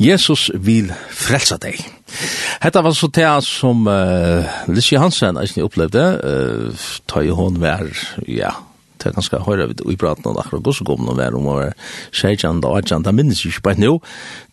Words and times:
Jesus 0.00 0.48
vil 0.54 0.88
frelsa 1.12 1.58
deg. 1.60 1.76
Hetta 2.62 2.82
var 2.82 2.94
så 2.96 3.10
det 3.12 3.28
som 3.46 3.84
uh, 3.86 4.48
Lissi 4.72 4.96
Hansen 4.98 5.38
eisen 5.40 5.64
opplevde, 5.66 6.04
uh, 6.24 6.88
ta 7.10 7.22
i 7.22 7.32
hon 7.34 7.60
vær, 7.60 7.84
ja, 8.26 8.54
det 9.00 9.10
er 9.10 9.16
ganske 9.16 9.42
høyre 9.46 9.68
vidt 9.70 9.84
i 9.88 9.98
praten 10.00 10.30
om 10.30 10.40
akkurat 10.40 10.64
gos 10.64 10.80
og 10.82 10.90
gom 10.90 11.06
noen 11.06 11.20
vær 11.20 11.36
om 11.36 11.48
å 11.48 11.58
være 11.60 11.76
seitjand 12.16 12.66
og 12.68 12.80
atjand, 12.80 13.06
det 13.06 13.16
minnes 13.16 13.44
ikke 13.44 13.66
bare 13.68 13.82
nå, 13.84 13.94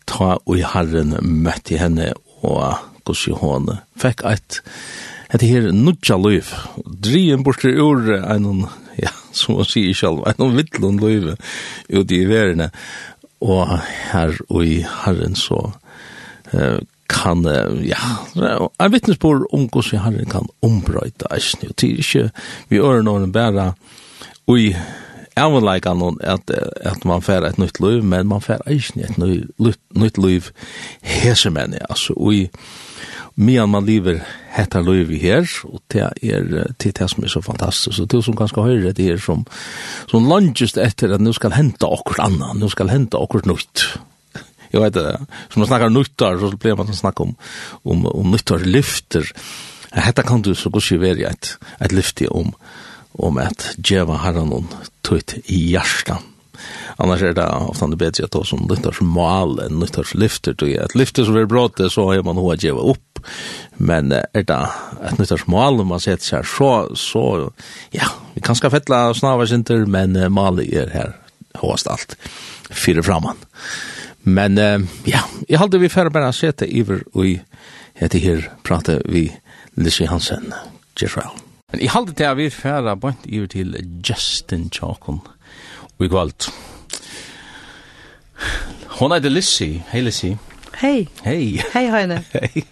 ta 0.07 0.36
og 0.38 0.54
i 0.55 0.65
herren 0.68 1.18
møtte 1.23 1.79
henne 1.79 2.14
og 2.45 2.77
gos 3.07 3.25
i 3.27 3.36
hon 3.36 3.71
fikk 4.00 4.23
eit, 4.27 4.61
hette 5.32 5.48
her 5.48 5.71
nudja 5.75 6.20
løyv, 6.20 6.52
drien 6.86 7.43
bortre 7.43 7.73
ur 7.75 8.11
en, 8.20 8.68
ja, 9.00 9.11
som 9.36 9.57
man 9.59 9.68
sier 9.68 9.95
selv, 9.98 10.23
en 10.27 10.55
vittlund 10.55 11.04
løyv 11.04 11.34
ute 11.89 12.20
i 12.20 12.25
verene, 12.29 12.71
og 13.42 13.80
her 14.12 14.38
og 14.50 14.66
i 14.66 14.82
Herren 15.06 15.36
så 15.38 15.60
uh, 16.54 16.78
kan, 17.08 17.44
ja, 17.88 18.00
er 18.36 18.90
vittnesbord 18.91 19.45
om 19.55 19.70
hvordan 19.72 20.04
Herren 20.04 20.30
kan 20.32 20.50
ombrøyta 20.62 21.30
eisen, 21.32 21.70
og 21.70 21.76
til 21.80 22.02
ikke 22.02 22.30
vi 22.68 22.81
ører 22.84 23.05
noen 23.08 23.31
bare 23.31 23.72
i 24.52 24.73
avleika 25.38 25.94
noen 25.95 26.18
at, 26.26 26.52
at 26.52 27.05
man 27.05 27.23
fer 27.23 27.45
et 27.48 27.59
nytt 27.62 27.80
liv, 27.84 28.04
men 28.04 28.28
man 28.28 28.44
fer 28.44 28.64
eisen 28.68 29.04
et 29.05 29.18
nytt, 29.22 29.81
nytt 29.95 30.20
liv 30.20 30.50
hesemenn, 31.06 31.78
altså, 31.90 32.16
og 32.17 32.36
i 32.36 32.44
Mian 33.38 33.70
man 33.70 33.86
lever 33.86 34.23
hetta 34.55 34.80
liv 34.82 35.12
her, 35.22 35.45
og 35.70 35.82
det 35.94 36.02
er 36.02 36.45
det, 36.82 36.90
er 36.90 37.09
som 37.12 37.23
er 37.23 37.30
så 37.30 37.41
fantastisk. 37.45 38.02
Og 38.02 38.09
det 38.09 38.23
som 38.26 38.36
ganske 38.38 38.64
høyre, 38.66 38.95
det 38.98 39.12
er 39.14 39.20
som, 39.22 39.44
som 40.09 40.26
langest 40.26 40.80
etter 40.82 41.14
at 41.14 41.22
nu 41.22 41.34
skal 41.38 41.54
henta 41.54 41.86
okkur 41.86 42.18
anna 42.23 42.55
nu 42.58 42.66
skal 42.73 42.90
henta 42.90 43.22
okkur 43.22 43.45
nytt. 43.45 43.86
Jeg 44.73 44.81
vet 44.84 44.98
det, 44.98 45.05
som 45.52 45.62
man 45.62 45.70
snakkar 45.70 45.94
nyttar, 45.94 46.40
så 46.42 46.50
blir 46.58 46.80
man 46.80 46.90
snakka 46.90 47.28
om, 47.28 47.36
om, 47.86 48.08
om 48.09 48.34
nyttar 48.34 48.66
lyfter. 48.66 49.30
Hetta 49.94 50.26
kan 50.26 50.42
du 50.42 50.56
så 50.58 50.73
gos 50.73 50.89
i 50.92 50.98
veri 51.02 51.28
et, 51.30 51.54
et 51.80 52.26
om, 52.33 52.50
om 53.14 53.38
at 53.38 53.70
djeva 53.78 54.17
herran 54.26 54.50
hon 54.50 54.73
tøyt 55.06 55.38
i 55.45 55.61
hjertan. 55.76 56.26
Annars 56.98 57.22
er 57.22 57.36
det 57.38 57.45
ofte 57.45 57.86
det 57.92 58.00
bedre 58.02 58.26
at 58.26 58.33
det 58.33 58.44
som 58.50 58.66
lyfter 58.70 58.95
som 58.98 59.09
mal 59.14 59.59
enn 59.61 59.81
lyfter 59.81 60.08
som 60.09 60.22
lyfter. 60.22 60.56
Et 60.66 60.95
lyfter 60.98 61.28
som 61.28 61.38
er 61.38 61.50
bråte, 61.50 61.89
så 61.94 62.08
har 62.09 62.26
man 62.26 62.39
hoa 62.42 62.58
djeva 62.58 62.81
opp 62.81 63.06
men 63.78 64.11
er 64.11 64.44
det 64.47 64.58
et 65.06 65.20
nyttarsmål 65.20 65.81
om 65.83 65.92
man 65.94 66.02
ser 66.03 66.20
seg 66.23 66.45
så, 66.47 66.72
så 66.97 67.23
ja, 67.94 68.09
vi 68.33 68.44
kan 68.45 68.58
skal 68.58 68.73
fettla 68.73 69.08
snavarsinter, 69.17 69.86
men 69.89 70.17
uh, 70.17 70.30
Mali 70.33 70.70
er 70.75 70.92
her 70.94 71.16
håst 71.61 71.89
alt, 71.89 72.17
fire 72.70 73.03
framan. 73.05 73.39
Men 74.28 74.58
uh, 74.58 74.86
ja, 75.08 75.23
jeg 75.50 75.61
halte 75.61 75.81
vi 75.81 75.92
færre 75.92 76.14
bare 76.14 76.33
sete 76.36 76.67
iver 76.67 77.03
og 77.14 77.38
heter 77.98 78.23
her 78.23 78.48
prate 78.67 79.00
vi 79.05 79.30
Lissi 79.78 80.08
Hansen, 80.09 80.53
Gisrael. 80.98 81.38
Men 81.72 81.83
jeg 81.83 81.92
halte 81.92 82.14
til 82.16 82.30
at 82.30 82.38
vi 82.38 82.50
færre 82.50 82.98
bare 82.98 83.17
iver 83.25 83.48
til 83.52 83.75
Justin 84.09 84.70
Chakon 84.73 85.22
og 85.98 86.05
i 86.05 86.09
kvalt. 86.09 86.50
Hon 88.98 89.11
er 89.11 89.20
det 89.22 89.31
Lissi, 89.31 89.83
hei 89.92 90.02
Lissi. 90.02 90.36
Hei. 90.78 91.08
Hei. 91.25 91.61
Hei, 91.73 91.86
Heine. 91.89 92.23
Hei 92.33 92.66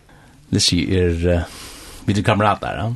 det 0.55 0.61
Lissi 0.61 0.85
er, 0.95 1.15
uh, 1.27 2.05
vi 2.07 2.15
er 2.15 2.23
kamrater, 2.23 2.79
ja. 2.79 2.93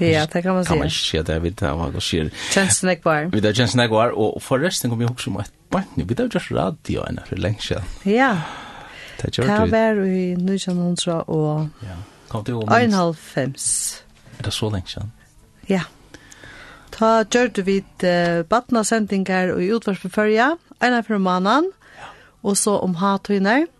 Ja, 0.00 0.26
det 0.26 0.42
kan 0.42 0.54
man 0.54 0.64
si. 0.64 0.68
Kan 0.68 0.78
man 0.78 0.90
si 0.92 1.18
at 1.18 1.28
jeg 1.32 1.42
vet 1.42 1.62
hva 1.64 1.88
det 1.90 2.02
sier. 2.04 2.30
Tjänsten 2.52 2.90
är 2.90 2.94
kvar. 2.94 3.30
Vi 3.32 3.40
tar 3.40 3.52
tjänsten 3.52 3.80
är 3.80 3.88
kvar, 3.88 4.12
og 4.12 4.42
forresten 4.42 4.90
kommer 4.90 5.04
jeg 5.04 5.10
også 5.10 5.30
med 5.30 5.40
et 5.40 5.52
barn. 5.70 5.86
Vi 5.96 6.14
tar 6.14 6.28
just 6.34 6.52
radio 6.52 7.04
enn 7.08 7.20
for 7.26 7.36
lenge 7.36 7.62
siden. 7.64 7.84
Ja. 8.04 8.36
Det 9.18 9.48
var 9.72 10.04
i 10.04 10.34
1900 10.36 11.24
og 11.28 11.68
Ja. 11.82 11.96
Kom 12.28 12.44
til 12.44 12.52
ihåg 12.52 12.68
minst? 12.68 12.96
1,5. 13.34 14.02
Er 14.38 14.42
det 14.42 14.52
så 14.52 14.70
lenge 14.70 14.88
siden? 14.88 15.12
Ja. 15.68 15.80
Ta 16.92 17.24
gjør 17.24 17.62
vi 17.64 17.78
uh, 18.04 18.44
badna 18.44 18.84
sendingar 18.84 19.54
og 19.54 19.62
i 19.62 19.72
utvarsbeførja, 19.72 20.56
ena 20.82 21.00
for 21.00 21.18
mannen, 21.18 21.72
og 22.42 22.56
så 22.56 22.78
om 22.82 22.94
hatøyner. 22.94 23.64
Ja 23.64 23.77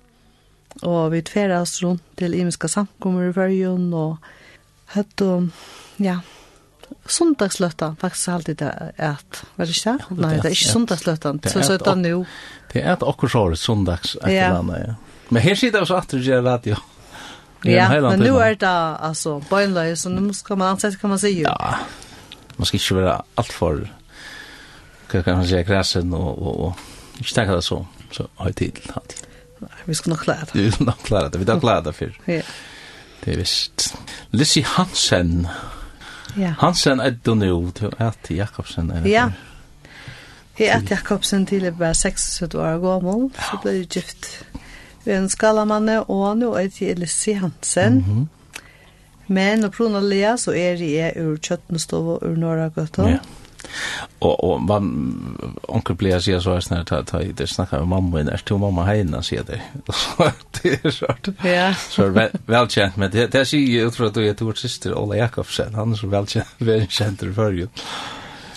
og 0.82 1.12
vi 1.12 1.22
tveras 1.26 1.78
rundt 1.82 2.02
til 2.18 2.34
imiska 2.38 2.68
samkommer 2.70 3.28
i 3.28 3.32
fyrjun, 3.36 3.88
og 3.94 4.18
høtt 4.94 5.24
og, 5.26 5.48
ja, 6.02 6.20
Sundagsløtta, 7.08 7.94
faktisk 8.00 8.28
alltid 8.28 8.56
det 8.60 8.68
er 8.68 9.10
et, 9.12 9.40
var 9.56 9.68
det 9.68 9.74
ikke 9.76 9.92
det? 9.92 10.16
Nei, 10.20 10.30
det 10.36 10.50
er 10.50 10.54
ikke 10.56 10.72
sundagsløtta, 10.72 11.32
så 11.44 11.62
så 11.64 11.74
er 11.74 11.82
det 11.82 11.92
er 11.92 12.00
nå. 12.00 12.20
Det 12.72 12.82
er 12.82 12.92
et 12.92 13.04
akkur 13.04 13.28
akkurat 13.28 13.60
sundags, 13.60 14.14
et 14.16 14.28
eller 14.28 14.58
annet, 14.62 14.80
ja. 14.86 14.94
Men 15.28 15.44
her 15.44 15.54
sitter 15.60 15.84
vi 15.84 15.88
så 15.90 15.98
at 16.00 16.12
du 16.12 16.18
gjør 16.24 16.42
radio. 16.44 16.76
Ja, 17.64 17.88
men 18.00 18.20
nu 18.22 18.36
er 18.38 18.54
det 18.54 18.74
altså 19.04 19.38
bøgnløy, 19.50 19.94
så 19.96 20.08
nu 20.08 20.32
skal 20.32 20.58
man 20.58 20.74
ansette, 20.76 20.98
kan 21.00 21.10
man 21.10 21.18
si 21.18 21.32
jo. 21.40 21.48
Ja, 21.48 21.78
man 22.56 22.66
skal 22.66 22.80
ikke 22.80 23.00
være 23.00 23.20
alt 23.36 23.52
for, 23.52 23.80
hva 25.10 25.22
kan 25.22 25.40
man 25.40 25.48
si, 25.48 25.62
kresen 25.66 26.12
og, 26.14 26.42
og, 26.42 26.60
og 26.60 27.18
ikke 27.18 27.34
tenke 27.34 27.56
det 27.58 27.64
så, 27.64 27.82
så 28.12 28.28
høytidlig, 28.38 28.92
høytidlig. 28.94 29.27
Vi 29.86 29.94
skal 29.94 30.10
nok 30.10 30.18
klare 30.18 30.46
det. 30.52 30.54
Vi 30.64 30.70
skal 30.70 30.86
nok 30.86 31.04
klare 31.04 31.30
det. 31.30 31.40
Vi 31.40 31.44
skal 31.44 31.60
klare 31.60 31.84
det 31.84 31.94
for. 31.94 32.16
Ja. 32.26 32.42
Det 33.24 33.32
er 33.32 33.36
visst. 33.36 33.94
Lissi 34.30 34.62
Hansen. 34.66 35.46
Ja. 36.38 36.54
Hansen 36.60 37.00
er 37.00 37.16
du 37.24 37.34
nå 37.34 37.70
til 37.76 37.92
at 37.98 38.30
Jakobsen. 38.30 38.90
Er 38.90 39.08
ja. 39.08 39.28
Jeg 40.58 40.68
er 40.74 40.82
Jakobsen 40.90 41.46
til 41.46 41.62
jeg 41.62 41.78
var 41.78 41.92
76 41.92 42.54
år 42.54 42.78
gammel. 42.82 43.30
Så 43.34 43.60
ble 43.62 43.76
jeg 43.76 43.88
gift 43.88 44.30
ved 45.04 45.16
en 45.16 45.28
skalamanne, 45.28 46.02
og 46.10 46.38
nå 46.38 46.52
er 46.58 46.68
jeg 46.80 46.98
Lissi 46.98 47.32
Hansen. 47.32 47.94
Mm 47.94 48.04
-hmm. 48.04 48.26
Men 49.28 49.60
Lea 50.02 50.36
så 50.36 50.52
er 50.52 50.74
jeg 50.74 51.12
ur 51.16 51.36
Kjøttenstov 51.36 52.08
og 52.08 52.22
ur 52.22 52.36
Norragøtta. 52.36 53.08
Ja. 53.08 53.18
Og 54.18 54.44
och 54.44 54.62
man 54.62 55.58
onkel 55.62 55.96
blir 55.96 56.18
så 56.18 56.40
så 56.40 56.60
snart 56.60 56.86
ta 56.86 57.02
ta 57.02 57.18
det 57.18 57.46
snackar 57.46 57.78
med 57.78 57.88
mamma 57.88 58.22
när 58.22 58.36
till 58.36 58.56
mamma 58.56 58.84
heina 58.84 59.22
ser 59.22 59.42
det. 59.42 59.60
det 60.62 60.84
är 60.84 60.90
svårt. 60.90 61.28
Ja. 61.44 61.74
Så 61.74 62.28
vel 62.46 62.68
känt 62.68 62.96
men 62.96 63.10
det 63.10 63.26
det 63.32 63.46
sier 63.46 63.68
ju 63.68 63.86
ut 63.86 63.96
för 63.96 64.10
du 64.10 64.26
er 64.26 64.34
till 64.34 64.46
vår 64.46 64.54
syster 64.54 64.94
Ola 64.94 65.16
Jakobsen. 65.16 65.74
Han 65.74 65.92
är 65.92 65.96
så 65.96 66.06
väl 66.06 66.26
känd 66.26 66.46
väl 66.58 66.86
känd 66.88 67.34
för 67.34 67.52
ju. 67.52 67.68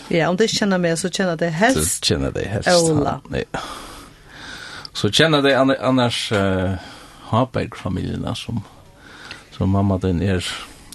Ja, 0.07 0.29
om 0.29 0.35
det 0.35 0.47
kjenner 0.47 0.77
meg 0.77 0.99
så 0.99 1.09
känner 1.09 1.35
det 1.37 1.49
helst. 1.49 2.05
Så 2.05 2.15
det 2.15 2.47
helst. 2.47 2.69
Ola. 2.69 3.21
Nej. 3.29 3.43
Så 4.93 5.11
kjenner 5.11 5.41
det 5.41 5.59
annars 5.79 6.31
uh, 6.31 6.73
Haberg-familjerna 7.21 8.35
som 8.35 8.63
som 9.57 9.69
mamma 9.69 9.97
den 9.97 10.21
är 10.21 10.45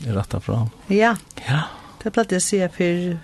är 0.06 0.12
rätta 0.12 0.41
fram. 0.41 0.71
Ja. 0.87 1.16
Ja. 1.48 1.62
Det 2.03 2.10
platt 2.10 2.33
jag 2.33 2.43
ser 2.43 2.69
för 2.69 3.19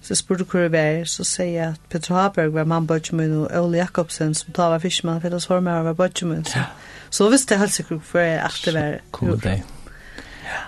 Så 0.00 0.14
jeg 0.14 0.20
spurte 0.22 0.46
hvor 0.48 0.62
jeg 0.64 0.72
var, 0.72 1.02
så 1.04 1.24
sier 1.28 1.50
jeg 1.52 1.72
at 1.74 1.88
Petra 1.92 2.22
Haberg 2.22 2.54
var 2.54 2.68
mann 2.68 2.86
Bøtjemun, 2.88 3.34
og 3.42 3.50
Ole 3.64 3.82
Jakobsen, 3.82 4.32
som 4.34 4.54
tar 4.56 4.72
var 4.72 4.80
fyrstmann, 4.80 5.20
for 5.20 5.28
det 5.28 5.42
var 5.48 5.60
med 5.60 5.82
var 5.90 5.98
Bøtjemun. 5.98 6.44
Så, 6.48 6.62
så 7.10 7.28
visste 7.28 7.54
jeg 7.54 7.60
helt 7.60 7.74
sikkert 7.74 8.08
hvor 8.08 8.24
jeg 8.24 8.40
alltid 8.40 8.78
var. 8.78 8.96
Cool 9.12 9.40
day. 9.44 9.60
Ja. 10.46 10.62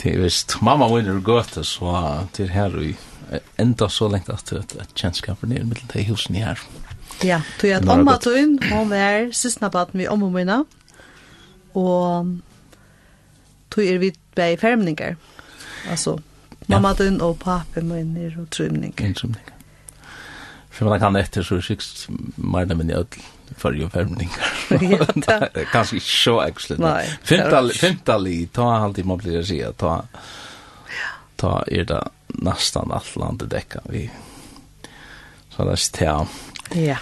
Det 0.00 0.14
er 0.14 0.24
visst, 0.24 0.56
mamma 0.64 0.88
vinner 0.94 1.20
gøte, 1.20 1.64
så 1.68 1.92
det 2.36 2.48
er 2.48 2.56
her 2.56 2.78
og 2.80 3.40
enda 3.58 3.88
så 3.88 4.08
lengt 4.08 4.30
at 4.32 4.50
det 4.50 4.80
er 4.80 4.90
kjennskapen 4.96 5.52
nere 5.52 5.68
mittel 5.68 5.88
til 5.92 6.08
husen 6.08 6.40
her. 6.40 6.60
Ja, 7.24 7.40
tog 7.60 7.70
jeg 7.70 7.82
at 7.82 7.88
omma 7.88 8.16
tog 8.22 8.36
inn, 8.38 8.56
hun 8.72 8.90
var 8.90 9.30
siste 9.36 9.70
baden 9.70 10.00
vi 10.00 10.08
omma 10.10 10.30
mine, 10.32 10.62
og 11.74 12.32
tog 13.70 13.84
er 13.84 14.00
vi 14.02 14.14
bei 14.34 14.56
fermninger. 14.60 15.14
Altså, 15.90 16.18
Mamma 16.68 16.94
din 16.98 17.20
og 17.20 17.38
papi 17.42 17.82
min 17.84 18.16
er 18.24 18.38
og 18.40 18.50
trymning. 18.50 18.94
Ja, 19.00 19.12
trymning. 19.12 19.50
For 20.74 20.90
man 20.90 20.98
kan 21.00 21.16
etter 21.16 21.44
så 21.46 21.60
sikkert 21.62 22.08
meina 22.36 22.74
min 22.74 22.90
i 22.90 22.96
ødel 22.98 23.22
for 23.60 23.76
jo 23.76 23.88
fermningar. 23.92 24.48
Kanskje 25.72 26.00
ikke 26.00 26.08
så 26.08 26.38
ekselig. 26.48 26.78
Fymtali, 27.22 28.46
ta 28.54 28.70
alt 28.80 28.98
i 28.98 29.04
må 29.06 29.18
blir 29.20 29.38
å 29.38 29.44
si, 29.46 29.60
ta, 29.78 30.00
ta 31.38 31.52
er 31.70 31.86
det 31.90 32.00
nesten 32.42 32.94
alt 32.94 33.14
landet 33.20 33.52
dekka 33.52 33.84
vi. 33.92 34.08
Så 35.54 35.68
det 35.68 35.76
er 35.76 35.84
stea. 35.84 36.16
Ja. 36.74 36.98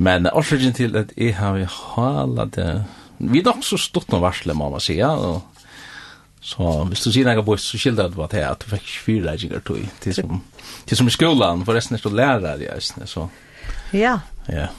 Men 0.00 0.30
årsøkjen 0.30 0.76
til 0.76 0.96
at 0.96 1.12
jeg 1.18 1.36
har 1.36 1.58
vi 1.58 1.66
hala 1.68 2.46
det, 2.48 2.70
vi 3.18 3.42
er 3.42 3.50
nok 3.50 3.66
så 3.66 3.76
stort 3.80 4.08
noe 4.14 4.22
varsle, 4.24 4.56
må 4.56 4.70
man 4.72 4.80
si, 4.80 4.96
og 5.04 5.42
Så 6.40 6.84
hvis 6.88 7.02
du 7.04 7.10
sier 7.12 7.28
noe 7.28 7.44
bort, 7.44 7.60
så 7.60 7.78
skilder 7.78 8.08
det 8.08 8.16
bare 8.16 8.32
til 8.32 8.44
at 8.48 8.62
du 8.62 8.70
fikk 8.72 8.92
fire 9.04 9.26
reikinger 9.28 9.60
tog. 9.64 9.80
Til 10.00 10.14
som, 10.16 10.38
til 10.88 10.96
som 10.96 11.10
i 11.10 11.12
skolan, 11.12 11.64
for 11.66 11.76
resten 11.76 11.98
er 11.98 12.00
så 12.00 12.12
lærer 12.12 12.62
jeg, 12.64 13.08
så. 13.08 13.26
Ja. 13.92 14.18
Ja. 14.48 14.70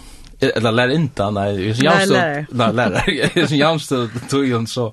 Eller 0.41 0.73
lærer 0.73 0.95
inte, 0.97 1.27
nei. 1.29 1.49
Nei, 1.85 2.05
lærer. 2.09 2.47
Nei, 2.49 2.69
lærer. 2.73 3.09
Jeg 3.13 3.47
som 3.47 3.57
jamstå 3.57 3.99
tog 4.29 4.47
hun, 4.49 4.65
så, 4.67 4.87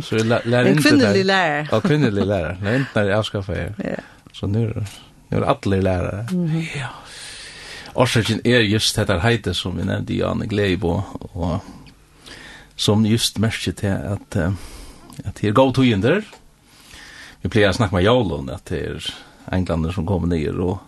så 0.00 0.22
lærer 0.24 0.70
inte. 0.70 0.78
En 0.78 0.82
kvinnelig 0.82 1.24
lærer. 1.28 1.66
Ja, 1.72 1.80
kvinnelig 1.84 2.24
lærer. 2.24 2.56
Lærer 2.62 2.78
inte 2.80 2.94
når 2.94 3.10
jeg 3.10 3.18
avskaffet 3.18 3.58
jeg. 3.58 3.74
Ja. 3.84 4.30
Så 4.32 4.48
nu, 4.48 4.64
nu 5.30 5.36
er 5.36 5.44
alle 5.52 5.82
lærere. 5.84 6.24
Ja. 6.76 6.94
Årsaken 7.96 8.40
er 8.44 8.64
just 8.64 8.96
dette 8.96 9.20
heite 9.20 9.54
som 9.56 9.76
vi 9.76 9.84
nevnte 9.84 10.12
i 10.12 10.22
Anne 10.24 10.48
Gleibo, 10.48 11.00
og 11.34 11.60
som 12.76 13.04
just 13.08 13.38
merker 13.38 13.72
til 13.72 13.92
at... 14.16 14.36
Uh, 14.36 14.75
at 15.24 15.38
det 15.40 15.48
er 15.48 15.56
god 15.56 15.74
tøyender. 15.74 16.26
Vi 17.42 17.48
pleier 17.52 17.70
å 17.70 17.76
snakke 17.76 17.96
med 17.96 18.04
Jolun, 18.06 18.50
at 18.50 18.66
det 18.70 18.82
er 18.82 19.08
englander 19.52 19.94
som 19.94 20.06
kommer 20.08 20.28
ned, 20.30 20.58
og 20.58 20.80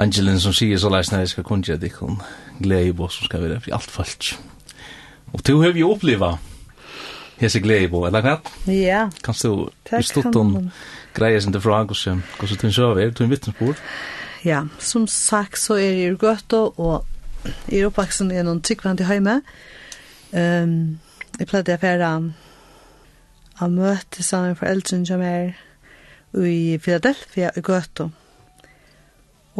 Angelin 0.00 0.38
som 0.40 0.54
sier 0.56 0.78
så 0.80 0.88
leis 0.88 1.10
når 1.12 1.24
jeg 1.24 1.32
skal 1.34 1.44
kunne 1.44 1.66
gjøre 1.66 1.82
det, 1.82 1.90
hun 1.98 2.22
gleder 2.62 2.88
i 2.88 3.08
som 3.12 3.26
skal 3.26 3.42
være 3.42 3.58
i 3.68 3.74
alt 3.76 3.90
fullt. 3.90 4.30
Og 5.34 5.42
du 5.46 5.58
har 5.60 5.76
jo 5.76 5.90
oppleva 5.92 6.38
hese 7.40 7.60
glede 7.60 7.88
i 7.88 8.06
eller 8.06 8.24
hva? 8.24 8.38
Ja. 8.72 9.08
Kan 9.24 9.34
du 9.42 9.68
i 9.98 10.02
stått 10.02 10.36
om 10.36 10.70
greier 11.16 11.40
sin 11.40 11.52
til 11.52 11.60
fra 11.60 11.82
hvordan 11.84 12.58
du 12.62 12.72
så 12.72 12.94
er 12.96 13.10
du 13.10 13.24
en 13.24 13.30
vittnesbord? 13.30 13.76
Ja, 14.44 14.64
som 14.78 15.06
sagt 15.06 15.58
så 15.58 15.74
er 15.74 15.92
jeg 15.92 16.12
i 16.12 16.16
og 16.76 17.04
i 17.68 17.84
oppvaksen 17.84 18.30
er 18.32 18.44
noen 18.44 18.62
tykkvann 18.62 18.96
til 18.96 19.08
høyme. 19.08 19.40
Um, 20.32 21.00
jeg 21.38 21.48
pleide 21.48 21.76
å 21.76 21.82
være 21.82 22.10
Han 23.60 23.76
møtte 23.76 24.22
sammen 24.24 24.56
foreldrene 24.56 25.04
som 25.04 25.20
er 25.20 25.50
i 26.32 26.78
Philadelphia 26.80 27.50
i 27.56 27.60
Gøto. 27.60 28.06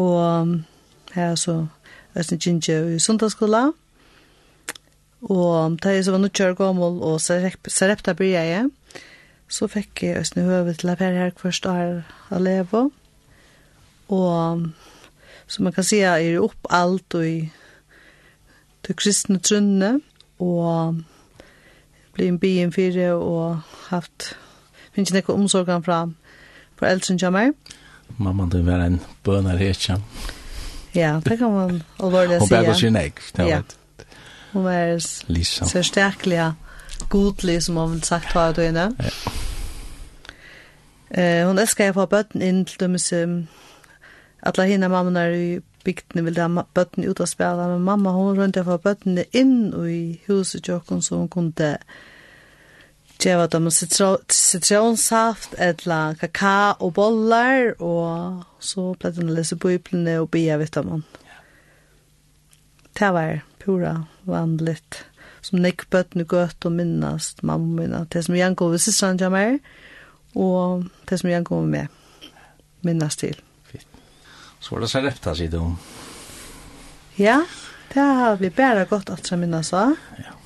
Og 0.00 0.54
her 1.12 1.34
så 1.34 1.66
Østene 2.16 2.40
Ginger 2.40 2.88
i 2.94 2.98
Sundagsskola. 2.98 3.66
Og 5.20 5.76
da 5.82 5.92
jeg 5.92 6.04
så 6.04 6.14
var 6.14 6.22
nødgjør 6.22 6.56
gammel 6.56 7.02
og 7.04 7.20
Sarepta 7.20 8.14
bryr 8.16 8.38
jeg, 8.40 8.70
så 9.48 9.68
fikk 9.68 10.02
jeg 10.06 10.22
Østene 10.22 10.46
Høve 10.48 10.74
til 10.74 10.94
å 10.94 10.96
være 10.96 11.20
her 11.26 11.36
først 11.36 11.68
år 11.68 12.00
å 12.32 12.40
leve. 12.40 12.86
Og 14.08 14.66
så 15.46 15.62
man 15.62 15.76
kan 15.76 15.84
si 15.84 16.00
jeg 16.00 16.32
er 16.32 16.40
opp 16.40 16.72
alt 16.72 17.18
og 17.18 17.26
i 17.26 17.50
det 18.86 18.96
kristne 18.96 19.42
trunne. 19.44 19.98
Og 20.40 21.02
blir 22.14 22.28
en 22.28 22.38
byen 22.38 22.72
fire 22.72 23.12
og 23.14 23.60
haft 23.88 24.36
finnes 24.94 25.12
ikke 25.14 25.32
noen 25.32 25.46
omsorgen 25.46 25.84
fra 25.86 26.00
foreldrene 26.78 27.18
til 27.18 27.34
meg. 27.34 27.52
Mamma, 28.18 28.48
du 28.50 28.62
var 28.66 28.84
en 28.84 29.00
bønner 29.24 29.56
her, 29.56 30.00
Ja, 30.94 31.20
det 31.24 31.38
kan 31.38 31.52
man 31.52 31.82
alvorlig 32.02 32.40
si. 32.40 32.40
Hun 32.40 32.48
bærer 32.48 32.74
sin 32.74 32.96
egg, 32.96 33.12
det 33.36 33.46
ja. 33.46 33.56
vet. 33.56 33.76
Hun 34.52 34.64
var 34.64 34.98
så 34.98 35.82
sterkelig 35.82 36.52
godlig, 37.08 37.62
som 37.62 37.76
hun 37.76 37.92
har 37.92 38.04
sagt 38.04 38.32
hva 38.34 38.52
du 38.52 38.60
inne. 38.62 38.90
Ja. 38.98 39.10
Eh, 41.10 41.46
hon 41.46 41.58
älskar 41.58 41.84
jag 41.84 41.94
få 41.94 42.06
bötten 42.06 42.42
in 42.42 42.64
till 42.64 42.78
dem 42.78 42.98
som 42.98 43.46
alle 44.42 44.62
henne 44.62 44.88
mamma 44.88 45.20
er 45.20 45.30
i 45.30 45.60
bygdene 45.84 46.24
ville 46.24 46.44
ha 46.44 46.64
bøttene 46.74 47.10
ut 47.10 47.20
og 47.20 47.28
spille, 47.28 47.66
men 47.72 47.84
mamma 47.84 48.12
hun 48.14 48.38
rundt 48.38 48.58
for 48.64 48.82
bøttene 48.82 49.24
inn 49.36 49.72
i 49.86 50.20
huset 50.28 50.64
tjokken, 50.66 51.02
så 51.02 51.20
hun 51.20 51.28
kunne 51.32 51.76
gjøre 53.20 53.48
dem 53.52 53.68
sitronsaft, 53.70 55.54
etla 55.58 56.14
kaka 56.20 56.76
og 56.80 56.94
bollar, 56.96 57.74
og 57.80 58.44
så 58.60 58.94
ble 59.00 59.12
hun 59.18 59.34
lese 59.36 59.58
bøyplene 59.60 60.20
og 60.22 60.30
bia 60.32 60.56
vitt 60.60 60.76
om 60.80 61.02
Det 62.98 63.12
var 63.14 63.44
pura 63.60 63.94
vanligt, 64.26 65.04
som 65.42 65.60
nekk 65.60 65.86
bøttene 65.90 66.24
gøtt 66.24 66.66
og 66.66 66.72
minnast 66.72 67.42
mamma 67.42 67.82
minna, 67.82 68.04
det 68.12 68.24
som 68.24 68.34
jeg 68.36 68.56
går 68.56 68.70
ved 68.70 68.78
sistran 68.78 69.20
jammer, 69.20 69.58
og 70.34 70.84
det 71.08 71.20
som 71.20 71.30
jeg 71.30 71.44
går 71.44 71.62
med 71.62 71.86
minnast 72.82 73.20
til. 73.20 73.36
Så 74.60 74.74
var 74.74 74.84
det 74.84 74.90
Sarepta, 74.92 75.34
sier 75.34 75.52
du. 75.52 75.60
Ja, 77.20 77.40
det 77.92 78.00
har 78.00 78.36
vi 78.40 78.50
bare 78.54 78.84
gått 78.88 79.10
alt 79.10 79.26
som 79.26 79.40
minna 79.40 79.62
sa. 79.66 79.94
Ja. 80.20 80.36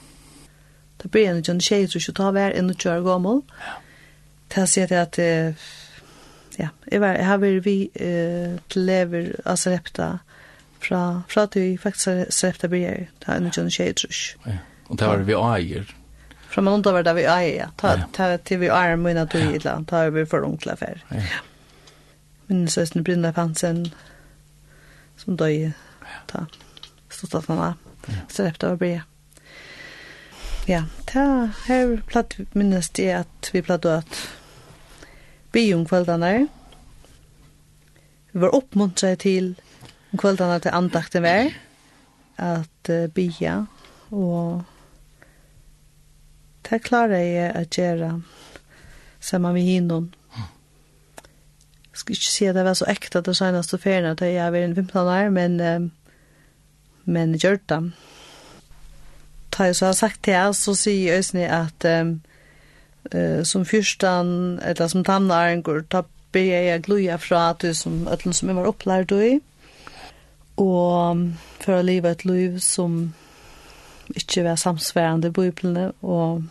Det 1.03 1.11
blir 1.13 1.29
en 1.29 1.43
sånn 1.45 1.61
tjej 1.61 1.89
som 1.91 2.01
ikke 2.01 2.15
tar 2.17 2.33
hver 2.33 2.55
enn 2.57 2.71
å 2.73 2.77
kjøre 2.79 3.05
gammel. 3.05 3.43
Ja. 3.61 3.75
Det 4.49 4.63
har 4.63 4.71
sett 4.71 4.95
at 4.95 5.19
ja, 6.57 6.69
jeg, 6.87 7.01
var, 7.03 7.17
jeg 7.19 7.27
har 7.27 7.41
vært 7.43 7.67
vi 7.67 7.77
uh, 7.99 8.55
til 8.71 8.87
lever 8.89 9.33
av 9.43 9.59
Sarepta 9.61 10.09
fra, 10.85 11.01
fra 11.29 11.47
at 11.49 11.57
vi 11.59 11.75
faktisk 11.81 12.31
Sarepta 12.33 12.71
blir 12.71 12.87
her. 12.87 13.07
det 13.19 13.29
har 13.29 13.41
en 13.41 13.51
sånn 13.51 13.69
John 13.69 13.75
Shea 13.75 13.93
Ja, 14.47 14.59
og 14.89 15.01
det 15.01 15.09
var 15.11 15.25
vi 15.27 15.39
eier. 15.39 15.91
Fra 16.49 16.63
man 16.63 16.79
undrar 16.79 17.01
var 17.01 17.07
det 17.09 17.17
vi 17.19 17.27
eier, 17.27 17.57
ja. 17.65 17.69
Ta, 17.81 17.97
ja. 17.99 18.07
ta, 18.15 18.29
til 18.39 18.63
vi 18.63 18.71
eier 18.71 18.97
mye 19.01 19.17
natur 19.19 19.43
i 19.43 19.57
et 19.57 19.65
eller 19.65 19.73
annet, 19.81 19.91
ta 19.91 20.05
vi 20.15 20.25
for 20.29 20.47
ung 20.47 20.57
til 20.61 20.77
affær. 20.77 21.03
Ja. 21.11 21.25
ja 21.33 21.43
minnesøsene 22.49 23.05
Brynda 23.05 23.32
Pansen, 23.32 23.87
som 25.17 25.37
døg 25.41 25.73
ta 26.29 26.46
stått 27.14 27.35
at 27.35 27.46
han 27.46 27.61
var, 27.61 27.75
så 28.29 28.46
repte 28.46 28.69
av 28.69 28.79
Bria. 28.79 29.05
Ja, 30.67 30.85
ta, 31.06 31.50
her 31.67 31.99
platt 32.08 32.37
minnes 32.56 32.88
det 32.96 33.11
at 33.12 33.50
vi 33.52 33.62
platt 33.62 33.85
at 33.88 34.20
bi 35.52 35.67
om 35.76 35.85
kveldene. 35.87 36.46
Vi 38.32 38.43
var 38.43 38.56
oppmuntret 38.56 39.23
til 39.26 39.52
kveldene 40.19 40.58
til 40.62 40.75
andakten 40.75 41.25
vær, 41.25 41.52
at 42.41 42.91
uh, 42.91 43.06
bya, 43.14 43.58
og 44.11 44.64
det 46.64 46.81
klarer 46.82 47.20
jeg 47.20 47.52
å 47.52 47.64
gjøre 47.69 48.11
sammen 49.20 49.55
med 49.55 49.69
hinnom 49.69 50.08
jag 51.94 51.99
ska 51.99 52.12
inte 52.12 52.23
säga 52.23 52.50
att 52.50 52.56
det 52.56 52.64
var 52.64 52.75
så 52.75 52.85
ekte 52.85 53.20
det 53.20 53.35
seneste 53.35 53.79
ferien 53.79 54.06
at 54.11 54.20
jeg 54.20 54.52
var 54.52 54.58
en 54.58 54.75
vimplanare, 54.75 55.31
men 55.31 55.61
um, 55.61 55.91
men 57.05 57.37
gjør 57.38 57.61
det. 57.69 57.93
Da 59.55 59.69
jeg 59.69 59.76
så 59.76 59.87
har 59.87 59.93
sagt 59.93 60.23
til 60.23 60.35
jeg, 60.35 60.55
så 60.55 60.75
sier 60.75 61.12
jeg 61.12 61.19
også 61.19 61.44
at 61.46 61.87
um, 62.00 62.11
uh, 63.14 63.44
som 63.44 63.64
fyrstan, 63.64 64.58
eller 64.58 64.91
som 64.91 65.05
tannaren 65.05 65.62
går, 65.62 65.85
da 65.93 66.02
ber 66.32 66.41
jeg 66.67 66.82
gloja 66.82 67.17
fra 67.17 67.50
at 67.50 67.62
du 67.62 67.75
som 67.75 68.08
øtlen 68.11 68.35
som 68.35 68.49
jeg 68.49 68.56
var 68.56 68.73
opplært 68.73 69.14
i, 69.14 69.38
og 70.56 71.11
um, 71.12 71.25
for 71.61 71.79
å 71.79 71.87
leve 71.87 72.11
et 72.11 72.26
liv 72.26 72.58
som 72.58 73.14
ikke 74.17 74.49
var 74.50 74.58
samsværende 74.58 75.31
i 75.31 75.38
bøyplene, 75.38 75.93
og 76.02 76.43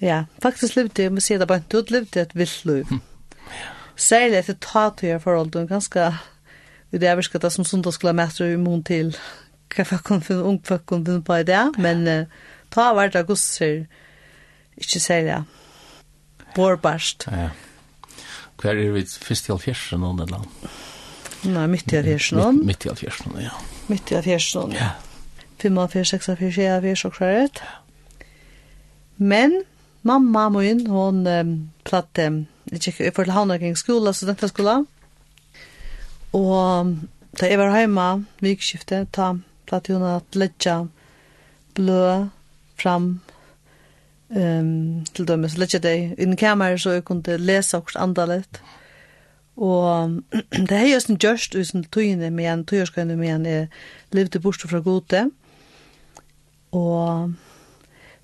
ja, 0.00 0.24
faktisk 0.42 0.76
levde 0.76 1.02
jeg, 1.02 1.12
må 1.12 1.20
si 1.20 1.34
det 1.34 1.50
bare, 1.50 1.66
du 1.66 1.82
levde 1.90 2.20
et 2.22 2.38
vilt 2.38 2.64
liv. 2.64 2.86
Mm 2.86 3.09
Særlig 4.00 4.40
etter 4.40 4.56
tatuer 4.64 5.20
er 5.20 5.66
ganske 5.68 6.10
Vi 6.90 6.98
det 6.98 7.08
er 7.08 7.20
det 7.20 7.52
som 7.52 7.64
sundagsklameter 7.64 8.54
i 8.54 8.56
mån 8.56 8.82
til 8.82 9.16
hva 9.70 9.84
folk 9.84 10.02
kan 10.04 10.22
finne, 10.22 10.42
ung 10.42 10.58
folk 10.66 10.86
kan 10.88 11.04
finne 11.06 11.22
på 11.22 11.34
i 11.38 11.44
det, 11.46 11.78
men 11.78 12.08
uh, 12.08 12.24
ta 12.74 12.88
hvert 12.92 13.14
av 13.14 13.28
gusser, 13.28 13.84
ikke 14.76 15.00
særlig, 15.00 15.44
bårbarst. 16.56 17.28
Ja. 17.30 17.50
Hver 18.60 18.74
er 18.74 18.90
vi 18.92 19.04
først 19.06 19.46
til 19.46 19.60
fjersen 19.62 20.02
noen 20.02 20.24
eller 20.24 20.40
annet? 20.40 20.74
Nei, 21.54 21.66
midt 21.70 21.94
i 21.94 22.02
fjersen 22.02 22.40
noen. 22.40 22.58
Midt 22.66 22.84
i 22.84 22.96
fjersen 22.98 23.30
noen, 23.30 23.44
ja. 23.46 23.54
Midt 23.88 24.10
i 24.10 24.22
fjersen 24.26 24.60
noen. 24.60 24.74
Ja. 24.76 24.90
45, 25.62 26.04
46, 26.04 26.50
46, 26.58 27.04
og 27.06 27.14
klar 27.14 27.44
ut. 27.44 27.62
Men 29.16 29.60
mamma 30.02 30.48
min, 30.52 30.86
hun 30.90 31.26
um, 31.26 31.54
platt 31.84 32.18
um, 32.26 32.42
jeg 32.70 32.80
gikk 32.80 33.00
i 33.00 33.10
forhold 33.10 33.34
havna 33.34 33.58
kring 33.58 33.78
skola, 33.78 34.12
studentaskola. 34.14 34.80
Og 36.36 36.96
da 37.40 37.48
jeg 37.50 37.58
var 37.58 37.74
heima, 37.74 38.08
vikskiftet, 38.42 39.10
ta 39.14 39.32
platt 39.66 39.90
hun 39.90 40.06
at 40.06 40.38
ledja 40.38 40.84
blø 41.78 42.26
fram 42.80 43.08
um, 44.30 45.04
til 45.14 45.26
dømes, 45.28 45.58
ledja 45.58 45.80
deg 45.82 46.14
i 46.16 46.26
den 46.26 46.38
kamer 46.38 46.78
så 46.80 46.96
jeg 46.96 47.06
kunne 47.08 47.38
lese 47.42 47.78
hos 47.78 47.98
andalet. 47.98 48.62
Og 49.60 50.22
det 50.32 50.78
er 50.78 50.88
just 50.88 51.10
en 51.10 51.18
gjørst 51.20 51.54
usen 51.58 51.84
tøyene 51.92 52.30
med 52.32 52.48
en, 52.48 52.64
tøyerskøyene 52.64 53.18
med 53.18 53.34
en, 53.34 53.46
jeg 53.46 53.68
levde 54.16 54.40
bort 54.40 54.62
fra 54.62 54.80
gode. 54.80 55.26
Og 56.72 57.34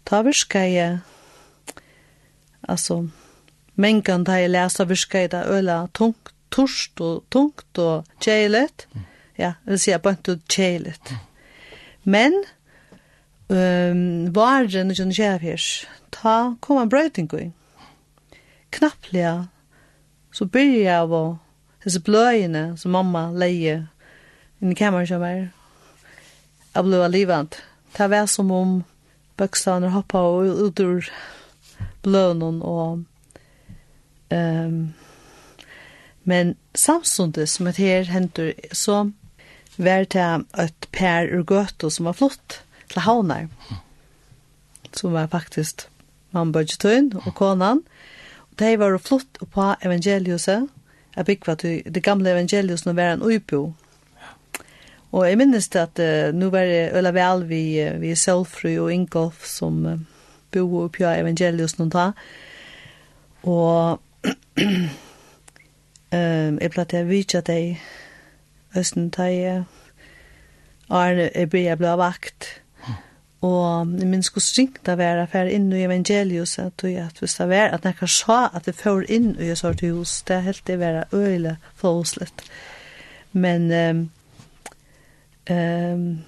ta 0.07 0.23
virka 0.23 0.63
jeg, 0.65 0.99
altså, 2.69 3.03
mengan 3.77 4.25
da 4.25 4.39
jeg 4.41 4.53
leser 4.53 4.89
virka 4.89 5.25
i 5.25 5.31
da 5.31 5.45
øla 5.53 5.87
tungt, 5.95 6.33
torst 6.51 7.01
og 7.01 7.25
tungt 7.31 7.79
og 7.79 8.07
kjeilet. 8.23 8.87
Ja, 9.39 9.55
det 9.65 9.77
vil 9.77 9.83
si 9.83 9.91
jeg 9.93 10.03
bønt 10.05 10.29
og 10.33 10.45
kjeilet. 10.49 11.13
Men, 12.05 12.39
um, 13.49 14.31
varen 14.35 14.95
og 14.95 15.11
noe 15.11 15.57
ta 16.15 16.37
kom 16.61 16.81
en 16.81 16.93
brøyting 16.93 17.29
i. 17.37 17.51
Knapplega, 18.73 19.49
så 20.33 20.47
byrja 20.47 20.81
jeg 20.83 21.03
av 21.03 21.13
å 21.13 21.25
disse 21.85 22.01
bløyene 22.03 22.77
som 22.81 22.97
mamma 22.97 23.29
leie 23.33 23.77
inn 24.61 24.73
i 24.73 24.79
kameran 24.79 25.09
som 25.09 25.23
er. 25.23 25.49
av 26.77 26.85
ble 26.85 27.09
livet. 27.09 27.61
Det 27.97 28.11
var 28.11 28.27
som 28.27 28.51
om 28.53 28.85
bøkstaner 29.37 29.95
hoppa 29.95 30.21
og 30.21 30.49
ut 30.67 30.81
ur 30.81 31.09
bløyene 32.05 32.65
og 32.65 33.05
Um, 34.31 34.95
men 36.25 36.57
samstundes 36.75 37.51
som 37.51 37.67
et 37.71 37.77
her 37.79 38.09
hentur, 38.11 38.53
så 38.73 39.11
var 39.79 40.07
det 40.11 40.45
et 40.59 40.89
per 40.93 41.29
ur 41.31 41.45
gøto 41.47 41.91
som 41.91 42.09
var 42.09 42.17
flott 42.19 42.63
til 42.91 43.05
havnar. 43.07 43.47
Som 44.93 45.13
var 45.13 45.31
faktisk 45.31 45.87
man 46.37 46.53
budgetøyn 46.53 47.13
og 47.25 47.35
konan. 47.35 47.83
Og 48.51 48.59
de 48.59 48.79
var 48.79 48.99
flott 48.99 49.39
på 49.53 49.73
evangeliuset. 49.85 50.69
Jeg 51.17 51.25
bygde 51.25 51.47
var 51.47 51.55
til 51.55 51.95
det 51.95 52.03
gamle 52.03 52.33
evangeliuset 52.33 52.87
når 52.87 52.99
var 52.99 53.13
en 53.13 53.23
uipo. 53.23 53.73
Og 55.13 55.29
jeg 55.29 55.39
minnes 55.39 55.69
det 55.69 55.81
at 55.81 56.01
uh, 56.03 56.35
nå 56.35 56.51
var 56.53 56.67
det 56.69 56.91
øla 56.99 57.13
vel 57.15 57.47
vi, 57.49 57.63
vi 58.03 58.15
Selfry 58.19 58.75
og 58.83 58.93
Ingolf 58.93 59.47
som 59.47 59.79
uh, 59.87 60.01
bo 60.53 60.83
oppi 60.85 61.07
av 61.07 61.21
evangeliuset 61.23 61.79
noen 61.81 61.95
da. 61.95 62.11
Og 63.47 64.03
Ehm 66.17 66.59
jeg 66.63 66.71
platt 66.73 66.93
jeg 66.95 67.09
vitja 67.09 67.41
deg 67.45 67.81
Østen 68.79 69.11
teg 69.11 69.65
Arne 70.87 71.27
jeg 71.33 71.51
ble 71.51 71.65
jeg 71.65 71.79
ble 71.81 71.97
vakt. 71.99 72.47
Og 73.47 73.91
jeg 73.99 74.09
minns 74.09 74.31
hos 74.35 74.53
ringt 74.57 74.89
av 74.89 75.01
være 75.01 75.51
inn 75.53 75.67
i 75.75 75.83
evangelius 75.85 76.59
at 76.63 76.85
jeg 76.87 77.03
at 77.03 77.19
hvis 77.21 77.37
det 77.39 77.49
var 77.51 77.75
at 77.75 77.85
jeg 77.85 78.09
sa 78.09 78.39
at 78.55 78.65
det 78.67 78.77
får 78.79 79.11
inn 79.13 79.35
i 79.39 79.51
et 79.51 79.59
sort 79.59 79.83
hus 79.85 80.23
det 80.29 80.37
er 80.37 80.47
helt 80.47 80.67
det 80.67 80.79
være 80.81 81.05
øyelig 81.13 81.57
forhåslet 81.75 82.47
men 83.33 83.69
um, 83.73 84.01
um, 85.51 86.25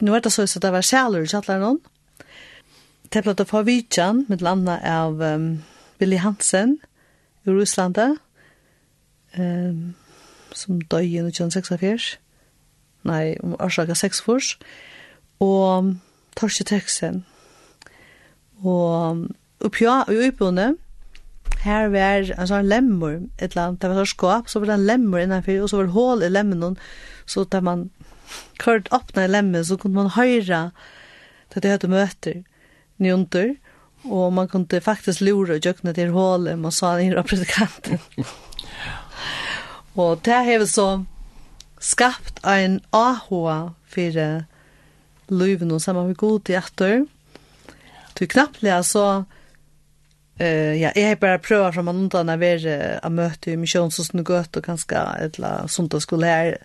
nu 0.00 0.14
er 0.14 0.20
det 0.20 0.32
så 0.32 0.42
at 0.42 0.62
det 0.62 0.72
var 0.72 0.82
kjæler 0.82 1.22
i 1.22 1.30
kjattler 1.30 1.78
det 3.08 3.20
er 3.20 3.24
platt 3.24 3.40
å 3.40 3.48
få 3.48 3.62
med 4.28 4.42
landa 4.44 4.76
av 4.84 5.20
um, 5.20 5.62
Billy 5.98 6.18
Hansen 6.20 6.76
i 7.48 7.62
Islanda, 7.62 8.08
um, 9.38 9.94
som 10.52 10.80
døg 10.80 11.06
i 11.06 11.22
1946, 11.22 12.18
nei, 13.08 13.36
om 13.42 13.56
årsaka 13.60 13.96
6 13.96 14.22
fors, 14.24 14.52
og 15.40 15.94
Torsi 16.36 16.64
Teksen. 16.66 17.24
Og 18.64 19.24
oppja, 19.64 20.02
i 20.10 20.28
oppjående, 20.28 20.72
her 21.64 21.88
var 21.90 22.28
en 22.34 22.50
sånn 22.50 22.68
lemmer, 22.68 23.22
et 23.38 23.52
eller 23.52 23.64
annet, 23.64 23.80
det 23.82 23.90
var 23.90 24.00
sånn 24.02 24.12
skap, 24.12 24.50
så 24.50 24.60
var 24.60 24.70
det 24.70 24.76
en 24.78 24.88
lemmer 24.88 25.24
innanfor, 25.24 25.62
og 25.62 25.70
så 25.70 25.80
var 25.80 25.88
det 25.88 25.96
hål 25.96 26.26
i 26.26 26.30
lemmen, 26.30 26.76
så 27.26 27.44
da 27.50 27.62
man 27.64 27.88
kørt 28.62 28.90
opp 28.94 29.14
i 29.16 29.26
lemmen, 29.26 29.64
så 29.64 29.78
kunne 29.80 30.02
man 30.02 30.14
høyre 30.14 30.68
til 31.52 31.64
det 31.64 31.72
høyde 31.74 31.90
møter, 31.92 32.42
njunter, 33.02 33.54
Och 34.08 34.32
man 34.32 34.48
kunde 34.48 34.80
faktiskt 34.80 35.20
lura 35.20 35.54
og 35.54 35.66
jökna 35.66 35.92
til 35.92 36.10
hålet 36.10 36.58
man 36.58 36.72
sa 36.72 36.96
den 36.96 37.12
här 37.12 37.22
predikanten. 37.22 37.98
och 39.94 40.18
det 40.22 40.32
har 40.32 40.44
har 40.44 40.66
så 40.66 41.04
skapt 41.78 42.44
en 42.44 42.80
ahoa 42.90 43.74
for 43.88 44.44
löven 45.28 45.72
og 45.72 45.82
samma 45.82 46.06
med 46.06 46.16
god 46.16 46.50
i 46.50 46.54
efter. 46.54 47.06
Du 48.18 48.26
knappt 48.26 48.86
så 48.86 49.24
Eh 50.40 50.74
ja, 50.82 50.92
jag 50.94 51.08
har 51.08 51.16
bara 51.16 51.38
fra 51.38 51.72
från 51.72 51.88
undan 51.88 52.26
när 52.26 52.36
vi 52.36 52.48
har 53.02 53.10
mött 53.10 53.46
i 53.46 53.56
missionshusen 53.56 54.20
och 54.20 54.30
og 54.30 54.56
och 54.56 54.62
ganska 54.62 55.02
eller 55.20 55.66
sånt 55.66 56.02
skulle 56.02 56.26
här 56.26 56.58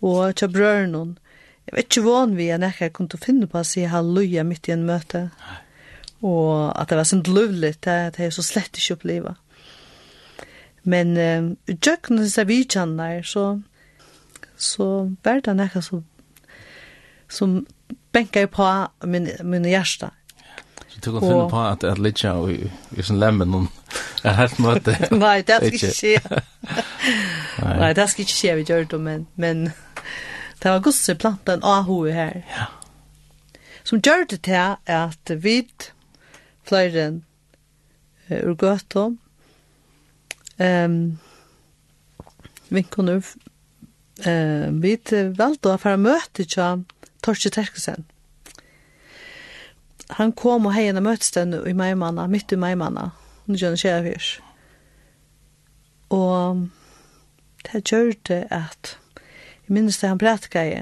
och 0.00 0.36
ta 0.36 0.48
brönnen. 0.48 1.18
Jag 1.64 1.76
vet 1.76 1.84
ikke 1.84 2.00
hvordan 2.00 2.36
vi 2.36 2.46
er 2.46 2.58
när 2.58 2.74
jag 2.78 2.92
kunde 2.92 3.18
finna 3.18 3.46
på 3.46 3.58
å 3.58 3.64
si 3.64 3.84
halleluja 3.84 4.44
mitt 4.44 4.68
i 4.68 4.72
en 4.72 4.86
möte 4.86 5.30
og 6.24 6.72
at 6.74 6.90
det 6.90 6.98
var 6.98 7.06
sånn 7.06 7.26
løvligt, 7.26 7.82
det, 7.86 7.98
det 8.16 8.26
er 8.26 8.34
så 8.34 8.42
slett 8.42 8.78
ikke 8.78 8.98
oppleva. 8.98 9.34
Men 10.88 11.16
uh, 11.18 11.50
utjøkken 11.70 12.22
disse 12.22 12.44
vidkjennene, 12.48 13.22
så, 13.26 13.58
så 14.56 14.86
var 15.24 15.42
det 15.44 15.56
nekka 15.58 15.82
som, 15.84 16.04
som 17.30 17.60
benka 18.14 18.46
på 18.50 18.68
min, 19.06 19.28
min 19.44 19.68
hjerte. 19.68 20.10
Så 20.88 21.00
du 21.04 21.10
kan 21.12 21.20
finne 21.28 21.50
på 21.50 21.60
at 21.62 21.84
jeg 21.84 22.02
litt 22.02 22.24
av 22.26 22.48
i, 22.50 22.62
i 22.96 23.04
sånn 23.04 23.20
lemmen 23.20 23.54
om 23.54 23.68
jeg 24.24 24.34
helt 24.38 24.58
møte. 24.62 24.96
Nei, 25.24 25.36
det 25.46 25.60
skal 25.60 25.76
ikke 25.76 25.92
skje. 25.94 26.40
Nei, 27.82 27.92
det 27.94 28.08
skal 28.10 28.24
ikke 28.24 28.38
skje 28.38 28.56
vi 28.58 28.66
gjør 28.70 28.88
det, 28.94 29.00
men, 29.04 29.28
men 29.36 29.68
det 30.62 30.72
var 30.72 30.82
gudse 30.82 31.14
planten 31.20 31.62
av 31.62 31.86
hodet 31.90 32.16
her. 32.16 32.42
Ja. 32.56 32.66
Som 33.88 34.02
gjør 34.04 34.26
det 34.32 34.42
til 34.48 34.76
at 34.84 35.32
vi 35.44 35.60
flere 36.68 37.08
uh, 38.28 38.38
ur 38.42 38.54
gøtta. 38.60 39.08
Um, 40.58 41.18
vinkunner 42.68 43.22
uh, 43.22 44.68
vi 44.82 44.94
valgte 45.38 45.72
å 45.72 45.80
fara 45.80 46.00
møte 46.00 46.44
til 46.44 46.84
Torsi 47.24 47.50
Terkesen. 47.54 48.06
Han 50.16 50.32
kom 50.32 50.66
og 50.66 50.72
hei 50.72 50.86
henne 50.86 51.04
møtestønne 51.04 51.60
i 51.68 51.74
Meimanna, 51.76 52.26
midt 52.30 52.52
i 52.52 52.58
Meimanna, 52.60 53.10
under 53.46 53.60
Jønne 53.60 53.80
Kjærfjørs. 53.80 54.30
Og 56.16 56.68
det 57.66 57.82
gjør 57.90 58.14
det 58.30 58.46
at, 58.54 58.94
jeg 59.66 59.74
minnes 59.76 59.98
det 60.00 60.08
han 60.08 60.20
prætka 60.22 60.64
i, 60.64 60.78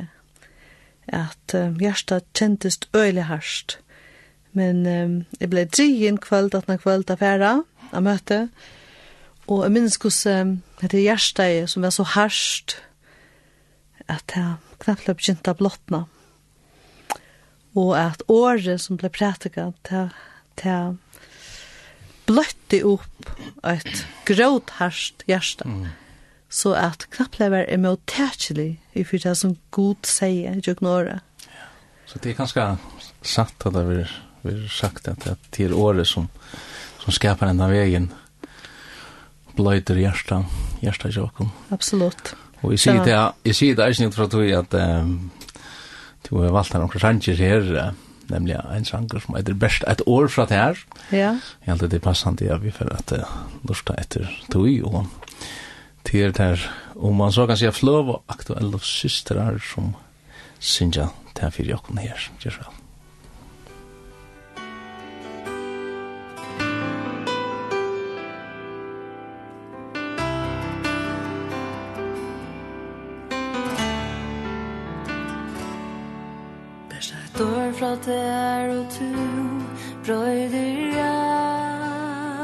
at 1.10 1.54
um, 1.58 1.74
hjertet 1.82 2.26
kjentest 2.34 2.86
øyelig 2.94 3.26
harsht. 3.26 3.78
Men 4.56 4.86
um, 4.88 5.16
jeg 5.40 5.50
ble 5.52 5.66
drien 5.68 6.18
kvöld, 6.22 6.54
at 6.56 6.68
når 6.68 6.80
kvöld 6.80 7.10
er 7.12 7.20
færa, 7.20 7.52
av 7.92 8.04
møte. 8.04 8.46
Og 9.46 9.62
jeg 9.66 9.74
minnes 9.74 9.98
hvordan 10.00 10.56
um, 10.56 10.88
det 10.90 11.04
hjertet 11.04 11.70
som 11.70 11.84
var 11.86 11.94
så 11.94 12.06
harsht, 12.16 12.78
at 14.08 14.34
jeg 14.34 14.56
knapt 14.82 15.06
ble 15.06 15.16
begynt 15.18 15.50
av 15.50 15.58
blottna. 15.60 16.04
Og 17.76 17.92
at 17.98 18.22
året 18.32 18.80
som 18.80 18.96
ble 18.96 19.10
prætiket, 19.12 19.76
til 19.84 20.08
det 20.62 20.96
bløtte 22.26 22.80
opp 22.88 23.30
et 23.66 24.04
gråtharsht 24.26 25.26
hjerte. 25.28 25.68
Mm. 25.68 25.86
Så 26.48 26.72
at 26.78 27.04
knapt 27.12 27.38
ble 27.38 27.62
jeg 27.66 27.82
mottækjelig 27.82 28.70
i 28.96 29.04
fyrir 29.04 29.28
det 29.28 29.36
som 29.38 29.56
god 29.74 30.08
sier, 30.08 30.56
ikke 30.56 30.78
ignore. 30.78 31.20
Ja. 31.44 31.68
Så 32.06 32.22
det 32.22 32.32
er 32.32 32.40
ganske 32.40 32.66
satt 33.26 33.66
at 33.66 33.74
det 33.74 34.06
vi 34.46 34.60
har 34.60 34.68
sagt 34.68 35.08
att 35.08 35.28
det 35.50 35.64
är 35.64 35.72
året 35.72 36.06
som, 36.06 36.28
som 36.98 37.12
skapar 37.12 37.46
den 37.46 37.60
här 37.60 37.68
vägen 37.68 38.10
hjertet 39.56 39.96
hjertet 39.96 40.44
hjärsta 40.80 41.10
tjocken. 41.10 41.50
Absolut. 41.68 42.34
Och 42.60 42.72
jag 42.72 42.80
säger 42.80 43.04
det, 43.04 43.32
jeg 43.44 43.54
sier 43.54 43.76
det 43.76 43.84
är 43.84 43.92
snitt 43.92 44.14
för 44.14 44.24
att 44.24 44.34
vi 44.34 44.54
att 44.54 44.74
um, 44.74 45.30
du 46.28 46.36
har 46.36 46.50
valt 46.50 46.72
några 46.72 46.98
sanger 46.98 47.34
här, 47.34 47.94
nämligen 48.26 48.60
en 48.60 48.84
sanger 48.84 49.20
som 49.20 49.36
heter 49.36 49.52
Best 49.52 49.84
et 49.84 50.00
år 50.06 50.28
fra 50.28 50.46
det 50.46 50.54
här. 50.54 50.78
Ja. 51.10 51.38
Jag 51.64 51.72
antar 51.72 51.86
det 51.88 51.96
är 51.96 52.00
passande 52.00 52.54
att 52.54 52.62
vi 52.62 52.70
för 52.70 52.92
att 52.92 53.12
uh, 53.12 53.24
lusta 53.62 53.94
efter 53.94 54.42
tog 54.50 54.84
og 54.84 55.06
till 56.02 56.32
det 56.32 56.42
här, 56.42 56.70
om 56.94 57.16
man 57.16 57.32
så 57.32 57.46
kan 57.46 57.56
säga 57.56 57.72
flöva 57.72 58.20
aktuella 58.26 58.78
systrar 58.78 59.58
som 59.74 59.94
synja 60.58 61.08
det 61.34 61.42
här 61.42 61.50
fyra 61.50 61.70
jokken 61.70 61.98
her, 61.98 62.30
gjør 62.40 62.75
fra 77.86 78.12
der 78.12 78.78
og 78.78 78.86
tu 78.90 79.04
brøyder 80.06 81.02
alt 81.02 82.36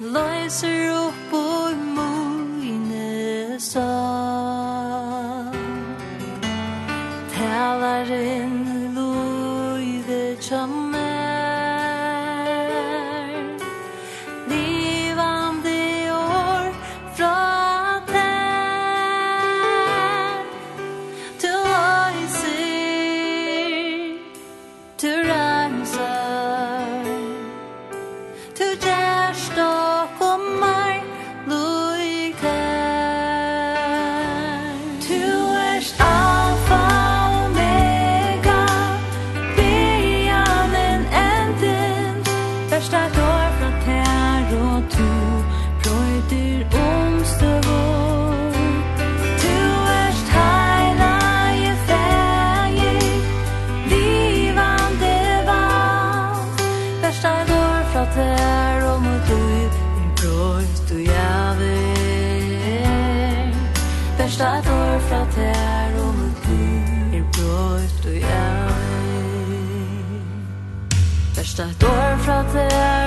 Leiser 0.00 0.92
opp 0.96 1.32
og 1.32 1.76
mine 1.86 3.60
sa 3.60 3.91
sagt 71.62 71.84
år 71.84 72.16
fra 72.24 72.42
det 72.52 72.72
er 72.72 73.01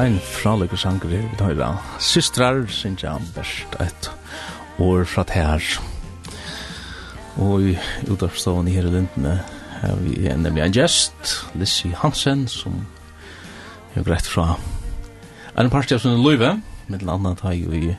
ein 0.00 0.16
fralegu 0.24 0.76
sanger 0.80 1.12
her, 1.12 1.24
vi 1.28 1.36
tar 1.36 1.52
i. 1.52 1.70
Systrar, 2.00 2.62
synes 2.72 3.02
jeg, 3.04 3.24
best 3.34 3.74
et 3.80 4.10
år 4.80 5.04
fra 5.04 5.24
her. 5.28 5.64
Og 7.36 7.62
i 7.62 7.74
utavstaven 8.08 8.68
her 8.68 8.86
i 8.86 8.92
Lindene 8.94 9.40
har 9.80 9.98
vi 10.00 10.28
nemlig 10.36 10.64
en 10.64 10.72
gjest, 10.72 11.34
Lissi 11.54 11.92
Hansen, 11.96 12.46
som 12.48 12.86
er 13.94 14.04
greit 14.06 14.28
fra 14.28 14.54
en 15.58 15.70
parti 15.70 15.92
av 15.96 16.00
sin 16.00 16.22
løyve, 16.24 16.54
med 16.88 17.04
landet 17.04 17.42
har 17.44 17.52
jo 17.58 17.72
i 17.72 17.96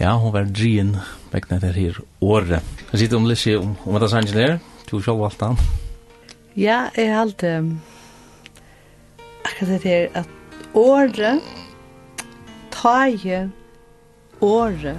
Ja, 0.00 0.14
hon 0.16 0.32
var 0.32 0.48
drien 0.48 0.94
vegna 1.32 1.58
der 1.60 1.76
her 1.76 1.96
året. 2.20 2.64
Hva 2.88 2.98
sier 2.98 3.16
om 3.16 3.28
Lissi, 3.28 3.52
om, 3.56 3.74
om 3.84 3.98
Los 4.00 4.16
Angeles? 4.16 4.60
Du 4.88 4.98
sjálf 5.00 5.20
valgt 5.20 5.44
han? 5.44 5.60
Ja, 6.56 6.88
jeg 6.96 7.12
har 7.12 7.20
alltid 7.26 7.76
akkurat 9.44 9.82
det 9.82 9.82
her 9.84 10.08
at 10.14 10.39
Åre, 10.74 11.40
taie, 12.70 13.38
åre, 14.40 14.92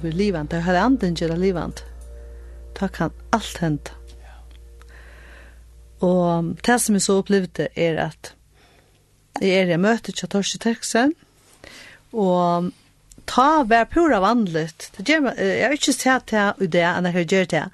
blir 0.00 0.14
livant. 0.16 0.48
Det 0.50 0.62
har 0.64 0.78
anden 0.80 1.12
gjør 1.12 1.34
livant. 1.36 1.82
Da 2.78 2.88
kan 2.88 3.12
alt 3.36 3.60
hente. 3.60 3.92
Og 6.00 6.56
det 6.64 6.78
som 6.80 6.96
jeg 6.96 7.04
så 7.04 7.18
opplevde 7.20 7.68
er 7.76 8.00
at 8.06 8.32
jeg 9.42 9.66
er 9.66 9.74
i 9.74 9.76
møte 9.76 10.12
til 10.12 10.30
Torsi 10.32 10.56
Terksen, 10.56 11.12
og 12.16 12.72
ta 13.28 13.64
vær 13.68 13.90
pura 13.92 14.22
vanligt. 14.24 14.88
Det 14.96 15.04
gjør, 15.04 15.24
meg, 15.28 15.36
jeg 15.36 15.66
har 15.66 15.76
ikke 15.76 15.98
sett 15.98 16.32
det 16.32 16.48
i 16.64 16.72
det, 16.78 16.86
enn 16.88 17.12
jeg 17.12 17.28
gjort 17.28 17.52
det, 17.52 17.64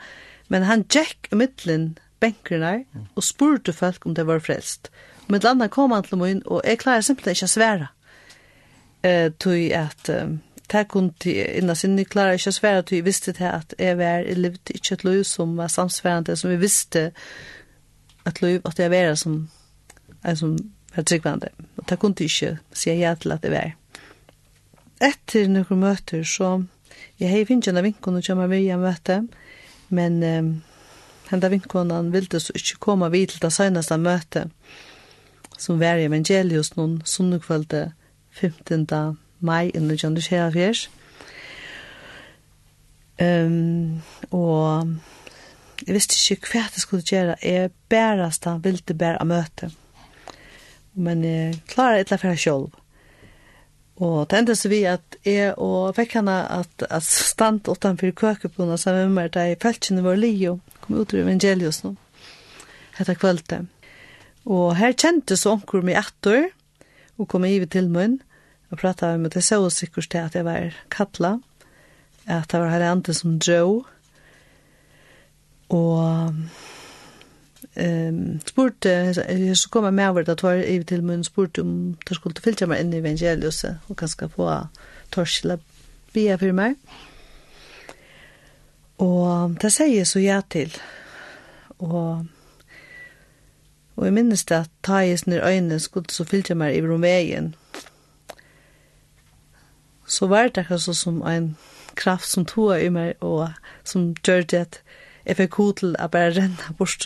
men 0.51 0.67
han 0.67 0.87
gikk 0.91 1.31
i 1.31 1.39
midtelen 1.39 1.93
benkrene 2.19 2.81
og 3.15 3.23
spurte 3.23 3.73
folk 3.77 4.03
om 4.03 4.19
det 4.19 4.27
var 4.27 4.43
frelst. 4.43 4.91
Mm 4.91 5.14
Men 5.29 5.41
det 5.41 5.49
andre 5.49 5.69
kom 5.69 5.93
han 5.93 6.05
til 6.05 6.19
min, 6.19 6.43
og 6.47 6.61
jeg 6.65 6.79
klarer 6.79 7.05
simpelthen 7.05 7.37
ikke 7.37 7.49
å 7.49 7.55
svære. 7.55 7.87
Eh, 9.05 9.31
tog 9.39 9.73
at 9.77 10.11
um, 10.13 10.39
det 10.73 10.89
kunne 10.89 11.13
innan 11.33 11.77
sin, 11.77 11.99
jeg 11.99 12.09
klarer 12.09 12.39
ikke 12.39 12.53
å 12.53 12.57
svære, 12.59 12.83
tog 12.83 12.99
jeg 12.99 13.07
visste 13.07 13.33
til 13.37 13.51
at 13.51 13.75
jeg 13.79 13.99
var, 13.99 14.25
i 14.25 14.35
livet 14.35 14.73
ikke 14.75 14.95
et 14.95 15.05
liv 15.05 15.23
som 15.29 15.57
var 15.57 15.73
samsværende, 15.73 16.37
som 16.37 16.51
jeg 16.51 16.61
visste 16.61 17.11
at 18.25 18.43
liv 18.43 18.61
at 18.65 18.79
jeg 18.79 18.91
var 18.91 19.15
som, 19.15 19.49
en 20.25 20.37
som 20.37 20.57
var 20.97 21.03
tryggvande. 21.05 21.49
Og 21.77 21.89
det 21.89 21.99
kunne 21.99 22.29
ikke 22.29 22.59
si 22.73 22.91
ja 22.91 23.15
til 23.15 23.33
at 23.33 23.45
jeg 23.45 23.53
var. 23.53 23.75
Etter 25.05 25.49
noen 25.49 25.81
møter, 25.81 26.25
så 26.25 26.63
jeg 27.21 27.31
har 27.31 27.45
finnet 27.49 27.69
en 27.69 27.81
av 27.81 27.85
vinkene 27.85 28.23
som 28.23 28.41
jeg 28.41 28.51
var 28.51 28.63
i 28.63 28.79
møte, 28.81 29.21
men 29.89 30.23
um, 30.23 30.51
henda 31.31 31.49
vinkonan 31.53 32.13
så 32.39 32.53
ikke 32.55 32.81
komme 32.81 33.11
vid 33.11 33.29
til 33.29 33.43
det 33.43 33.53
seneste 33.53 33.99
møtet 33.99 34.51
som 35.59 35.81
var 35.81 36.01
i 36.01 36.09
evangelius 36.09 36.75
noen 36.77 37.01
sunnekvalde 37.05 37.93
15. 38.35 38.87
mai 39.41 39.71
i 39.71 39.97
John 40.03 40.15
Dushea 40.15 40.51
Um, 43.23 44.03
og 44.31 44.89
jeg 45.87 45.95
visste 45.95 46.35
ikke 46.35 46.51
hva 46.51 46.65
jeg 46.65 46.83
skulle 46.83 47.07
gjøre. 47.07 47.37
Jeg 47.43 47.71
bærest 47.89 48.45
han 48.45 48.65
ville 48.65 48.95
bære 48.95 49.25
møte. 49.25 49.71
Men 50.95 51.25
jeg 51.25 51.61
klarer 51.69 52.01
et 52.01 52.13
eller 52.13 52.25
annet 52.25 52.41
selv. 52.41 52.73
Og 53.97 54.31
det 54.31 54.39
endte 54.39 54.57
så 54.59 54.69
vi 54.69 54.83
at 54.91 55.17
jeg 55.25 55.55
og 55.59 55.95
fikk 55.95 56.17
henne 56.19 56.35
at, 56.51 56.87
at 56.91 57.03
stand 57.03 57.69
utenfor 57.69 58.11
køkepåene 58.11 58.79
sammen 58.79 59.13
med 59.13 59.15
meg, 59.15 59.35
da 59.35 59.47
jeg 59.47 59.61
følte 59.63 59.93
henne 59.93 60.03
var 60.03 60.19
li 60.19 60.33
og 60.51 60.59
kom 60.81 60.99
ut 60.99 61.15
ur 61.15 61.23
evangelius 61.23 61.85
nå. 61.85 61.95
Hette 62.99 63.15
kveldet. 63.15 63.69
Og 64.45 64.77
her 64.77 64.93
kjente 64.93 65.37
så 65.41 65.55
onkur 65.57 65.85
meg 65.87 65.99
etter, 66.01 66.51
og 67.17 67.29
kom 67.31 67.47
i 67.49 67.57
til 67.71 67.89
munn, 67.93 68.19
og 68.71 68.81
pratet 68.81 69.21
med 69.21 69.33
det 69.33 69.45
så 69.45 69.63
sikkert 69.71 70.11
til 70.11 70.19
at 70.19 70.35
jeg 70.35 70.45
var 70.45 70.75
kattla, 70.91 71.39
at 72.27 72.51
det 72.51 72.61
var 72.61 72.73
her 72.73 72.91
andre 72.91 73.15
som 73.15 73.39
Joe, 73.39 73.85
og 75.73 76.35
um, 77.77 78.41
spurte, 78.47 78.91
jeg 78.91 79.57
så 79.57 79.71
kom 79.71 79.85
jeg 79.85 79.95
med 79.95 80.09
over 80.09 80.23
det, 80.23 80.37
at 80.37 80.43
var 80.43 80.61
i 80.61 80.83
til 80.85 81.05
munn, 81.05 81.25
spurte 81.25 81.65
om 81.65 81.97
det 82.09 82.17
skulle 82.19 82.45
fylte 82.45 82.69
meg 82.69 82.85
inn 82.85 82.93
i 82.93 83.01
evangeliuset, 83.01 83.81
og 83.89 83.97
kanskje 83.97 84.29
få 84.29 84.51
torskjela 85.15 85.59
bia 86.13 86.37
for 86.37 86.53
meg. 86.53 86.77
Og 89.03 89.57
det 89.63 89.73
sier 89.73 90.03
jeg 90.03 90.07
så 90.07 90.21
ja 90.23 90.41
til, 90.51 90.75
og 91.79 92.27
Og 93.97 94.05
jeg 94.05 94.13
minnes 94.13 94.45
det 94.45 94.57
at 94.57 94.71
ta 94.83 95.01
i 95.07 95.17
sinne 95.17 95.43
øyne 95.47 95.79
skulle 95.81 96.11
så 96.11 96.25
fylte 96.25 96.55
meg 96.55 96.77
i 96.77 96.83
romveien. 96.83 97.55
Så 100.07 100.27
var 100.27 100.49
det 100.49 100.65
akkurat 100.65 100.83
så 100.83 100.95
som 100.95 101.23
en 101.23 101.57
kraft 101.95 102.29
som 102.29 102.47
tog 102.47 102.83
i 102.83 102.89
meg, 102.89 103.15
og 103.21 103.49
som 103.85 104.15
gjør 104.27 104.43
det 104.43 104.59
at 104.59 104.81
jeg 105.27 105.37
fikk 105.37 105.55
hod 105.55 105.73
til 105.81 105.95
å 105.97 106.09
bare 106.11 106.35
renne 106.35 106.77
bort, 106.79 106.99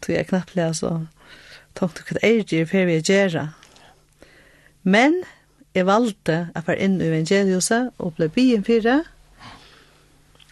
tog 0.00 0.14
jeg 0.14 0.26
knappt 0.26 0.56
det, 0.56 0.70
så 0.76 1.06
tenkte 1.76 2.02
jeg 2.02 2.16
hva 2.16 2.28
er 2.28 2.42
det 2.50 2.68
for 2.70 2.88
vi 2.88 3.00
gjør 3.00 3.52
Men 4.82 5.22
jeg 5.74 5.86
valgte 5.86 6.48
å 6.56 6.62
være 6.66 6.80
inn 6.80 7.00
i 7.00 7.06
evangeliuset 7.06 7.92
og 7.98 8.14
ble 8.16 8.28
byen 8.28 8.64
fire 8.64 9.02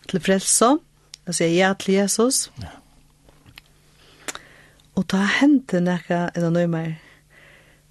til 0.08 0.20
frelse 0.20 0.76
og 1.26 1.34
sier 1.34 1.56
ja 1.56 1.72
til 1.74 1.94
Jesus. 1.94 2.50
Ja 2.62 2.77
Og 4.98 5.04
ta 5.06 5.20
hente 5.38 5.78
nekka 5.78 6.24
enn 6.34 6.48
nøy 6.56 6.66
meg. 6.70 6.96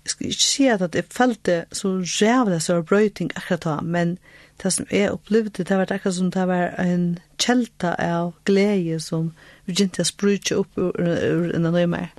Jeg 0.04 0.12
skal 0.12 0.28
ikke 0.28 0.44
si 0.44 0.66
at 0.72 0.96
jeg 0.96 1.08
følte 1.12 1.56
så 1.76 1.94
rævlig 2.00 2.62
så 2.64 2.82
brøyting 2.84 3.32
akkurat 3.36 3.64
da, 3.64 3.76
men 3.84 4.18
det 4.64 4.74
som 4.74 4.88
jeg 4.92 5.12
opplevde, 5.12 5.64
det 5.64 5.78
var 5.78 5.92
akkurat 5.92 6.16
som 6.16 6.32
det 6.32 6.46
var 6.48 6.76
en 6.80 7.06
kjelta 7.40 7.94
av 8.00 8.34
glede 8.48 9.00
som 9.04 9.32
vi 9.66 9.74
begynte 9.74 10.04
å 10.04 10.10
sprutje 10.10 10.60
opp 10.60 10.80
ur 10.80 11.48
enn 11.56 11.68
nøy 11.68 11.86
meg. 11.92 12.12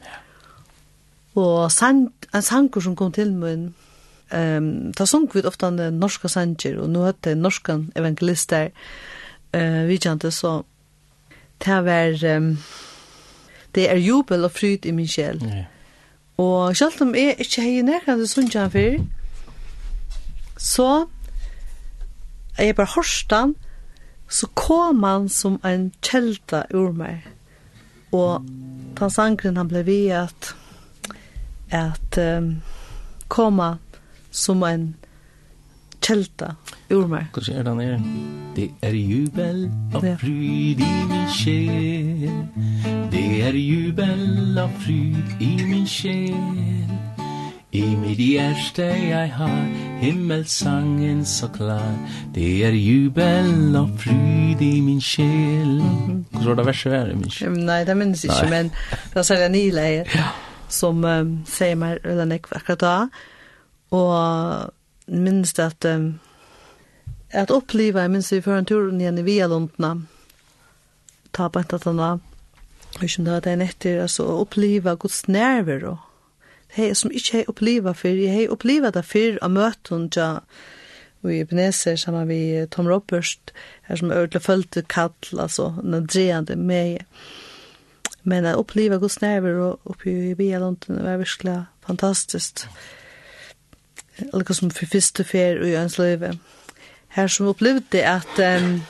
Og 1.37 1.69
sang, 1.73 2.07
en 2.33 2.45
sanger 2.45 2.85
som 2.85 2.97
kom 2.97 3.13
til 3.13 3.33
min, 3.37 3.71
um, 4.33 4.73
ta 4.97 5.07
sang 5.07 5.29
vi 5.33 5.45
ofta 5.45 5.71
norska 5.73 6.33
sanger, 6.33 6.81
og 6.81 6.93
nå 6.93 7.05
hette 7.11 7.37
norskan 7.37 7.91
evangelister, 7.97 8.73
uh, 9.53 9.85
vi 9.89 10.01
kjente 10.01 10.33
så, 10.33 10.63
det 11.65 11.83
var... 11.85 12.23
Um, 12.37 12.55
det 13.75 13.91
er 13.91 13.97
jubel 13.97 14.45
og 14.45 14.51
fryd 14.51 14.87
i 14.87 14.95
min 14.95 15.09
sjel. 15.09 15.43
Ja. 15.45 15.65
Og 16.39 16.77
selv 16.77 17.03
om 17.03 17.15
jeg 17.15 17.35
ikke 17.39 17.63
har 17.63 17.83
nærkende 17.83 18.27
sunnkjøren 18.27 18.71
før, 18.71 18.99
så 20.59 21.07
er 22.59 22.65
jeg 22.65 22.77
bare 22.77 22.87
hårstan, 22.95 23.55
så 24.29 24.47
kom 24.55 25.03
han 25.03 25.29
som 25.29 25.61
en 25.65 25.93
kjelta 26.03 26.63
ur 26.75 26.93
meg. 26.93 27.27
Og 28.13 28.45
den 28.99 29.11
sangren 29.11 29.57
han 29.57 29.69
ble 29.69 29.85
ved 29.87 30.09
at, 30.25 30.55
at 31.71 32.19
um, 32.19 32.63
koma 33.29 33.77
som 34.31 34.63
en 34.63 34.95
kjelta 36.03 36.55
ur 36.91 37.07
meg. 37.07 37.27
Hvordan 37.33 37.59
er 37.59 37.63
det 37.63 37.77
nere? 37.77 38.01
Det 38.57 38.71
er 38.83 38.95
jubel 38.95 39.71
og 39.95 40.03
fryd 40.21 40.81
i 40.83 40.93
min 41.11 41.29
sjel. 41.35 41.98
Det 43.39 43.45
är 43.45 43.53
jubel 43.53 44.59
og 44.59 44.71
fryd 44.83 45.37
i 45.41 45.63
min 45.63 45.85
sjel. 45.87 46.89
I 47.71 47.83
mitt 48.01 48.19
hjerte 48.19 48.83
jeg 48.83 49.31
har 49.37 49.61
himmelsangen 50.01 51.21
så 51.25 51.47
klar. 51.55 51.95
Det 52.35 52.65
er 52.67 52.75
jubel 52.75 53.77
og 53.79 53.95
fryd 54.03 54.59
i 54.67 54.81
min 54.81 54.99
själ 54.99 55.79
Hur 56.33 56.49
var 56.49 56.55
det 56.55 56.67
verset 56.67 56.93
her 56.93 57.13
i 57.13 57.15
min 57.15 57.31
själ? 57.31 57.55
Nei, 57.55 57.85
det 57.85 57.95
minns 57.95 58.25
inte, 58.25 58.51
men 58.51 58.71
det 59.15 59.19
är 59.19 59.23
sälja 59.23 59.49
nyläger 59.49 60.11
som 60.69 61.05
um, 61.05 61.45
sier 61.47 61.77
meg 61.77 61.99
eller 62.05 62.25
nek 62.25 62.51
akkurat 62.51 62.81
da. 62.81 63.09
Og 63.91 64.71
minnes 65.07 65.53
det 65.53 65.63
at 65.63 65.85
um, 65.85 66.19
at 67.31 67.51
uppleva, 67.51 68.01
jeg 68.01 68.11
minnes 68.11 68.33
vi 68.33 68.41
før 68.41 68.59
en 68.59 68.65
tur 68.65 68.91
igjen 68.91 69.19
i 69.19 69.23
Vialundna 69.23 69.95
ta 71.33 71.49
på 71.49 71.59
en 71.59 71.71
tatt 71.71 71.85
han 71.85 72.21
Jeg 72.99 73.13
kjenner 73.13 73.37
at 73.39 73.45
det 73.47 73.53
er 73.53 73.61
nettir, 73.61 74.01
altså, 74.03 74.25
å 74.27 74.41
oppliva 74.43 74.97
Guds 74.99 75.23
nerver, 75.31 75.85
og 75.87 75.99
hei, 76.75 76.91
som 76.99 77.13
ikke 77.15 77.41
jeg 77.41 77.51
oppleva 77.51 77.95
før, 77.95 78.17
jeg 78.19 78.35
har 78.35 78.55
oppleva 78.55 78.91
det 78.95 79.05
før 79.07 79.39
av 79.45 79.55
møten, 79.55 80.09
ja, 80.17 80.31
og 81.23 81.33
i 81.35 81.41
Ebenezer, 81.43 81.99
sammen 81.99 82.29
vi 82.31 82.41
Tom 82.75 82.91
Roberts, 82.91 83.39
her 83.87 84.01
som 84.01 84.11
ødelig 84.15 84.43
følte 84.43 84.83
kall, 84.83 85.15
altså, 85.39 85.71
nødreande 85.83 86.59
med, 86.59 87.07
men 88.29 88.47
å 88.51 88.59
uppleva 88.65 88.99
Guds 88.99 89.21
nerver, 89.23 89.59
og 89.63 89.95
oppi 89.95 90.15
i 90.33 90.37
Bialonden, 90.39 90.99
var 91.05 91.23
virkelig 91.23 91.59
fantastisk, 91.87 92.67
eller 94.33 94.59
som 94.59 94.75
for 94.75 94.91
første 94.91 95.23
fer 95.25 95.63
i 95.63 95.77
ønsløyve, 95.79 96.35
her 97.15 97.31
som 97.31 97.49
opplevde 97.51 98.03
at, 98.03 98.43
um, 98.43 98.83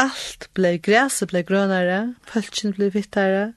allt 0.00 0.48
ble, 0.56 0.76
græset 0.82 1.30
ble 1.30 1.44
grønere, 1.46 2.14
pølsen 2.30 2.74
ble 2.76 2.90
vittare, 2.94 3.52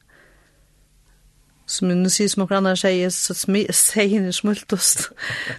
Som 1.68 1.90
nu 1.92 2.08
sier 2.08 2.30
som 2.32 2.46
noen 2.46 2.62
andre 2.62 2.78
sier, 2.80 3.10
så 3.12 3.34
sier 3.36 4.22
ni 4.24 4.32
smultost. 4.32 5.10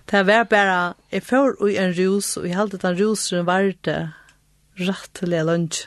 Det 0.08 0.22
var 0.24 0.46
bara, 0.48 0.94
jeg 1.12 1.20
får 1.22 1.58
i 1.68 1.76
en 1.76 1.92
rus, 1.92 2.30
og 2.40 2.46
jeg 2.48 2.56
halte 2.56 2.80
den 2.80 2.96
rusen 2.96 3.44
var 3.44 3.68
det 3.84 3.98
rett 4.80 5.10
til 5.12 5.36
jeg 5.36 5.44
lunsj. 5.44 5.82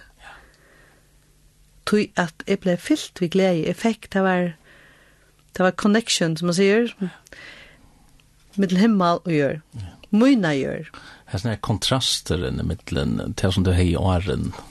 Tog 1.89 2.06
at 2.21 2.45
jeg 2.45 2.62
ble 2.62 2.77
fyllt 2.77 3.17
ved 3.17 3.34
glede. 3.34 3.65
Jeg 3.65 3.82
fikk, 3.82 4.12
det 4.13 4.21
var, 4.21 4.54
det 5.58 5.65
var 5.65 5.73
connection, 5.73 6.38
som 6.38 6.51
man 6.51 6.60
sier, 6.60 6.93
mittel 8.62 8.77
himmel 8.77 9.25
og 9.25 9.34
gjør. 9.34 9.58
Myna 10.13 10.54
gjør. 10.54 10.86
Det 10.91 11.34
er 11.34 11.41
sånne 11.41 11.62
kontraster 11.65 12.45
i 12.45 12.54
mittelen, 12.62 13.34
til 13.34 13.58
som 13.58 13.65
du 13.65 13.73
har 13.73 13.82
i 13.89 13.97
åren. 13.97 14.51
Ja 14.54 14.70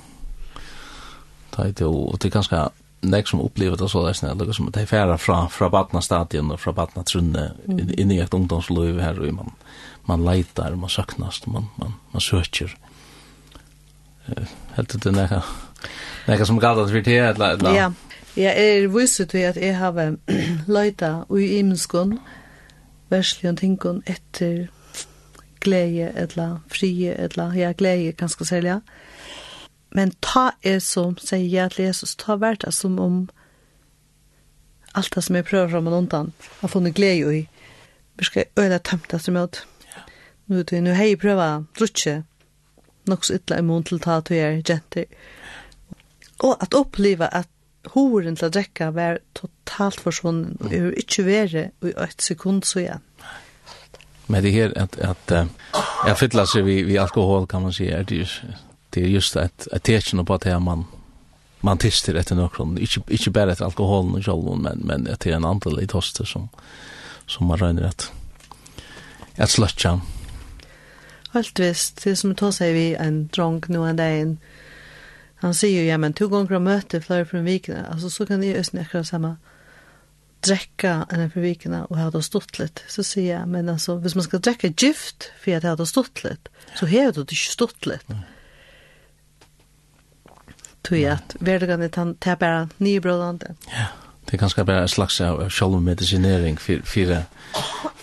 det, 1.65 1.87
og 1.87 2.19
det 2.19 2.31
er 2.31 2.39
ganske 2.39 2.69
nek 3.01 3.29
som 3.29 3.41
opplever 3.41 3.77
det 3.81 3.89
så 3.91 4.03
det 4.05 4.13
er 4.23 4.53
som 4.53 4.69
at 4.69 4.75
det 4.75 4.83
er 4.83 4.91
færa 4.91 5.17
fra, 5.17 5.47
fra 5.49 5.69
badna 5.73 6.01
stadion 6.05 6.51
og 6.53 6.61
fra 6.61 6.73
badna 6.77 7.03
trunne 7.03 7.51
mm. 7.67 7.95
inn 7.97 8.13
i 8.13 8.21
et 8.21 8.35
ungdomsliv 8.35 9.01
her 9.01 9.21
og 9.21 9.35
man, 9.35 9.55
man 10.09 10.25
leitar, 10.25 10.77
man 10.77 10.93
saknast, 10.93 11.47
man, 11.47 11.71
man, 11.79 11.97
man 12.13 12.21
søker 12.21 12.75
helt 14.77 14.95
ut 14.95 15.05
det 15.05 15.13
nekka 15.17 15.41
nekka 16.29 16.47
som 16.47 16.61
galt 16.61 16.85
at 16.85 16.93
vi 16.93 17.03
til 17.03 17.25
et 17.25 17.63
Ja, 17.63 17.91
jeg 18.37 18.53
er 18.57 18.89
viset 18.89 19.31
til 19.31 19.49
at 19.49 19.57
jeg 19.57 19.77
har 19.77 20.17
leita 20.77 21.25
i 21.31 21.59
imenskon 21.59 22.19
verslion 23.11 23.57
tinkon 23.57 24.03
etter 24.07 24.69
glede, 25.61 26.13
etla, 26.17 26.61
frie, 26.73 27.15
etla, 27.19 27.51
ja, 27.57 27.73
glede, 27.73 28.13
ganske 28.13 28.45
særlig, 28.45 28.81
Men 29.91 30.13
ta 30.23 30.53
er 30.63 30.79
som 30.79 31.17
sier 31.19 31.67
at 31.67 31.79
Jesus, 31.79 32.15
ta 32.17 32.37
vært 32.39 32.65
det 32.65 32.75
som 32.75 32.99
om 33.03 33.21
alt 34.95 35.15
det 35.15 35.23
som 35.25 35.37
jeg 35.39 35.47
prøver 35.47 35.71
fram 35.71 35.87
og 35.91 35.99
undan, 35.99 36.33
har 36.61 36.69
funnet 36.69 36.95
glede 36.95 37.37
i. 37.39 37.43
Vi 38.19 38.25
skal 38.25 38.51
øyne 38.59 38.79
tømt 38.79 39.11
det 39.11 39.21
som 39.23 39.37
jeg. 39.37 39.63
Nu 40.47 40.57
vet 40.57 40.73
vi, 40.73 40.81
nu 40.81 40.95
hei 40.95 41.15
prøva 41.17 41.63
drutje, 41.79 42.23
nok 43.07 43.25
så 43.25 43.39
ytla 43.39 43.61
i 43.61 43.83
til 43.87 44.01
ta 44.03 44.21
til 44.21 44.35
vi 44.35 44.41
er 44.41 44.63
jenter. 44.69 45.05
Og 46.41 46.57
at 46.63 46.75
oppleva 46.75 47.29
at 47.33 47.49
horen 47.95 48.37
til 48.37 48.49
å 48.49 48.51
drekka 48.51 48.91
var 48.91 49.21
totalt 49.35 50.01
forsvunnen, 50.01 50.57
og 50.61 50.73
jeg 50.73 50.83
har 50.83 50.99
ikke 50.99 51.25
vært 51.25 51.55
i 51.55 51.93
et 51.97 52.23
sekund 52.23 52.65
så 52.65 52.81
igjen. 52.81 53.07
Men 54.27 54.43
det 54.43 54.53
her, 54.53 54.73
at, 54.77 54.99
at, 54.99 55.33
at, 55.33 55.51
at, 56.07 56.35
at, 56.35 56.65
vi, 56.65 56.83
vi 56.83 56.97
at, 56.99 57.17
at, 57.17 57.55
at, 57.55 57.55
at, 57.55 57.93
at, 57.95 58.09
det 58.09 58.21
at, 58.21 58.70
det 58.91 59.03
är 59.03 59.09
just 59.09 59.37
att 59.37 59.69
att 59.73 59.83
tecken 59.83 60.27
på 60.27 60.35
att 60.35 60.63
man 60.63 60.85
man 61.61 61.79
testar 61.79 62.15
efter 62.15 62.35
någon 62.35 62.79
inte 62.79 63.01
inte 63.09 63.31
bara 63.31 63.53
efter 63.53 63.65
alkoholen 63.65 64.15
och 64.15 64.25
själva 64.25 64.55
men 64.57 64.79
men 64.79 65.09
att 65.13 65.21
det 65.21 65.31
är 65.31 65.37
en 65.37 65.45
annan 65.45 65.81
i 65.81 65.87
toster 65.87 66.25
som 66.25 66.49
som 67.27 67.47
man 67.47 67.59
rör 67.59 67.73
rätt 67.73 68.13
att 69.37 69.51
slutcha 69.51 70.01
Helt 71.33 71.59
visst, 71.59 72.05
det 72.05 72.17
som 72.17 72.35
tar 72.35 72.51
sig 72.51 72.73
vi 72.73 72.95
en 72.95 73.29
drunk 73.29 73.69
nu 73.69 73.89
en 73.89 73.97
dag. 73.97 74.37
Han 75.35 75.55
sier 75.55 75.83
ju, 75.83 75.89
ja 75.89 75.99
men 75.99 76.13
två 76.13 76.29
gånger 76.29 76.53
om 76.53 76.65
möte 76.65 77.01
flera 77.01 77.25
från 77.25 77.45
vikene, 77.45 77.87
alltså 77.91 78.11
så 78.11 78.27
kan 78.27 78.43
jeg 78.43 78.55
ju 78.55 78.61
ösna 78.61 78.81
akkurat 78.81 79.07
samma 79.07 79.37
drekka 80.41 81.07
en 81.11 81.31
från 81.31 81.43
vikene 81.43 81.85
och 81.85 81.99
ha 81.99 82.11
det 82.11 82.23
stått 82.23 82.59
litt, 82.59 82.85
så 82.89 83.05
sier 83.05 83.39
jag, 83.39 83.49
men 83.49 83.69
alltså, 83.69 83.95
hvis 83.97 84.15
man 84.15 84.25
ska 84.25 84.39
drekka 84.39 84.67
gift 84.67 85.31
för 85.41 85.57
att 85.57 85.63
har 85.63 85.77
det 85.77 85.87
stått 85.87 86.25
litt, 86.25 86.49
så 86.75 86.87
har 86.87 87.13
det 87.13 87.33
ikke 87.33 87.53
stått 87.53 87.87
litt. 87.87 88.11
Mm 88.11 88.21
tog 90.83 91.03
at 91.05 91.37
verdigane 91.41 91.89
tar 91.91 92.37
bare 92.41 92.69
nye 92.79 93.01
brådande. 93.01 93.55
Ja, 93.71 93.91
det 94.27 94.35
er 94.35 94.43
ganske 94.45 94.65
bare 94.65 94.87
en 94.87 94.89
slags 94.89 95.21
av 95.21 95.49
sjálfmedicinering 95.49 96.59
fyrir 96.59 97.25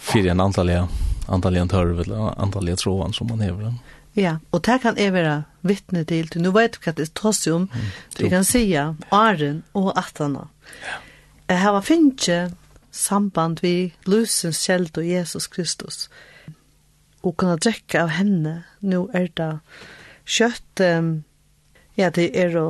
fyrir 0.07 0.31
en 0.31 0.39
antalliga 0.39 0.87
antalliga 1.27 1.67
törv 1.67 1.99
eller 1.99 2.33
antalliga 2.41 2.75
tråan 2.75 3.13
som 3.13 3.27
man 3.27 3.41
hever. 3.41 3.73
Ja, 4.17 4.37
og 4.51 4.63
det 4.65 4.79
kan 4.81 4.97
jeg 4.97 5.13
være 5.13 5.43
vittne 5.61 6.01
til. 6.09 6.29
Nå 6.41 6.51
vet 6.55 6.77
du 6.77 6.79
hva 6.85 6.93
det 6.97 7.11
tas 7.13 7.43
om. 7.51 7.67
Vi 8.17 8.29
kan 8.31 8.47
sija 8.47 8.93
Aren 9.13 9.61
og 9.77 9.91
Atana. 9.99 10.47
Ja. 10.87 10.95
Her 11.53 11.75
var 11.77 11.85
finnkje 11.85 12.39
samband 12.91 13.61
vi 13.61 13.93
lusens 14.09 14.63
kjeld 14.65 14.97
og 14.97 15.05
Jesus 15.05 15.47
Kristus. 15.47 16.07
Og 17.21 17.37
kunne 17.37 17.59
drekke 17.61 18.01
av 18.01 18.15
henne. 18.17 18.63
Nå 18.81 19.05
er 19.13 19.29
det 19.37 19.51
kjøtt 20.25 20.83
um, 20.83 21.11
Ja, 21.97 22.11
det 22.13 22.27
er 22.37 22.51
jo, 22.53 22.63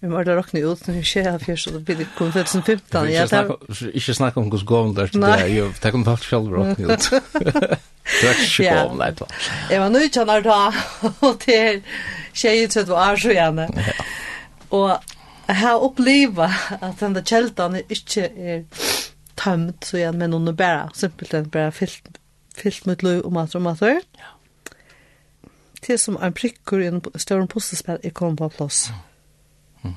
vi 0.00 0.08
må 0.08 0.22
da 0.24 0.38
råkne 0.38 0.62
ut, 0.64 0.86
når 0.88 0.94
vi 0.96 1.02
skjer 1.04 1.26
av 1.34 1.42
fyrst, 1.44 1.68
og 1.68 1.74
det 1.76 1.82
blir 1.84 2.06
kom 2.16 2.30
2015. 2.32 3.10
Ja, 3.12 3.26
det 3.28 3.42
er... 3.42 3.82
Ikke 3.92 4.14
snakk 4.16 4.38
om 4.40 4.48
hos 4.54 4.64
gåven 4.64 4.94
der, 4.96 5.10
det 5.12 5.32
er 5.34 5.50
jo, 5.52 5.66
det 5.82 5.92
kan 5.92 6.06
folk 6.06 6.24
selv 6.24 6.54
råkne 6.56 6.96
ut. 6.96 7.10
Det 8.08 8.24
er 8.24 8.38
ikke 8.40 8.70
gåven 8.72 9.00
der, 9.02 9.10
da. 9.18 9.26
Jeg 9.68 9.80
var 9.82 9.90
nødt 9.92 10.14
til 10.16 10.22
å 10.22 10.36
da, 10.40 10.60
og 11.28 11.42
det 11.42 11.56
er 11.60 11.74
tjej 12.32 12.62
ut 12.64 12.76
å 12.80 12.84
være 12.88 13.18
så 13.20 13.34
gjerne. 13.36 13.66
Og 14.78 14.94
jeg 15.50 15.58
har 15.60 15.84
opplivet 15.84 16.56
at 16.78 17.02
den 17.02 17.18
der 17.18 17.34
er 17.66 17.92
ikke 17.92 18.24
er 18.32 18.64
tømt, 19.36 19.84
så 19.84 20.00
gjerne, 20.00 20.22
men 20.24 20.38
hun 20.38 20.48
er 20.48 20.56
bare, 20.56 20.88
simpelthen 20.96 21.50
bare 21.52 21.72
fyllt, 21.72 22.16
fyllt 22.56 22.88
mot 22.88 23.04
lov 23.04 23.20
og 23.28 23.36
mat 23.36 23.54
og 23.60 23.66
mat 23.68 23.84
og 23.84 24.00
mat. 24.00 24.08
Ja 24.16 24.32
det 25.88 25.96
til 25.96 26.00
som 26.02 26.18
en 26.20 26.34
prikker 26.36 26.82
i 26.82 26.88
en 26.90 27.00
større 27.16 27.46
puslespel 27.48 28.00
er 28.04 28.12
kommet 28.12 28.38
på 28.38 28.48
plass. 28.48 28.90
Mm. 29.82 29.94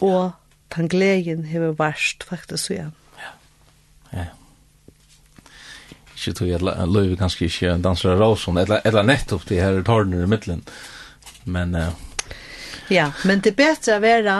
Og 0.00 0.30
den 0.76 0.88
gleden 0.88 1.44
har 1.50 1.72
vært 1.78 2.24
faktisk 2.28 2.70
igjen. 2.70 2.92
Ja. 3.18 3.32
Ja. 4.12 4.26
Ikke 6.14 6.36
tog 6.38 6.48
jeg 6.48 6.62
løyve 6.62 7.16
ganske 7.18 7.44
ikke 7.48 7.78
danser 7.82 8.14
av 8.14 8.22
Råsson, 8.22 8.58
eller 8.58 8.80
eller 8.84 9.02
nettopp 9.02 9.48
de 9.48 9.60
her 9.60 9.82
tårnene 9.82 10.24
i 10.24 10.30
midtelen. 10.30 10.62
Men... 11.44 11.74
Uh, 11.74 11.90
ja, 12.90 13.12
men 13.24 13.40
det 13.40 13.54
er 13.54 13.58
bedre 13.58 13.96
å 13.96 14.02
være 14.04 14.36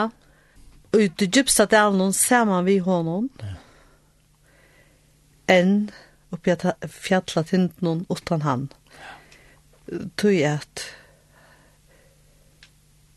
ute 0.93 1.25
i 1.25 1.31
gypsa 1.31 1.65
delen 1.65 2.13
sammen 2.13 2.65
vi 2.65 2.77
honom 2.83 3.29
ja. 3.39 3.55
enn 5.47 5.89
oppi 6.31 6.51
at 6.51 6.65
fjalla 6.87 7.43
tinten 7.43 8.05
utan 8.09 8.41
han. 8.47 8.69
Ja 8.71 8.80
tog 10.17 10.35
at 10.35 10.83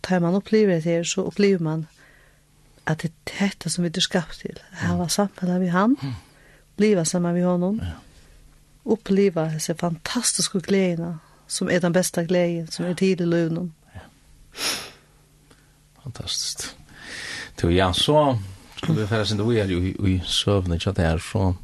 tar 0.02 0.20
man 0.20 0.34
opplever 0.34 0.74
det 0.74 0.84
her, 0.84 1.02
så 1.02 1.24
opplever 1.24 1.62
man 1.62 1.86
at 2.86 3.02
det 3.02 3.10
er 3.10 3.38
dette 3.40 3.70
som 3.70 3.84
vi 3.84 3.90
er 3.96 4.00
skapt 4.00 4.40
til. 4.40 4.58
Her 4.72 4.96
var 4.96 5.08
samfunnet 5.08 5.60
vi 5.60 5.66
han, 5.72 5.96
bliva 6.76 7.04
sammen 7.04 7.34
med 7.34 7.44
honom, 7.44 7.80
ja. 7.82 7.92
Uppleva 8.86 9.44
dessa 9.48 9.74
fantastiska 9.74 10.58
glädjerna 10.58 11.18
som 11.46 11.70
är 11.70 11.80
den 11.80 11.92
bästa 11.92 12.24
glädjen 12.24 12.66
som 12.66 12.84
är 12.84 12.94
tid 12.94 13.20
i 13.20 13.26
løvnen. 13.26 13.72
Ja. 13.94 14.00
Fantastiskt. 16.02 16.76
Till 17.56 17.76
ja, 17.76 17.92
så 17.92 18.38
skulle 18.76 19.00
vi 19.00 19.06
färdas 19.06 19.30
inte 19.32 19.44
vi 19.44 19.60
är 19.60 19.66
ju 19.66 19.76
i 19.88 20.22
sövnet 20.24 20.82
så 20.82 20.92
där 20.92 21.18
så 21.18 21.54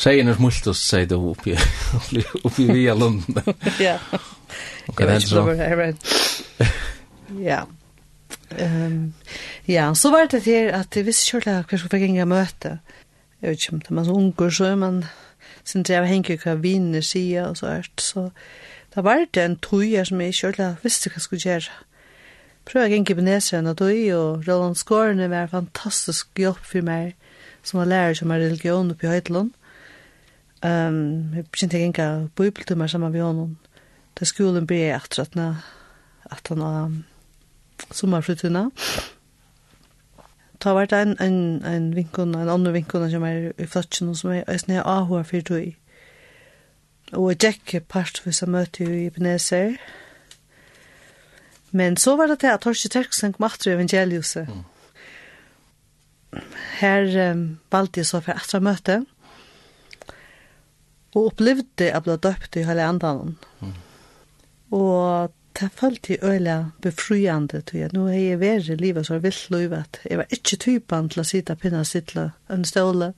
Tjejernas 0.00 0.38
multus 0.38 0.78
säger 0.78 1.06
det 1.06 1.14
upp 1.14 1.46
i, 1.46 1.56
upp 2.44 2.58
i 2.58 2.72
via 2.72 2.94
Lund. 2.94 3.42
ja. 3.80 3.98
Och 4.86 4.96
det 4.96 5.12
är 5.12 5.20
så. 5.20 5.94
Ja. 7.42 7.66
Ehm 8.58 9.12
ja, 9.64 9.94
så 9.94 10.10
var 10.10 10.26
det 10.26 10.46
här 10.46 10.72
att 10.72 10.90
det 10.90 11.02
visst 11.02 11.24
körde 11.24 11.50
jag 11.50 11.66
kanske 11.68 11.88
fick 11.88 12.02
inga 12.02 12.24
möte. 12.24 12.78
Jag 13.38 13.50
vet 13.50 13.72
inte 13.72 13.88
om 13.88 13.96
det 13.96 14.00
var 14.00 14.04
så 14.04 14.20
unger 14.20 14.50
så 14.50 14.76
men 14.76 15.06
sen 15.64 15.82
drev 15.82 16.04
Henke 16.04 16.36
kvar 16.36 16.54
vinner 16.54 17.00
sia 17.00 17.48
och 17.48 17.58
så 17.58 17.66
art 17.66 18.00
så 18.00 18.30
det 18.94 19.02
var 19.02 19.26
det 19.30 19.42
en 19.42 19.56
toja 19.56 20.04
som 20.04 20.20
jag 20.20 20.34
körde 20.34 20.76
visste 20.82 21.10
vad 21.10 21.22
skulle 21.22 21.40
göra. 21.44 21.72
Prøv 22.64 22.82
jeg 22.82 23.00
gikk 23.00 23.10
i 23.10 23.14
Benesien 23.14 23.66
og 23.66 23.78
tog, 23.80 23.96
og 24.14 24.48
Roland 24.48 24.76
Skårene 24.76 25.30
var 25.30 25.48
fantastisk 25.50 26.38
jobb 26.38 26.58
for 26.62 26.84
meg, 26.86 27.16
som 27.62 27.80
var 27.80 27.88
lærer 27.90 28.14
som 28.14 28.30
er 28.30 28.42
religion 28.44 28.90
oppe 28.92 29.06
i 29.06 29.10
Høytlund. 29.10 29.50
Um, 30.60 31.32
jeg 31.34 31.46
kjente 31.56 31.78
jeg 31.78 31.88
ikke 31.88 32.28
bibeltummer 32.36 32.86
sammen 32.86 33.12
med 33.12 33.22
honom. 33.22 33.56
Til 34.16 34.26
skolen 34.26 34.66
ble 34.66 34.76
jeg 34.76 34.96
etter 34.96 35.22
att 36.30 36.48
han 36.48 36.58
var 36.60 36.90
sommerfruttuna. 37.90 38.70
Ta 40.60 40.72
vart 40.72 40.92
en, 40.92 41.16
en, 41.20 41.64
en 41.64 41.94
vinkon, 41.96 42.34
en 42.34 42.48
annan 42.48 42.72
vinkon 42.72 43.10
som 43.10 43.22
er 43.24 43.52
i 43.58 43.66
flatsen, 43.66 44.14
som 44.14 44.30
er 44.30 44.44
i 44.44 44.58
sned 44.58 44.82
ahua 44.84 45.22
for 45.22 45.40
tog. 45.40 45.72
Og 47.12 47.30
jeg 47.30 47.38
gikk 47.64 47.88
part 47.88 48.20
for 48.22 48.30
seg 48.36 48.52
møte 48.52 48.84
i 48.84 49.06
Ebenezer. 49.06 49.78
Men 51.72 51.96
så 51.96 52.16
var 52.16 52.26
det 52.28 52.42
det 52.42 52.52
at 52.52 52.60
Torsi 52.60 52.88
Terksen 52.88 53.32
kom 53.32 53.48
etter 53.48 53.72
evangeliuset. 53.72 54.48
Mm. 54.48 54.64
Her 56.78 57.32
um, 57.32 57.58
valgte 57.72 58.00
jeg 58.00 58.06
så 58.06 58.20
for 58.20 58.36
etter 58.36 58.60
møtet. 58.60 59.08
Mm 59.08 59.19
og 61.14 61.30
opplevde 61.32 61.90
at 61.90 62.04
ble 62.06 62.16
døpt 62.22 62.56
i 62.56 62.64
hele 62.66 62.86
andan. 62.86 63.36
Mm. 63.60 63.74
Og 64.76 65.32
det 65.60 65.70
følte 65.76 66.12
jeg 66.12 66.24
øyla 66.24 66.56
befriande, 66.82 67.60
tror 67.60 67.78
jeg. 67.78 67.90
Nå 67.92 68.06
har 68.06 68.18
jeg 68.18 68.40
vært 68.40 68.68
i 68.70 68.76
livet 68.78 69.06
så 69.06 69.18
vilt 69.18 69.50
livet 69.50 69.78
at 69.78 69.98
jeg 70.10 70.20
var 70.20 70.30
ikke 70.30 70.56
typen 70.56 71.08
til 71.10 71.22
å 71.22 71.26
sitte 71.26 71.56
pinna 71.58 71.82
sittla 71.84 72.30
en 72.50 72.64
ståle. 72.64 73.12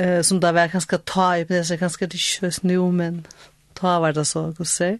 Uh, 0.00 0.22
som 0.24 0.40
det 0.40 0.54
var 0.56 0.72
ganske 0.72 0.98
ta 1.06 1.28
i, 1.36 1.46
men 1.48 1.62
det 1.62 1.70
er 1.70 1.80
ganske 1.84 2.08
ikke 2.08 2.46
hvis 2.46 2.62
nå, 2.64 2.90
men 2.90 3.22
ta 3.78 3.98
var 4.00 4.16
det 4.16 4.26
så, 4.26 4.48
hva 4.56 4.66
sier. 4.66 4.98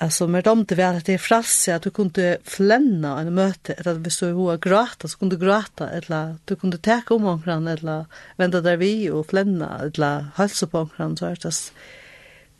Alltså 0.00 0.26
med 0.26 0.44
dem 0.44 0.64
det 0.64 0.74
var 0.74 0.94
att 0.94 1.04
det 1.04 1.14
är 1.14 1.18
frasse 1.18 1.74
att 1.74 1.82
du 1.82 1.90
kunde 1.90 2.38
flänna 2.44 3.20
en 3.20 3.34
möte 3.34 3.72
eller 3.72 3.92
att 3.92 4.06
vi 4.06 4.10
så 4.10 4.30
hoa 4.32 4.56
gråta 4.56 5.08
så 5.08 5.18
kunde 5.18 5.36
gråta 5.36 5.90
eller 5.90 6.36
du 6.44 6.56
kunde 6.56 6.78
täcka 6.78 7.14
om 7.14 7.24
omkran 7.24 7.68
eller 7.68 8.06
vända 8.36 8.60
där 8.60 8.76
vi 8.76 9.10
och 9.10 9.26
flänna 9.26 9.78
eller 9.78 10.26
hälsa 10.34 10.66
på 10.66 10.78
omkran 10.78 11.16
så 11.16 11.26
att 11.26 11.72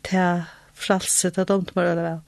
det 0.01 0.45
fralse 0.81 1.29
til 1.29 1.47
dem 1.47 1.61
inte 1.61 1.75
meg 1.75 1.91
eller 1.91 2.07
vel. 2.07 2.21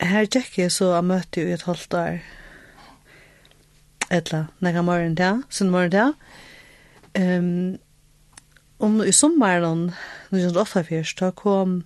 Her 0.00 0.28
tjekk 0.30 0.58
jeg 0.58 0.72
så 0.72 0.92
jeg 0.94 1.08
møtte 1.08 1.42
i 1.42 1.52
et 1.52 1.66
halvt 1.66 1.96
år 1.98 2.20
etla, 4.14 4.46
nekka 4.64 4.82
morgen 4.86 5.16
til, 5.18 5.42
sin 5.52 5.70
morgen 5.70 5.92
til. 5.92 6.14
Um, 7.18 7.78
om 8.78 9.00
i 9.02 9.12
sommaren, 9.12 9.90
når 10.30 10.38
jeg 10.38 10.56
ofte 10.56 10.84
fyrst, 10.86 11.20
da 11.20 11.32
kom 11.34 11.82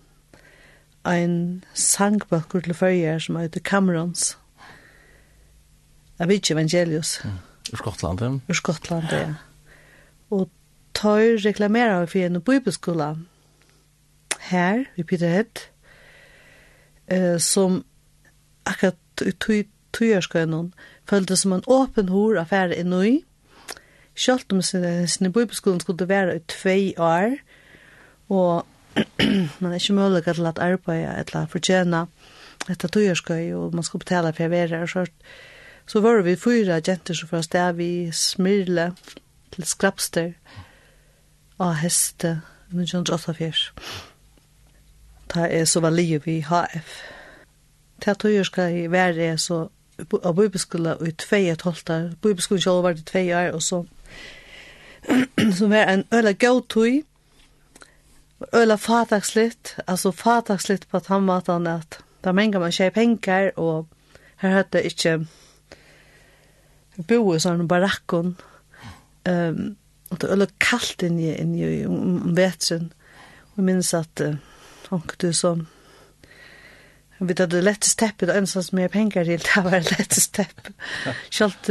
ein 1.05 1.65
sangbøkker 1.75 2.61
til 2.61 2.75
førjer 2.75 3.19
som 3.19 3.37
heter 3.37 3.61
Camerons. 3.61 4.39
Jeg 6.19 6.29
vet 6.29 6.35
ikke 6.35 6.55
evangelius. 6.55 7.21
Mm. 7.25 7.39
Ur 7.73 7.77
Skottland, 7.77 8.21
ja. 8.21 8.31
Ur 8.49 8.55
Skottland, 8.55 9.05
ja. 9.13 9.35
Og 10.31 10.51
tøy 10.95 11.39
reklamerar 11.45 12.07
for 12.07 12.19
en 12.19 12.41
bibelskola 12.41 13.15
her 14.41 14.85
i 14.97 15.03
Peterhead 15.03 15.67
eh, 17.07 17.39
som 17.41 17.85
akkurat 18.67 18.97
i 19.27 19.65
tøyerskønnen 19.93 20.73
følte 21.09 21.37
som 21.37 21.53
en 21.53 21.65
åpen 21.67 22.09
hår 22.09 22.41
affære 22.41 22.79
i 22.79 22.83
nøy. 22.83 23.23
Selv 24.15 24.53
om 24.53 24.63
sine, 24.63 25.09
sine 25.09 25.33
bibelskolen 25.33 25.81
skulle 25.81 26.09
være 26.09 26.37
i 26.37 26.45
tvei 26.49 26.95
år, 26.99 27.37
og 28.29 28.67
man 29.61 29.73
er 29.73 29.79
ikke 29.79 29.97
mulig 29.97 30.25
til 30.25 30.47
at 30.47 30.59
arbeide 30.59 31.15
eller 31.19 31.47
fortjene 31.47 32.07
etter 32.71 32.89
tøyerskøy, 32.89 33.53
og 33.59 33.75
man 33.75 33.85
skal 33.85 34.03
betale 34.03 34.33
for 34.37 34.47
å 34.47 34.53
være 34.53 34.83
her. 34.83 34.87
Så, 34.87 35.07
så 35.87 36.01
var 36.05 36.23
vi 36.23 36.37
fyra 36.39 36.81
jenter 36.87 37.17
som 37.19 37.33
var 37.33 37.45
sted 37.47 37.79
vi 37.81 37.91
Smyrle 38.15 38.93
til 39.53 39.67
Skrapster 39.67 40.33
av 41.61 41.75
Heste, 41.83 42.41
1984. 42.73 43.73
Ta 45.33 45.47
er 45.49 45.65
så 45.69 45.81
var 45.81 45.95
liv 45.95 46.29
i 46.29 46.41
HF. 46.45 46.97
Ta 48.03 48.15
tøyerskøy 48.15 48.89
være 48.93 49.37
så 49.39 49.67
av 50.25 50.35
bibelskola 50.37 50.97
i 51.07 51.13
tvei 51.19 51.47
et 51.53 51.63
holdt 51.63 51.87
der. 51.89 52.11
Bibelskolen 52.23 52.63
selv 52.63 52.83
var 52.83 52.97
det 52.97 53.07
tvei 53.07 53.31
år, 53.37 53.53
og 53.57 53.63
så, 53.63 53.83
så 55.59 55.69
var 55.69 55.93
en 55.93 56.05
øyla 56.15 56.33
gautøy, 56.33 57.03
Øla 58.55 58.77
fatagslitt, 58.77 59.77
altså 59.87 60.11
fatagslitt 60.11 60.89
på 60.91 61.01
tannmatan 61.01 61.67
at 61.67 62.01
da 62.25 62.33
menga 62.33 62.61
man 62.63 62.73
tjei 62.73 62.91
penger, 62.91 63.51
og 63.57 63.87
her 64.43 64.51
hade 64.57 64.83
inte 64.85 65.27
bo 67.09 67.35
i 67.35 67.41
sånne 67.43 67.69
barakkon, 67.69 68.35
um, 69.29 69.77
og 70.11 70.21
det 70.21 70.29
er 70.29 70.35
øyla 70.35 70.49
kaldt 70.61 71.03
i 71.03 71.11
inni 71.11 71.63
i 71.63 71.85
um, 71.87 72.37
vetsen, 72.37 72.93
og 73.57 73.65
minns 73.65 73.95
at 73.95 74.21
uh, 74.21 75.01
du 75.21 75.33
som 75.33 75.67
Vi 77.23 77.35
hade 77.39 77.61
lätt 77.63 77.85
steppet 77.85 78.29
og 78.29 78.37
eneste 78.37 78.75
med 78.75 78.91
pengar 78.91 79.25
till 79.25 79.39
det 79.55 79.63
var 79.65 79.81
lätt 79.81 80.13
stepp. 80.13 80.69
Schalt 81.31 81.71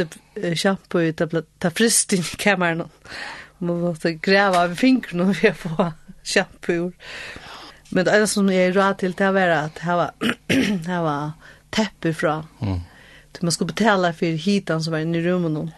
shampoo 0.56 1.02
ut, 1.02 1.22
ta 1.60 1.70
frist 1.70 2.14
i 2.14 2.24
kameran, 2.24 2.90
man 3.58 3.82
måste 3.82 4.14
gräva 4.14 4.64
av 4.64 4.76
fingrene 4.76 5.34
vi 5.42 5.48
har 5.48 5.56
på 5.56 5.92
shampoo. 6.24 6.92
Men 7.90 8.06
det 8.06 8.28
som 8.28 8.54
jag 8.54 8.76
råd 8.76 8.98
till 8.98 9.12
det 9.12 9.32
var 9.32 9.48
att 9.48 9.76
det 9.82 9.96
var, 9.96 10.12
här 10.88 11.02
var 11.02 11.32
teppe 11.70 12.10
ifrån. 12.10 12.46
Mm. 12.62 12.80
Man 13.42 13.52
skulle 13.52 13.68
betala 13.68 14.14
för 14.14 14.26
hitan 14.26 14.84
som 14.84 14.92
var 14.92 15.00
inne 15.00 15.18
i 15.18 15.22
rummen. 15.22 15.72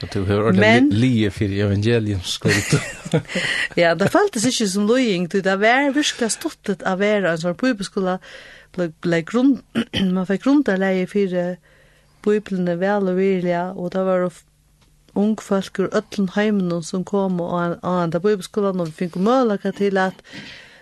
Så 0.00 0.06
du 0.12 0.24
hör 0.24 0.46
ordentligt 0.46 0.94
lie 0.94 1.30
för 1.30 1.44
evangelium 1.44 2.20
skuld. 2.20 2.80
ja, 3.74 3.94
det 3.94 4.08
faltes 4.08 4.46
ikke 4.46 4.68
som 4.68 4.86
løying, 4.88 5.28
det 5.28 5.44
var 5.44 5.92
virkelig 5.92 6.30
ståttet 6.32 6.82
av 6.82 7.02
være 7.02 7.34
en 7.34 7.42
sånn 7.42 7.58
bibelskola, 7.60 8.16
ble 8.76 9.20
grunn, 9.28 9.58
man 10.16 10.28
fikk 10.28 10.46
grunnt 10.46 10.70
av 10.72 10.80
leie 10.80 11.04
for 11.10 11.36
biblene 12.24 12.78
vel 12.80 13.12
og 13.12 13.20
virlige, 13.20 13.66
og 13.76 13.92
det 13.92 14.06
var 14.08 14.24
ung 15.14 15.36
folk 15.42 15.78
ur 15.78 15.90
öllum 15.96 16.30
heimen 16.36 16.82
som 16.82 17.04
kom 17.04 17.40
og 17.40 17.78
an 17.82 18.12
på 18.14 18.22
bibelskolan 18.24 18.80
og 18.80 18.90
vi 18.90 19.04
fikk 19.04 19.16
mølaka 19.16 19.72
til 19.76 19.98
at 19.98 20.22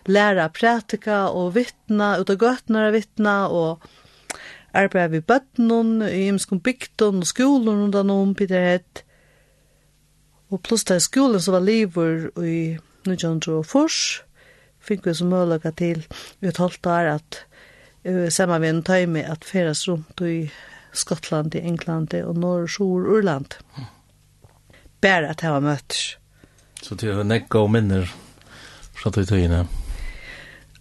læra 0.08 0.48
prætika 0.48 1.28
og 1.28 1.54
vittna, 1.54 2.16
ut 2.20 2.30
av 2.30 2.38
gøtnar 2.40 2.92
vittna 2.92 3.36
og 3.48 3.84
arbeid 4.76 5.12
vi 5.12 5.20
bøttnun, 5.20 6.02
i 6.02 6.28
imskom 6.28 6.60
bygden 6.64 7.22
og 7.22 7.28
skolen 7.28 7.88
og 7.88 7.92
den 7.96 8.12
om 8.12 8.34
Peter 8.34 8.64
Hett. 8.64 9.04
Og 10.48 10.62
pluss 10.64 10.86
til 10.88 11.00
skolen 11.00 11.40
som 11.44 11.58
var 11.58 11.64
livur 11.64 12.30
i 12.40 12.78
1904, 13.08 14.24
fikk 14.80 15.04
vi 15.08 15.14
som 15.16 15.28
mølaka 15.32 15.74
til 15.76 16.04
vi 16.40 16.48
et 16.48 16.60
der 16.84 17.12
at 17.18 17.42
uh, 18.08 18.28
saman 18.32 18.62
vi 18.62 18.72
en 18.72 18.82
tøyme 18.82 19.24
at 19.24 19.44
feras 19.44 19.88
rundt 19.88 20.20
i 20.24 20.50
Skottland, 20.92 21.54
i 21.54 21.58
England 21.58 22.14
og 22.14 22.36
Norr-Sjur-Urland. 22.36 23.60
Mm 23.76 23.97
bare 25.02 25.32
at 25.32 25.42
jeg 25.42 25.52
var 25.54 25.64
møtter. 25.64 26.04
Så 26.82 26.94
det 26.98 27.10
var 27.16 27.26
nekk 27.26 27.54
og 27.58 27.70
minner 27.74 28.08
fra 28.98 29.10
tog 29.14 29.26
tøyene? 29.28 29.66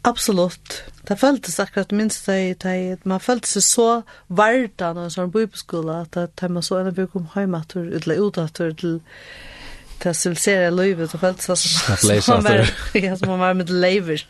Absolutt. 0.07 0.83
Det 1.07 1.17
føltes 1.19 1.59
akkurat 1.59 1.91
minst 1.91 2.27
det 2.27 2.63
i 2.63 2.95
Man 3.03 3.19
følte 3.19 3.49
seg 3.49 3.63
så 3.63 3.87
vardan 4.27 4.97
av 4.97 5.07
en 5.07 5.13
sånn 5.13 5.33
bibelskola 5.33 6.01
at 6.05 6.15
det 6.39 6.49
man 6.51 6.63
så 6.63 6.79
enn 6.79 6.95
vi 6.95 7.07
kom 7.11 7.29
heimatur 7.35 7.87
eller 7.87 8.23
utatur 8.27 8.73
til 8.73 8.99
til 9.97 10.11
å 10.11 10.17
civilisere 10.17 10.71
livet. 10.73 11.13
og 11.13 11.21
følte 11.21 11.55
seg 11.55 12.21
som 12.21 12.37
man 12.37 12.45
var, 12.45 12.71
ja, 12.93 13.15
som 13.17 13.31
man 13.33 13.41
var 13.41 13.55
med 13.57 13.71
leiver. 13.73 14.23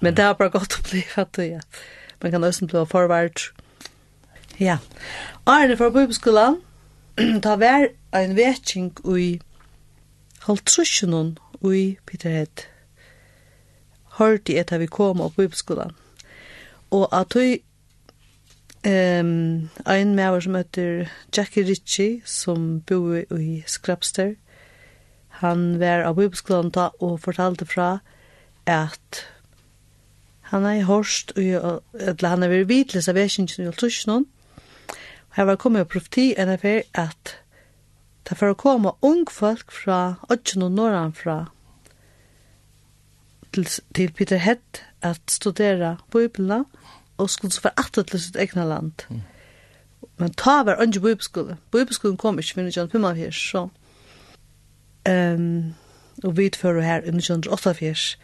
Men 0.00 0.14
det 0.14 0.24
har 0.24 0.36
bare 0.38 0.54
gått 0.54 0.78
å 0.78 0.84
bli 0.90 1.02
fatt 1.02 1.40
ja. 1.42 1.60
Man 2.22 2.34
kan 2.34 2.44
også 2.44 2.68
bli 2.70 2.84
forvart. 2.86 3.50
Ja. 4.58 4.78
Arne 5.46 5.76
fra 5.78 5.90
bibelskolan 5.90 6.60
ta 7.42 7.56
var 7.58 7.88
ein 8.14 8.36
vetching 8.36 8.92
ui 9.04 9.40
haltrusjonon 10.46 11.32
ui 11.66 11.98
Peterhead. 12.06 12.66
Hørte 14.18 14.54
jeg 14.54 14.68
til 14.70 14.84
vi 14.84 14.86
kom 14.86 15.22
opp 15.24 15.34
på 15.34 15.42
bibelskolen. 15.42 15.96
Og 16.94 17.08
at 17.12 17.34
ui 17.34 17.58
um, 18.86 19.70
ein 19.86 20.14
mever 20.14 20.40
som 20.40 20.54
heter 20.54 21.10
Jackie 21.36 21.66
Ritchie, 21.66 22.22
som 22.24 22.80
bor 22.86 23.18
i 23.34 23.64
Skrapster, 23.66 24.36
han 25.42 25.80
var 25.80 26.06
av 26.06 26.16
bibelskolan 26.18 26.70
da 26.70 26.88
og 27.00 27.20
fortalte 27.26 27.66
fra 27.66 27.98
at 28.66 29.26
han 30.54 30.64
er 30.64 30.86
hørst, 30.86 31.34
eller 31.36 32.28
han 32.28 32.42
er 32.42 32.54
vært 32.54 32.70
vidt, 32.70 32.94
leser 32.94 33.16
vekkingen 33.16 33.64
i 33.64 33.68
haltrusjonon, 33.68 34.26
Her 35.38 35.44
var 35.44 35.54
kommet 35.54 35.84
og 35.84 35.92
profeti 35.92 36.32
enn 36.34 36.48
jeg 36.50 36.58
fer 36.64 36.80
at 36.98 37.36
det 38.26 38.34
for 38.40 38.50
å 38.50 38.56
komme 38.58 38.90
ung 39.06 39.20
folk 39.30 39.70
fra 39.70 40.16
Øtjen 40.34 40.64
og 40.66 40.72
Norran 40.74 41.12
fra 41.14 41.36
til, 43.54 43.68
til 43.94 44.10
Peter 44.18 44.42
Hett 44.42 44.80
at 45.06 45.22
studera 45.30 45.92
Bibelen 46.10 46.64
og 47.22 47.30
skulle 47.30 47.54
så 47.54 47.68
være 47.68 47.84
til 48.10 48.24
sitt 48.24 48.40
egna 48.42 48.64
land. 48.66 49.06
Mm. 49.14 49.22
Men 50.18 50.34
ta 50.34 50.56
var 50.66 50.82
ikke 50.82 51.04
Bibelskole. 51.06 51.56
Bibelskolen 51.70 52.18
kom 52.18 52.42
ikke 52.42 52.58
for 52.58 52.66
1955, 52.66 53.38
så 53.38 53.68
um, 55.06 55.74
og 56.24 56.36
vi 56.36 56.50
utfører 56.50 56.82
her 56.82 57.06
i 57.06 57.14
1988 57.14 58.18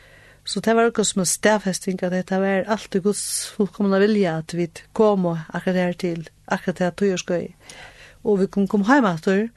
Så 0.45 0.61
det 0.61 0.75
var 0.75 0.87
också 0.87 1.05
som 1.05 1.21
en 1.21 1.27
stedfesting 1.27 2.03
at 2.03 2.29
det 2.29 2.39
var 2.39 2.65
alltid 2.69 3.03
Guds 3.03 3.47
fullkomna 3.57 3.99
vilja 3.99 4.37
at 4.39 4.55
vi 4.55 4.69
kom 4.93 5.27
og 5.27 5.39
akkurat 5.49 5.77
her 5.77 5.93
til, 5.93 6.29
akkurat 6.47 6.79
her 6.79 6.91
tog 6.91 7.13
og 7.13 7.19
skøy. 7.19 7.47
Og 8.25 8.41
vi 8.41 8.47
kom, 8.47 8.69
kom 8.69 8.85
hem 8.85 9.05
etter 9.05 9.49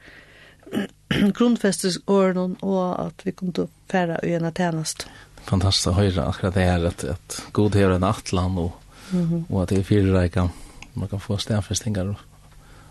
grunnfestes 1.36 1.98
årene 2.06 2.56
og 2.62 3.06
at 3.06 3.26
vi 3.26 3.32
kom 3.32 3.52
till 3.52 3.68
färra 3.88 4.18
och 4.18 4.28
gärna 4.28 4.52
tjänast. 4.52 5.06
Fantastiskt 5.44 5.86
att 5.86 5.94
höra 5.94 6.26
akkurat 6.26 6.54
det 6.54 6.60
her 6.60 6.84
at, 6.84 7.04
at 7.04 7.42
god 7.52 7.76
är 7.76 7.90
en 7.90 8.04
attlan 8.04 8.58
og, 8.58 8.72
mm 9.12 9.26
-hmm. 9.26 9.52
och 9.52 9.62
att 9.62 9.68
det 9.68 9.76
är 9.76 9.82
fyra 9.82 10.50
man 10.92 11.08
kan 11.08 11.20
få 11.20 11.38
stävhästningar 11.38 12.16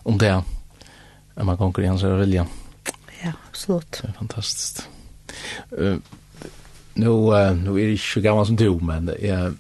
om 0.03 0.17
det 0.17 0.43
om 1.36 1.45
man 1.45 1.57
konkurrerar 1.57 2.17
vilja. 2.17 2.47
Ja, 3.23 3.33
absolutt. 3.49 3.99
Det 4.01 4.10
er 4.10 4.13
fantastiskt. 4.13 4.89
Uh, 5.79 5.97
Nu, 6.97 7.07
uh, 7.07 7.53
nu 7.55 7.69
är 7.69 7.86
det 7.86 7.91
inte 7.91 8.03
så 8.03 8.21
gammal 8.21 8.45
som 8.45 8.55
du, 8.55 8.69
men 8.69 9.12
jag 9.21 9.53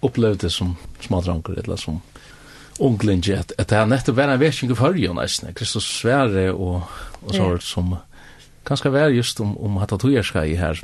upplevde 0.00 0.46
det 0.46 0.50
som 0.50 0.76
smadranker 1.00 1.52
eller 1.52 1.76
som 1.76 2.00
unglinje, 2.78 3.36
jet 3.36 3.52
att 3.58 3.68
det 3.68 3.76
här 3.76 3.86
nettopp 3.86 4.16
var 4.16 4.28
en 4.28 4.40
värsning 4.40 4.76
för 4.76 4.94
ju 4.94 5.12
nästan. 5.14 5.54
Kristus 5.54 5.84
Sverige 5.84 6.50
och, 6.50 6.82
och 7.26 7.34
sånt 7.34 7.62
som 7.62 7.96
ganska 8.64 8.90
väl 8.90 9.14
just 9.14 9.40
om, 9.40 9.58
om 9.58 9.78
att 9.78 10.00
du 10.00 10.18
är 10.18 10.44
i 10.44 10.54
här. 10.54 10.80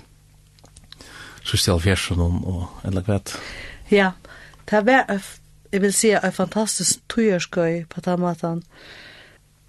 Så 1.45 1.57
ställt 1.57 1.83
fjärsen 1.83 2.21
och 2.21 2.69
eller 2.85 3.01
vet 3.01 3.39
Ja, 3.89 4.13
det 4.65 4.81
var, 4.81 5.21
jag 5.71 5.81
vill 5.81 5.93
säga, 5.93 6.19
en 6.19 6.33
fantastisk 6.33 7.01
tujärskaj 7.09 7.85
på 7.85 8.01
den 8.01 8.63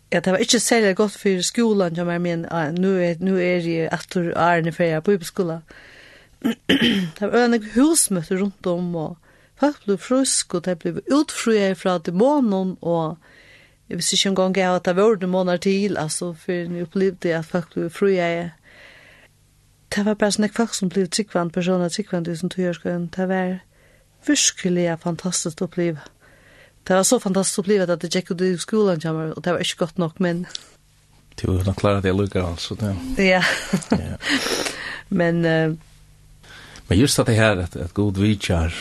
ja, 0.09 0.19
det 0.19 0.31
var 0.31 0.37
ikke 0.37 0.59
særlig 0.59 0.95
godt 0.95 1.11
for 1.11 1.41
skolen, 1.41 1.95
som 1.95 2.09
jeg 2.09 2.21
mener, 2.21 2.71
nu 2.71 2.97
er, 3.01 3.15
nu 3.19 3.37
er 3.37 3.65
jeg 3.65 3.89
etter 3.93 4.33
årene 4.37 4.71
før 4.71 4.85
jeg 4.85 4.95
er 4.95 4.99
på 4.99 5.17
skolen 5.23 5.61
det 6.43 7.31
var 7.31 7.45
en 7.45 7.63
husmøte 7.75 8.39
rundt 8.39 8.67
om, 8.67 8.95
og 8.95 9.17
folk 9.59 9.85
ble 9.85 9.97
frusk, 9.97 10.55
og 10.57 10.65
det 10.65 10.77
ble 10.81 11.03
utfrøye 11.13 11.75
fra 11.79 11.97
dæmonen, 11.97 12.75
og 12.81 13.17
jeg 13.89 13.99
visste 13.99 14.17
ikke 14.17 14.29
engang 14.29 14.57
jeg 14.57 14.75
at 14.75 14.85
det 14.85 14.95
var 14.95 15.15
dæmoner 15.15 15.57
til, 15.57 15.97
altså, 15.97 16.33
for 16.33 16.51
jeg 16.51 16.87
opplevde 16.87 17.35
at 17.37 17.45
folk 17.45 17.73
ble 17.73 17.89
frøye. 17.89 18.51
Det 19.95 20.05
var 20.05 20.17
bare 20.17 20.33
sånn 20.33 20.49
folk 20.49 20.73
som 20.73 20.89
ble 20.89 21.05
tryggvann, 21.07 21.53
personer 21.53 21.91
tryggvann, 21.93 22.25
tusen 22.25 22.49
togjørskøen, 22.49 23.07
det 23.15 23.29
var 23.29 23.55
virkelig 24.27 24.89
fantastisk 25.03 25.61
å 25.61 25.69
oppleve. 25.69 26.03
Det 26.83 26.97
var 26.97 27.07
så 27.07 27.19
fantastisk 27.23 27.61
å 27.61 27.63
oppleve 27.63 27.87
at 27.87 28.01
det 28.01 28.11
gikk 28.11 28.33
ut 28.33 28.41
i 28.43 28.55
skolen, 28.59 28.99
og 29.31 29.41
det 29.43 29.55
var 29.55 29.63
ikke 29.63 29.85
godt 29.85 30.01
nok, 30.01 30.19
men... 30.19 30.45
Det 31.33 31.47
var 31.49 31.63
nok 31.65 31.79
klart 31.79 32.01
at 32.01 32.05
jeg 32.05 32.15
lukker, 32.17 32.43
altså. 32.45 32.75
Det. 32.75 32.93
Ja. 33.23 33.41
ja. 33.91 34.17
men... 35.21 35.45
Uh, 35.45 35.92
Men 36.93 36.99
just 36.99 37.19
at 37.19 37.27
det 37.27 37.35
her, 37.35 37.51
at, 37.51 37.75
at 37.75 37.93
god 37.93 38.17
vidjar 38.17 38.73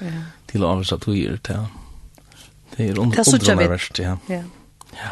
ja. 0.00 0.06
till 0.48 0.64
avsa 0.64 0.96
tog 0.96 1.16
ja. 1.16 1.30
Det 1.40 1.68
det 2.76 2.90
er 2.90 2.98
un, 2.98 3.12
är 3.12 3.68
verst, 3.68 3.98
ja. 3.98 4.16
Ja. 4.28 4.42
Ja. 4.92 5.10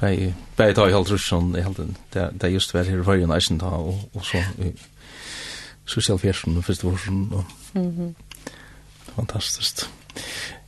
Bei 0.00 0.34
bei 0.56 0.72
ta 0.72 0.88
helt 0.88 1.10
russon 1.10 1.54
helt 1.54 1.76
det 1.76 2.30
det 2.32 2.44
er 2.44 2.48
just 2.48 2.74
var 2.74 2.84
här 2.84 3.04
förra 3.04 3.26
nästan 3.26 3.58
ta 3.58 3.66
og, 3.66 4.10
og 4.14 4.24
så 4.24 4.36
i 4.58 4.72
social 5.86 6.18
fashion 6.18 6.62
första 6.62 6.86
våren 6.86 7.32
och 7.32 7.44
mhm 7.72 8.14
fantastiskt. 9.16 9.90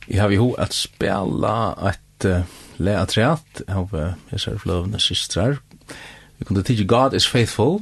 Jeg 0.07 0.21
har 0.21 0.29
ju 0.29 0.41
hur 0.41 0.59
att 0.59 0.73
spela 0.73 1.75
et 1.89 2.25
uh, 2.25 2.41
läaträtt 2.77 3.61
av 3.67 3.95
uh, 3.95 4.13
jag 4.29 4.39
ser 4.39 4.57
flövna 4.57 4.99
systrar. 4.99 5.57
Vi 6.37 6.45
kunne 6.45 6.63
tidigt 6.63 6.87
God 6.87 7.13
is 7.13 7.27
faithful. 7.27 7.79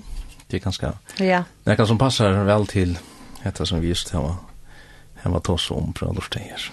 Det 0.48 0.58
er 0.58 0.63
ganske, 0.63 0.91
Ja. 1.20 1.44
Det 1.63 1.78
kan 1.78 1.88
som 1.88 1.98
passar 1.98 2.44
vel 2.44 2.67
til 2.67 2.98
Hetta 3.41 3.65
som 3.65 3.82
vi 3.82 3.88
just 3.88 4.10
hava 4.10 4.38
hava 5.23 5.39
tås 5.39 5.71
om 5.71 5.93
fra 5.93 6.12
lortet 6.12 6.41
her. 6.41 6.71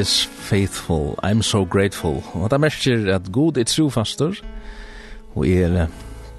is 0.00 0.24
faithful, 0.24 1.18
I'm 1.22 1.42
so 1.42 1.64
grateful. 1.64 2.22
Og 2.32 2.50
det 2.50 2.60
merker 2.60 3.14
at 3.14 3.32
god 3.32 3.56
er 3.56 3.64
trofastor, 3.64 4.34
og 5.34 5.48
er 5.48 5.86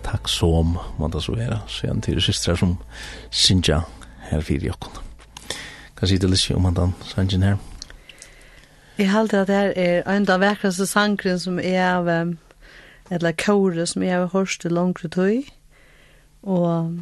takksom, 0.03 0.77
må 0.97 1.07
det 1.07 1.23
så 1.23 1.35
være, 1.35 1.59
så 1.67 1.87
er 1.87 1.91
han 1.93 2.01
til 2.01 2.21
systra 2.21 2.55
som 2.55 2.77
Sinja 3.31 3.81
her 4.31 4.41
fyrir 4.41 4.71
jokken. 4.71 4.97
Hva 5.95 6.09
sier 6.09 6.19
du 6.19 6.27
Lissi 6.31 6.55
om 6.57 6.65
han 6.65 6.75
den 6.75 6.95
sangen 7.05 7.45
her? 7.45 7.59
Jeg 8.97 9.11
halte 9.11 9.43
at 9.43 9.47
det 9.47 9.59
er 9.77 10.09
en 10.09 10.25
av 10.29 10.41
vekraste 10.41 10.87
sangren 10.89 11.39
som 11.39 11.59
er 11.59 11.83
av, 11.85 12.09
eller 13.11 13.37
kåret 13.37 13.89
som 13.93 14.03
er 14.03 14.17
av 14.17 14.31
hørste 14.33 14.69
langre 14.69 15.09
tøy, 15.09 15.45
og 16.41 16.97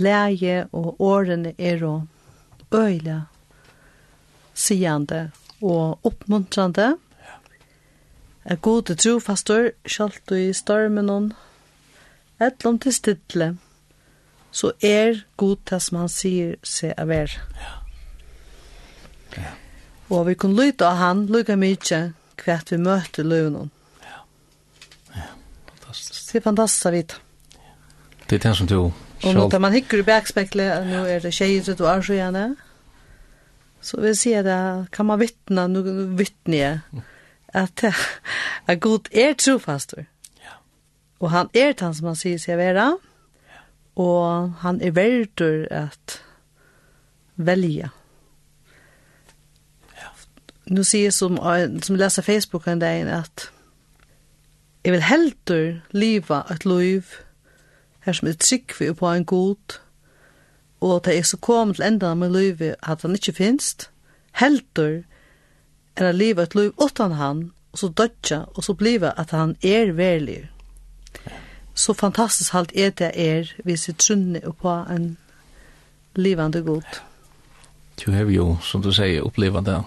leie 0.00 0.64
og 0.72 1.00
årene 1.00 1.52
er 1.58 1.84
og 1.84 2.08
øyla 2.74 3.20
sigande 4.54 5.30
og 5.62 5.98
oppmuntrande. 6.06 6.94
Er 8.44 8.56
god 8.60 8.82
tro 9.00 9.18
fastor, 9.20 9.70
skjalt 9.88 10.20
du 10.28 10.36
i 10.36 10.52
stormen 10.52 11.08
hon, 11.08 11.30
etlom 12.42 12.78
til 12.78 12.92
stidle, 12.92 13.54
så 14.54 14.72
er 14.84 15.24
god 15.40 15.62
det 15.70 15.80
som 15.82 16.02
han 16.02 16.10
sier 16.12 16.58
seg 16.62 16.92
av 17.00 17.10
er. 17.10 17.32
Ja. 17.58 17.72
Ja. 19.34 19.54
Og 20.14 20.28
vi 20.28 20.34
kunne 20.38 20.60
lytte 20.60 20.86
av 20.86 21.00
han, 21.00 21.24
lykke 21.32 21.56
mye, 21.58 22.00
hvert 22.44 22.70
vi 22.70 22.78
møter 22.78 23.26
løvnen. 23.26 23.72
Ja. 24.04 24.20
Ja, 25.16 25.30
fantastisk. 25.72 26.20
Det 26.28 26.38
er 26.38 26.44
fantastisk, 26.50 27.16
Ja. 27.56 27.72
Det 28.28 28.36
er 28.36 28.48
det 28.48 28.56
som 28.56 28.66
du 28.66 28.92
Og 29.24 29.34
når 29.34 29.58
man 29.58 29.72
hikker 29.72 29.98
i 29.98 30.02
bakspeklet, 30.02 30.86
nå 30.86 31.06
er 31.08 31.20
det 31.20 31.32
tjejer 31.32 31.74
du 31.74 31.84
er 31.84 32.02
så 32.02 32.12
gjerne. 32.12 32.56
Så 33.84 34.00
vi 34.00 34.14
ser 34.16 34.42
det, 34.42 34.86
kan 34.92 35.06
man 35.06 35.20
vittna, 35.20 35.66
nu 35.68 35.82
vittne 36.16 36.56
jeg, 36.56 37.02
at, 37.48 37.84
at 38.68 38.80
god 38.80 39.10
er 39.12 39.34
trofastor. 39.36 40.06
Ja. 40.40 40.56
Og 41.20 41.30
han 41.30 41.50
er 41.54 41.74
han 41.80 41.94
som 41.94 42.08
han 42.08 42.16
sier 42.16 42.40
seg 42.40 42.56
være, 42.58 42.86
ja. 43.52 43.60
og 44.00 44.54
han 44.64 44.80
er 44.80 44.96
verdur 44.96 45.66
at 45.68 46.16
velja. 47.36 47.90
Ja. 50.00 50.14
Nu 50.72 50.80
sier 50.80 51.10
jeg 51.10 51.18
som, 51.18 51.36
som 51.84 52.00
leser 52.00 52.24
Facebook 52.24 52.68
en 52.68 52.80
dag, 52.80 53.04
at 53.04 53.50
jeg 54.84 54.92
vil 54.92 55.08
heldur 55.10 55.68
liva 55.92 56.42
et 56.52 56.64
liv 56.64 57.04
her 58.04 58.16
som 58.16 58.28
er 58.28 58.40
trygg 58.40 58.96
på 58.96 59.12
en 59.12 59.24
god, 59.24 59.78
og 60.84 61.04
det 61.04 61.16
er 61.18 61.24
så 61.24 61.38
kom 61.40 61.72
til 61.74 61.86
enda 61.86 62.12
med 62.14 62.32
livet 62.34 62.76
at 62.82 63.02
han 63.02 63.16
ikke 63.16 63.32
finst, 63.32 63.88
helter 64.36 65.02
er 65.96 66.08
at 66.10 66.14
livet 66.14 66.42
et 66.42 66.54
liv 66.54 66.72
utan 66.76 67.12
han, 67.16 67.50
og 67.72 67.78
så 67.78 67.88
dødja, 67.88 68.44
og 68.54 68.64
så 68.64 68.74
bliva 68.74 69.12
at 69.16 69.30
han 69.30 69.56
er 69.62 69.92
verlig. 69.92 70.50
Så 71.74 71.92
fantastisk 71.92 72.52
halt 72.52 72.72
er 72.76 72.90
det 72.90 73.10
er, 73.14 73.54
hvis 73.64 73.88
vi 73.88 73.92
trunner 73.92 74.52
på 74.60 74.74
en 74.90 75.16
livande 76.14 76.62
god. 76.62 77.00
Du 78.04 78.10
har 78.10 78.30
jo, 78.30 78.56
som 78.62 78.82
du 78.82 78.92
sier, 78.92 79.22
oppleva 79.22 79.60
det. 79.60 79.80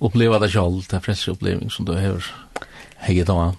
Oppleva 0.00 0.38
det 0.38 0.52
selv, 0.52 0.82
det 0.88 0.96
er 0.96 1.04
fleste 1.04 1.30
oppleving 1.30 1.72
som 1.72 1.86
du 1.86 1.92
har 1.92 2.24
hegget 2.96 3.28
av. 3.28 3.56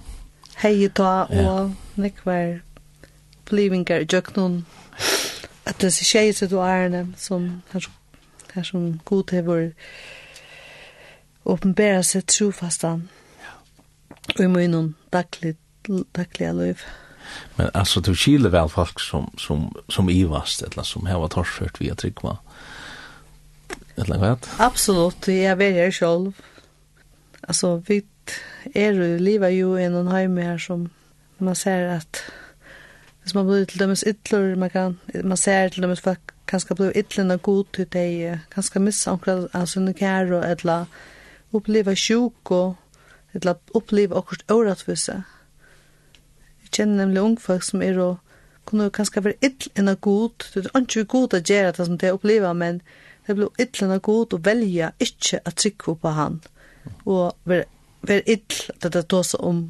Hegget 0.61 0.99
av, 0.99 1.29
og 1.29 1.75
nekvar 1.95 2.61
opplevingar 3.51 4.05
i 4.05 4.07
jøknun 4.07 4.61
at 5.72 5.80
det 5.80 5.88
er 5.88 6.07
tjejer 6.11 6.34
til 6.36 6.57
årene 6.59 7.05
som 7.17 7.47
her, 7.72 7.88
her 8.53 8.67
som 8.67 8.99
god 9.07 9.24
til 9.32 9.45
vår 9.47 9.69
åpenbæra 11.51 12.03
seg 12.05 12.28
trofastan 12.30 13.07
og 14.36 14.43
i 14.43 14.49
munnen 14.51 14.93
daglig, 15.13 15.55
daglig 15.88 16.51
liv. 16.59 16.84
Men 17.57 17.69
altså, 17.74 18.01
du 18.03 18.13
kile 18.13 18.51
vel 18.51 18.69
folk 18.69 18.99
som, 18.99 19.30
som, 19.39 19.69
som 19.89 20.09
ivast, 20.09 20.63
eller 20.67 20.84
som 20.88 21.07
har 21.07 21.22
vært 21.22 21.38
torsført 21.38 21.80
via 21.80 21.95
tryggva. 21.95 22.36
Eller 23.99 24.22
hva? 24.22 24.36
Absolutt, 24.59 25.28
jeg 25.32 25.51
er 25.51 25.78
her 25.78 25.91
sjolv. 25.95 26.34
Altså, 27.47 27.78
vi 27.88 28.01
er 28.76 28.95
jo 28.95 29.17
livet 29.19 29.55
jo 29.57 29.76
i 29.76 29.88
noen 29.89 30.07
en 30.07 30.13
heim 30.13 30.38
her 30.38 30.59
som 30.61 30.89
man 31.39 31.57
ser 31.57 31.89
at 31.97 32.22
Hvis 33.22 33.36
man 33.38 33.45
blir 33.45 33.65
til 33.69 33.80
dømes 33.80 34.03
ytler, 34.07 34.55
man, 34.55 34.69
kan, 34.69 34.99
man 35.24 35.38
ser 35.38 35.69
til 35.69 35.84
dømes 35.84 36.01
folk 36.01 36.34
kanskje 36.51 36.76
blir 36.76 36.95
ytlerne 36.97 37.38
god 37.38 37.65
til 37.76 37.88
deg, 37.93 38.39
kanskje 38.51 38.82
missa 38.84 39.13
omkring 39.13 39.45
av 39.55 39.67
sinne 39.72 39.93
kære, 39.95 40.41
eller 40.51 40.89
oppleva 41.55 41.95
sjuk 41.95 42.51
og 42.51 42.76
eller 43.34 43.55
oppleva 43.78 44.17
akkurat 44.19 44.51
åretvise. 44.51 45.22
Jeg 46.63 46.72
kjenner 46.76 47.05
nemlig 47.05 47.22
ungfolk 47.22 47.63
som 47.63 47.82
er 47.82 47.99
og 47.99 48.17
kunne 48.67 48.89
kanskje 48.93 49.24
være 49.24 49.39
ytlerne 49.47 49.95
god, 49.95 50.47
det 50.53 50.65
er 50.65 50.82
ikke 50.82 51.05
god 51.13 51.36
å 51.38 51.41
gjøre 51.41 51.76
det 51.78 51.86
som 51.88 51.97
det 51.97 52.11
oppleva, 52.13 52.53
men 52.53 52.82
det 53.28 53.38
blir 53.38 53.53
ytlerne 53.61 53.99
god 54.03 54.36
å 54.36 54.41
velge 54.43 54.91
ikke 54.99 55.39
å 55.45 55.53
trykke 55.55 55.95
på 56.01 56.15
han, 56.17 56.41
og 57.05 57.38
være, 57.47 57.69
være 58.07 58.28
ytl, 58.36 58.74
det 58.82 58.91
er 58.91 59.07
det 59.07 59.24
om 59.39 59.63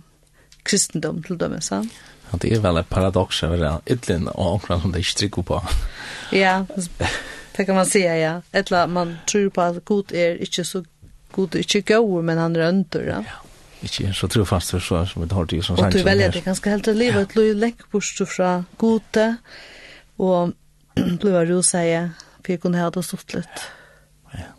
kristendom 0.65 1.21
til 1.23 1.37
dømes, 1.37 1.69
sant? 1.69 1.93
Ja, 2.31 2.39
det 2.41 2.53
er 2.55 2.63
vel 2.63 2.79
et 2.79 2.89
paradox 2.89 3.43
av 3.43 3.57
det 3.59 3.73
ytlen 3.91 4.29
og 4.31 4.57
omkring 4.57 4.81
som 4.81 4.95
det 4.95 5.03
ikke 5.03 5.19
trykker 5.23 5.47
på. 5.51 5.61
ja, 6.43 6.65
det 7.57 7.65
kan 7.65 7.75
man 7.75 7.85
säga, 7.85 8.17
ja. 8.17 8.41
Etla 8.51 8.87
man 8.87 9.17
tror 9.27 9.49
på 9.49 9.61
at 9.61 9.85
god 9.85 10.11
er 10.15 10.39
ikke 10.41 10.63
så 10.63 10.83
god, 11.31 11.55
ikke 11.55 11.81
god, 11.81 12.23
men 12.23 12.37
han 12.37 12.57
rønter, 12.57 13.07
ja. 13.07 13.23
ja 13.27 13.39
ikke 13.81 14.13
så 14.13 14.27
trofast 14.29 14.71
for 14.75 14.79
så 14.79 15.05
som 15.09 15.23
vi 15.23 15.27
har 15.33 15.45
det 15.45 15.63
som 15.65 15.77
sagt. 15.77 15.95
Og 15.95 15.99
du 15.99 16.05
velger 16.05 16.31
det 16.31 16.43
ganske 16.45 16.69
helt 16.69 16.83
til 16.85 16.97
livet, 16.97 17.21
et 17.21 17.35
løy 17.35 17.53
lenk 17.57 17.85
bort 17.91 18.21
fra 18.29 18.63
gode, 18.77 19.27
og 20.17 20.53
du 21.21 21.29
har 21.33 21.49
jo 21.49 21.61
sier, 21.65 22.11
for 22.41 22.53
jeg 22.53 22.61
kunne 22.61 22.81
ha 22.81 22.89
det 22.93 23.03
stått 23.05 23.33
litt. 23.33 23.63
Ja. 24.37 24.49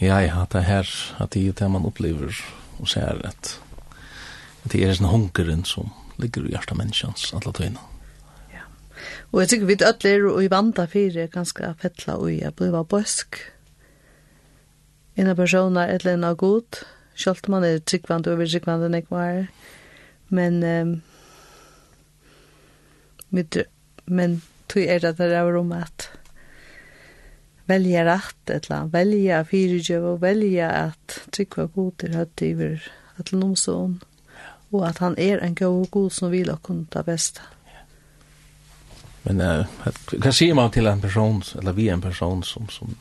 Ja, 0.00 0.44
det 0.44 0.60
er 0.60 0.68
her, 0.68 0.90
at 1.20 1.32
det 1.32 1.46
er 1.48 1.56
det 1.56 1.70
man 1.72 1.88
opplever, 1.88 2.36
og 2.78 2.88
ser 2.88 3.22
at 3.24 3.56
det 4.72 4.82
er 4.82 4.96
sånn 4.96 5.12
hunkeren 5.12 5.64
som 5.68 5.92
ligger 6.20 6.46
i 6.46 6.54
hjertet 6.54 6.78
menneskens 6.78 7.28
alle 7.36 7.52
tøyene. 7.54 7.82
Ja. 8.52 8.64
Og 9.32 9.42
jeg 9.42 9.52
tykker 9.52 9.70
vi 9.70 9.76
alle 9.80 10.12
er 10.12 10.26
og 10.30 10.40
i 10.42 10.50
vanda 10.52 10.86
fire 10.90 11.28
ganske 11.32 11.74
fettla 11.82 12.16
og 12.20 12.32
jeg 12.32 12.54
blir 12.58 12.74
bøsk. 12.90 13.40
En 15.16 15.24
Inna 15.24 15.36
personer 15.36 15.88
et 15.88 16.04
eller 16.04 16.18
annet 16.18 16.38
god, 16.40 16.82
selv 17.16 17.46
om 17.46 17.56
man 17.56 17.64
er 17.64 17.78
tryggvand 17.80 18.28
over 18.28 18.48
tryggvand 18.48 18.84
enn 18.88 18.98
jeg 18.98 19.06
var. 19.08 19.46
Men, 20.28 20.58
um, 20.62 20.90
mit, 23.30 23.56
men 24.04 24.42
tog 24.68 24.82
er 24.82 25.00
det 25.00 25.16
der 25.18 25.32
er 25.38 25.56
om 25.56 25.72
at 25.72 26.10
velja 27.66 28.04
rett 28.06 28.50
et 28.50 28.66
eller 28.66 28.76
annet. 28.82 28.92
velja 28.92 29.40
fyrirgjøv 29.48 30.04
og 30.12 30.20
velja 30.22 30.68
at 30.86 31.20
tryggva 31.34 31.66
god 31.74 32.04
er 32.06 32.18
høtt 32.20 32.44
iver 32.44 32.84
at 33.18 33.32
noen 33.32 33.56
sånn 33.58 33.98
og 34.72 34.88
at 34.88 34.98
han 34.98 35.14
er 35.18 35.42
en 35.44 35.54
god 35.54 35.86
god 35.90 36.10
som 36.10 36.32
vil 36.32 36.50
og 36.50 36.62
kunne 36.62 36.86
ta 36.90 37.02
besta. 37.06 37.42
Men 39.26 39.42
uh, 39.42 39.86
hva 40.22 40.32
sier 40.34 40.54
man 40.54 40.70
til 40.70 40.86
en 40.86 41.02
person, 41.02 41.42
eller 41.58 41.74
vi 41.74 41.88
en 41.90 42.02
person 42.02 42.42
som, 42.46 42.68
som, 42.70 42.94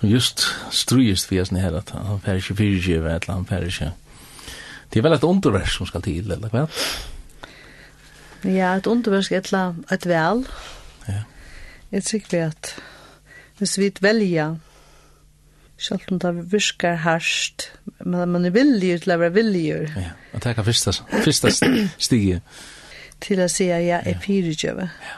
som 0.00 0.08
just 0.10 0.48
strujist 0.74 1.30
via 1.30 1.44
sånne 1.46 1.62
her, 1.62 1.76
at 1.78 1.92
han 1.94 2.22
fer 2.24 2.40
ikke 2.40 2.58
fyrtjøve, 2.58 3.14
eller 3.14 3.34
han 3.36 3.46
fer 3.46 3.66
ikke... 3.68 3.92
Det 4.90 4.98
er 4.98 5.06
vel 5.06 5.14
et 5.14 5.26
underverk 5.26 5.70
som 5.70 5.86
skal 5.86 6.02
til, 6.02 6.32
eller 6.34 6.50
hva? 6.50 6.64
Ja, 8.42 8.72
et 8.74 8.88
underverk 8.90 9.30
er 9.30 9.44
et 9.94 10.06
vel. 10.10 10.42
Ja. 11.06 11.22
Jeg 11.92 12.04
tror 12.06 12.18
ikke 12.18 12.42
at 12.48 12.74
hvis 13.60 13.76
vi 13.78 13.90
velger 14.00 14.56
Sjalt 15.80 16.10
om 16.12 16.18
det 16.20 16.52
virkar 16.52 16.98
harsht, 17.06 17.70
men 18.04 18.28
man 18.28 18.44
er 18.44 18.52
villig 18.52 18.98
til 19.00 19.14
å 19.14 19.16
være 19.22 19.32
villig. 19.38 19.64
Ja, 19.96 20.12
og 20.34 20.42
det 20.44 20.52
er 20.52 20.62
første, 20.66 20.92
første 21.08 21.52
stiget. 21.98 22.42
til 23.20 23.40
å 23.40 23.48
si 23.48 23.70
at 23.72 23.84
jeg 23.84 24.02
er 24.04 24.20
fyrirgjøve. 24.20 24.90
Ja. 25.06 25.16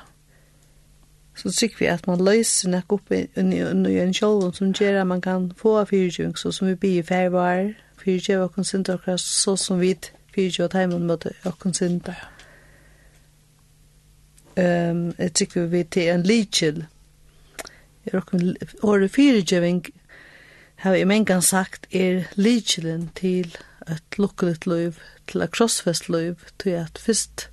Så 1.35 1.51
tykker 1.51 1.79
vi 1.81 1.89
at 1.91 2.07
man 2.07 2.23
løser 2.23 2.71
nok 2.71 2.93
opp 2.93 3.11
i 3.11 3.25
i, 3.25 3.59
i 3.59 3.99
en 3.99 4.15
kjolven 4.15 4.55
som 4.55 4.73
gjør 4.73 5.01
at 5.01 5.07
man 5.07 5.21
kan 5.21 5.51
få 5.59 5.81
fyrirgjøving, 5.85 6.39
så 6.39 6.53
som 6.53 6.69
vi 6.69 6.75
blir 6.75 6.99
i 7.01 7.07
færvar, 7.07 7.73
fyrirgjøve 7.99 8.45
og 8.45 8.55
konsinter 8.55 8.95
akkurat 8.95 9.21
så 9.21 9.57
som 9.57 9.81
vi 9.81 9.97
fyrirgjøve 10.35 10.69
og 10.69 10.75
teimen 10.77 11.07
møte 11.07 11.35
og 11.45 11.59
konsinter. 11.59 12.15
Ja. 12.15 12.29
Um, 14.57 15.15
jeg 15.19 15.33
tykker 15.33 15.67
vi 15.67 15.83
til 15.83 16.11
en 16.13 16.23
lidkjell. 16.23 16.85
Jeg 18.05 18.15
råkker 18.15 18.39
året 18.83 19.11
fyrirgjøving, 19.11 19.87
har 20.83 20.97
jeg 20.99 21.07
mengan 21.07 21.43
sagt 21.47 21.87
er 21.95 22.25
lykjelen 22.35 23.09
til 23.15 23.55
et 23.87 24.19
lukkeligt 24.19 24.67
liv, 24.67 24.99
til 25.31 25.45
et 25.45 25.53
krossfest 25.55 26.09
liv, 26.11 26.39
til 26.59 26.79
at 26.83 26.99
først 26.99 27.49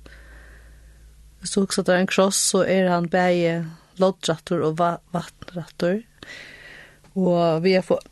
hvis 1.40 1.54
du 1.54 1.62
også 1.62 1.82
tar 1.82 1.96
en 1.96 2.10
kross, 2.10 2.36
så 2.50 2.64
er 2.68 2.90
han 2.90 3.08
bare 3.08 3.64
loddrattor 4.00 4.60
og 4.66 4.76
va 4.78 4.90
vattrattor. 5.14 6.02
Og 7.16 7.62
vi 7.64 7.72
har 7.78 7.86
fått... 7.86 8.06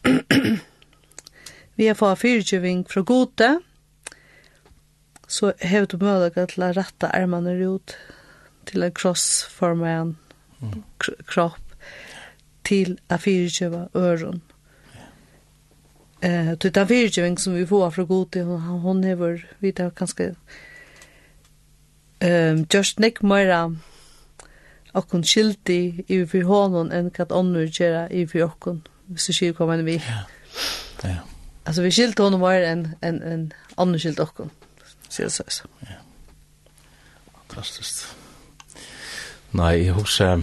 vi 1.79 1.87
har 1.91 1.99
fått 1.99 2.23
fyrtjøving 2.23 2.87
fra 2.89 3.03
gode, 3.07 3.51
så 5.29 5.53
har 5.61 5.85
du 5.87 5.99
mulighet 6.01 6.55
til 6.55 6.65
å 6.65 6.73
rette 6.73 7.11
armene 7.13 7.53
ut 7.69 7.97
til 8.69 8.87
en 8.87 8.95
krossformen 8.97 10.15
mm. 10.63 10.79
kropp 11.29 11.77
til 12.65 12.97
a 13.13 13.21
fyrtjøve 13.21 13.91
øren. 13.97 14.41
Eh, 16.21 16.53
det 16.53 16.75
där 16.75 16.85
virgeving 16.85 17.39
som 17.39 17.55
vi 17.55 17.67
får 17.67 17.91
från 17.91 18.07
god 18.07 18.31
till 18.31 18.43
hon 18.43 18.61
hon 18.61 19.05
har 19.05 19.47
vi 19.59 19.73
där 19.73 19.91
kanske 19.91 20.35
ehm 22.19 22.67
just 22.71 22.99
nick 22.99 23.23
mera 23.23 23.77
och 24.93 25.09
kon 25.09 25.23
skilti 25.23 26.05
i 26.07 26.27
för 26.27 26.43
honom 26.43 26.91
en 26.91 27.11
kat 27.11 27.33
annor 27.33 27.69
göra 27.81 28.11
i 28.11 28.27
för 28.27 28.43
och 28.43 28.59
kon 28.61 28.83
så 29.17 29.33
skil 29.33 29.55
kommer 29.55 29.83
vi. 29.83 29.97
Ja. 29.97 30.23
Ja. 31.03 31.17
Alltså 31.65 31.83
vi 31.83 31.91
skilte 31.91 32.23
honom 32.23 32.41
var 32.41 32.55
en 32.55 32.97
en 33.01 33.23
en 33.23 33.53
annor 33.75 33.99
skilt 33.99 34.19
och 34.19 34.35
kon. 34.35 34.51
Så 35.09 35.31
så 35.31 35.45
så. 35.49 35.65
Ja. 35.81 35.87
Fantastiskt. 37.49 38.17
Nei, 39.51 39.85
jeg 39.85 39.95
husker, 39.95 40.43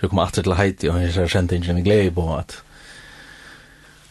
vi 0.00 0.08
kom 0.08 0.18
alltid 0.18 0.42
til 0.42 0.54
Heidi, 0.54 0.88
og 0.88 1.02
jeg 1.02 1.30
kjente 1.30 1.54
ikke 1.54 1.70
en 1.70 1.84
glede 1.84 2.10
på 2.10 2.36
at 2.36 2.63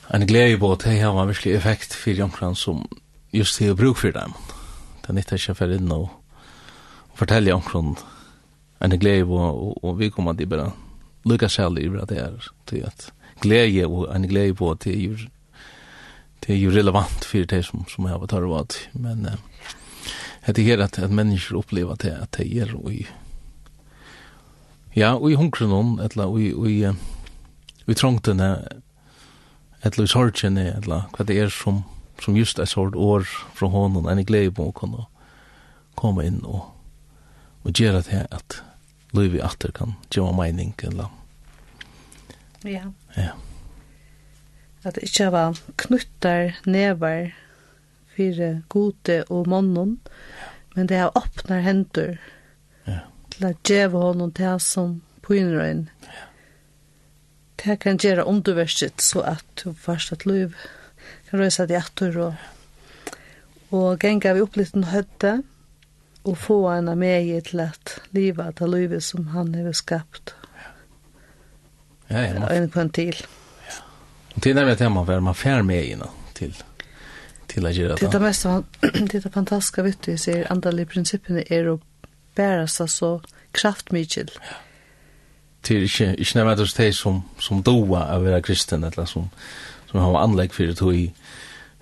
en 0.07 0.27
glädje 0.27 0.57
på 0.57 0.71
att 0.71 0.79
det 0.79 1.01
har 1.01 1.21
en 1.21 1.27
verklig 1.27 1.55
effekt 1.55 1.93
för 1.93 2.11
jonkran 2.11 2.55
som 2.55 2.87
just 3.31 3.59
det 3.59 3.73
bruk 3.73 3.97
för 3.97 4.11
dem. 4.11 4.33
Det 5.01 5.13
är 5.13 5.17
inte 5.17 5.35
att 5.35 5.57
för 5.57 5.75
in 5.75 5.91
och, 5.91 6.09
och 7.11 7.17
fortälla 7.17 7.49
jonkran 7.49 7.95
en 8.79 8.99
glädje 8.99 9.25
på 9.25 9.35
och, 9.35 9.83
och 9.83 10.01
vi 10.01 10.11
kommer 10.11 10.31
att 10.31 10.47
bara 10.47 10.71
lycka 11.23 11.49
själv 11.49 11.79
i 11.79 11.87
det 11.87 12.19
är 12.19 12.43
till 12.65 12.85
att 12.85 13.11
glädje 13.39 13.85
och 13.85 14.15
en 14.15 14.27
glädje 14.27 14.53
på 14.53 14.71
att 14.71 14.79
det 14.79 14.91
är 14.91 14.99
ju 14.99 15.17
det 16.39 16.53
är 16.53 16.57
ju 16.57 16.71
relevant 16.71 17.25
för 17.25 17.45
det 17.45 17.63
som 17.63 17.85
som 17.89 18.05
jag 18.05 18.19
har 18.19 18.27
tagit 18.27 18.49
vad 18.49 18.73
men 18.91 19.27
det 20.45 20.71
är 20.71 20.77
att 20.77 20.99
att 20.99 21.11
människor 21.11 21.57
upplever 21.57 21.95
det 21.99 22.17
att 22.21 22.31
det 22.31 22.55
är 22.55 22.75
och 22.75 22.93
i 22.93 23.07
ja 24.93 25.13
och 25.13 25.31
i 25.31 25.35
hungren 25.35 25.99
eller 25.99 26.25
och 26.25 26.41
i 26.41 26.53
och 26.53 26.69
i 26.69 26.93
vi 27.85 27.95
trångte 27.95 28.33
eller 29.84 30.05
sorgen 30.05 30.57
är 30.57 30.77
eller 30.77 31.03
vad 31.17 31.27
det 31.27 31.39
är 31.39 31.49
som 31.49 31.84
som 32.19 32.38
just 32.38 32.59
ett 32.59 32.69
sort 32.69 32.95
år 32.95 33.27
från 33.53 33.71
honom 33.71 34.07
en 34.07 34.25
glädje 34.25 34.51
på 34.51 34.69
att 34.69 34.75
kunna 34.75 35.05
komma 35.95 36.23
in 36.23 36.39
och 36.39 36.65
och 37.61 37.79
göra 37.79 38.01
det 38.01 38.27
att 38.31 38.61
Louis 39.11 39.43
åter 39.43 39.71
kan 39.71 39.93
göra 40.09 40.31
mening 40.31 40.73
eller 40.84 41.05
ja 42.61 42.93
ja 43.15 43.29
at 44.84 44.95
det 44.95 45.03
ikke 45.07 45.29
var 45.31 45.59
knuttar 45.79 46.57
nevar 46.65 47.31
for 48.15 48.61
gode 48.69 49.23
og 49.29 49.47
månen, 49.47 49.99
men 50.75 50.88
det 50.88 50.97
er 50.97 51.17
åpner 51.17 51.63
hendur 51.65 52.17
ja. 52.88 52.99
til 53.31 53.45
at 53.45 53.63
djeva 53.69 53.97
honom 53.97 54.31
til 54.31 54.59
som 54.59 55.01
pynrøyn. 55.25 55.88
Ja 56.03 56.27
det 57.64 57.80
kan 57.80 57.99
gjøre 57.99 58.26
underverset 58.28 59.01
så 59.01 59.24
at 59.36 59.45
du 59.64 59.74
først 59.74 60.11
at 60.11 60.26
liv 60.28 60.55
kan 61.30 61.39
røysa 61.39 61.66
deg 61.70 61.80
etter 61.80 62.18
og, 62.20 62.45
og 63.72 63.99
genga 64.01 64.36
vi 64.36 64.43
opp 64.43 64.57
litt 64.59 64.76
en 64.78 64.89
høtte 64.91 65.38
og 66.24 66.38
få 66.39 66.57
henne 66.70 66.95
med 66.95 67.28
i 67.28 67.39
til 67.43 67.64
at 67.66 67.97
livet 68.16 68.61
av 68.61 68.72
livet 68.72 69.03
som 69.03 69.28
han 69.34 69.51
har 69.55 69.74
skapt. 69.76 70.36
Ja, 72.07 72.22
ja, 72.22 72.39
man... 72.39 72.51
en 72.51 72.70
på 72.70 72.80
en 72.80 72.91
til. 72.93 73.18
Ja. 73.68 73.80
og 74.36 74.43
til 74.43 74.55
det 74.55 74.66
vet 74.68 74.84
jeg 74.84 74.91
man 74.91 75.07
hva 75.07 75.20
man 75.24 75.36
fær 75.36 75.66
med 75.68 75.84
i 75.84 75.97
til 76.38 76.53
til 77.53 77.68
å 77.68 77.72
gjøre 77.74 77.97
det 77.99 78.09
det 78.09 78.18
er 78.18 78.24
mest 78.24 78.45
det 79.11 79.20
er 79.20 79.34
fantastiska 79.34 79.84
vet 79.86 79.99
du 80.05 80.11
jeg 80.14 80.20
ser 80.20 80.51
andalige 80.51 80.89
prinsippene 80.93 81.43
er 81.49 81.68
å 81.70 81.80
bære 82.38 82.68
seg 82.72 82.89
så 82.89 83.09
kraftmykjel 83.53 84.32
ja 84.34 84.55
det 85.68 85.78
er 85.78 85.88
ikke, 85.88 86.16
ikke 86.20 86.38
nevnt 86.38 86.59
hos 86.59 86.74
de 86.74 86.89
som, 86.93 87.24
som 87.39 87.64
doa 87.64 88.03
av 88.11 88.22
å 88.22 88.28
være 88.28 88.41
kristen, 88.43 88.84
eller 88.84 89.07
som, 89.09 89.30
som 89.89 89.99
har 90.03 90.20
anlegg 90.20 90.53
for 90.53 90.74
tog, 90.76 90.97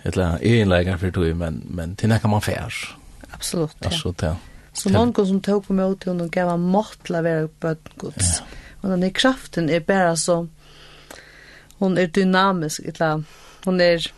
eller 0.05 0.37
egenleger 0.41 0.97
for 1.01 1.15
tog, 1.15 1.31
men, 1.37 1.61
men 1.69 1.95
til 1.95 2.11
nekka 2.11 2.29
man 2.29 2.43
fær. 2.45 2.77
Absolut. 3.31 3.75
ja. 3.81 3.89
Altså, 3.89 4.13
ja. 4.21 4.35
Så 4.73 4.89
någon 4.89 5.27
som 5.27 5.41
tog 5.41 5.65
på 5.65 5.73
mig 5.73 5.95
henne 6.05 6.23
og 6.23 6.31
gav 6.31 6.49
han 6.49 6.61
mått 6.63 7.01
til 7.05 7.17
å 7.19 7.23
være 7.25 7.49
bødgods. 7.59 8.39
Ja. 8.39 8.45
Men 8.81 9.01
den 9.01 9.13
kraften 9.13 9.69
är 9.69 9.79
bara 9.79 10.15
så, 10.15 10.47
hon 11.77 11.97
är 11.97 12.07
dynamisk, 12.07 12.79
eller 12.79 13.23
hon 13.63 13.81
är 13.81 14.11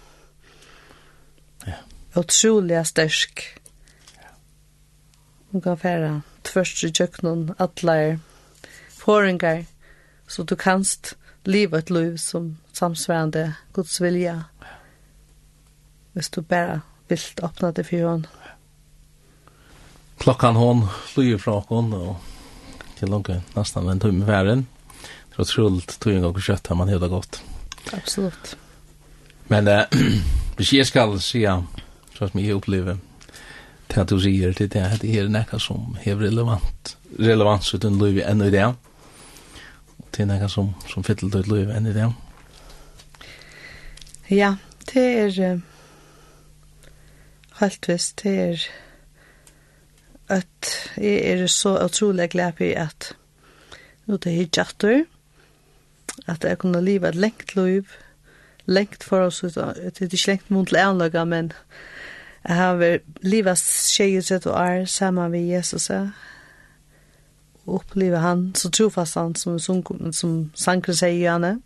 ja. 1.65 1.73
utrolig 2.15 2.87
stersk. 2.87 3.59
Hon 5.51 5.61
kan 5.61 5.77
fære 5.77 6.21
tvørst 6.43 6.83
i 6.83 6.91
köknen, 6.91 7.51
atleir, 7.59 8.19
forringar, 9.03 9.65
så 10.27 10.43
du 10.43 10.55
kanst 10.55 11.15
leva 11.43 11.79
ett 11.79 11.89
liv 11.89 12.17
som 12.17 12.57
samsvarande 12.71 13.53
Guds 13.73 14.01
vilja. 14.01 14.43
Hvis 16.13 16.29
du 16.29 16.41
bara 16.41 16.81
vill 17.07 17.19
öppna 17.41 17.71
det 17.71 17.83
för 17.83 18.03
hon. 18.03 18.27
Klokkan 20.17 20.55
hon 20.55 20.87
flyger 21.05 21.37
från 21.37 21.63
hon 21.67 21.93
och 21.93 22.15
till 22.99 23.09
långt 23.09 23.29
nästan 23.55 23.89
en 23.89 23.99
tumme 23.99 24.25
världen. 24.25 24.65
Det 25.29 25.37
var 25.37 25.45
trullt 25.45 25.99
tog 25.99 26.13
en 26.13 26.21
gang 26.21 26.41
kött 26.41 26.67
har 26.67 26.75
man 26.75 26.89
hela 26.89 27.07
godt. 27.07 27.43
Absolut. 27.93 28.57
Men 29.47 29.67
eh, 29.67 29.83
hvis 30.55 30.73
jeg 30.73 30.87
skal 30.87 31.19
si, 31.21 31.45
så 32.17 32.27
som 32.27 32.39
jeg 32.39 32.55
opplever, 32.55 32.97
til 33.89 33.99
at 33.99 34.09
du 34.09 34.19
sier 34.19 34.53
til 34.53 34.69
det, 34.71 34.81
at 34.81 35.01
det 35.01 35.19
er 35.19 35.29
nekka 35.29 35.59
som 35.59 35.97
er 36.05 36.15
relevant, 36.15 36.95
relevans 37.19 37.73
uten 37.73 37.99
liv 37.99 38.21
enn 38.25 38.41
i 38.41 38.51
det 38.53 38.69
til 40.13 40.29
noe 40.29 40.49
som, 40.49 40.73
som 40.89 41.03
fyller 41.03 41.31
til 41.33 41.51
liv 41.51 41.73
enn 41.73 41.89
i 41.89 41.95
det. 41.95 42.07
Ja, 44.31 44.55
det 44.93 45.03
er 45.03 45.55
uh, 45.55 45.61
helt 47.59 47.89
visst, 47.89 48.23
det 48.23 48.37
er 48.39 48.65
at 50.33 50.69
jeg 50.97 51.19
er 51.33 51.47
så 51.47 51.75
utrolig 51.83 52.29
glad 52.29 52.53
for 52.57 52.79
at 52.79 53.11
nå 54.05 54.17
det 54.17 54.31
er 54.31 54.37
hijjatter, 54.37 55.03
at 56.27 56.43
jeg 56.43 56.57
kunne 56.57 56.81
leve 56.81 57.09
et 57.09 57.15
lengt 57.15 57.55
liv, 57.55 57.83
lengt 58.65 59.03
for 59.03 59.27
oss, 59.27 59.41
det 59.41 59.57
er 59.57 60.03
ikke 60.03 60.27
lengt 60.27 60.51
mot 60.51 60.67
til 60.67 60.77
anlaget, 60.77 61.27
men 61.27 61.51
jeg 62.47 62.55
har 62.55 62.99
livet 63.21 63.57
tjejutret 63.57 64.45
og 64.45 64.67
er 64.67 64.85
sammen 64.85 65.31
med 65.31 65.47
Jesus, 65.47 65.91
og 67.65 67.75
oppleve 67.75 68.17
han 68.17 68.51
så 68.55 68.69
trofast 68.69 69.15
han 69.15 69.35
som, 69.35 69.59
som, 69.59 69.83
som 70.11 70.51
Sankre 70.55 70.95
sier 70.95 71.31
han 71.31 71.61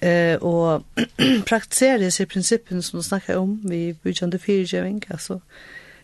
eh, 0.00 0.36
och 0.36 0.82
praktisera 1.46 1.98
de 1.98 2.26
principen 2.26 2.82
som 2.82 2.98
du 2.98 3.02
snackar 3.02 3.36
om 3.36 3.60
vi 3.64 3.96
byggjende 4.02 4.38
fyrirgjøving 4.38 5.02
alltså 5.08 5.40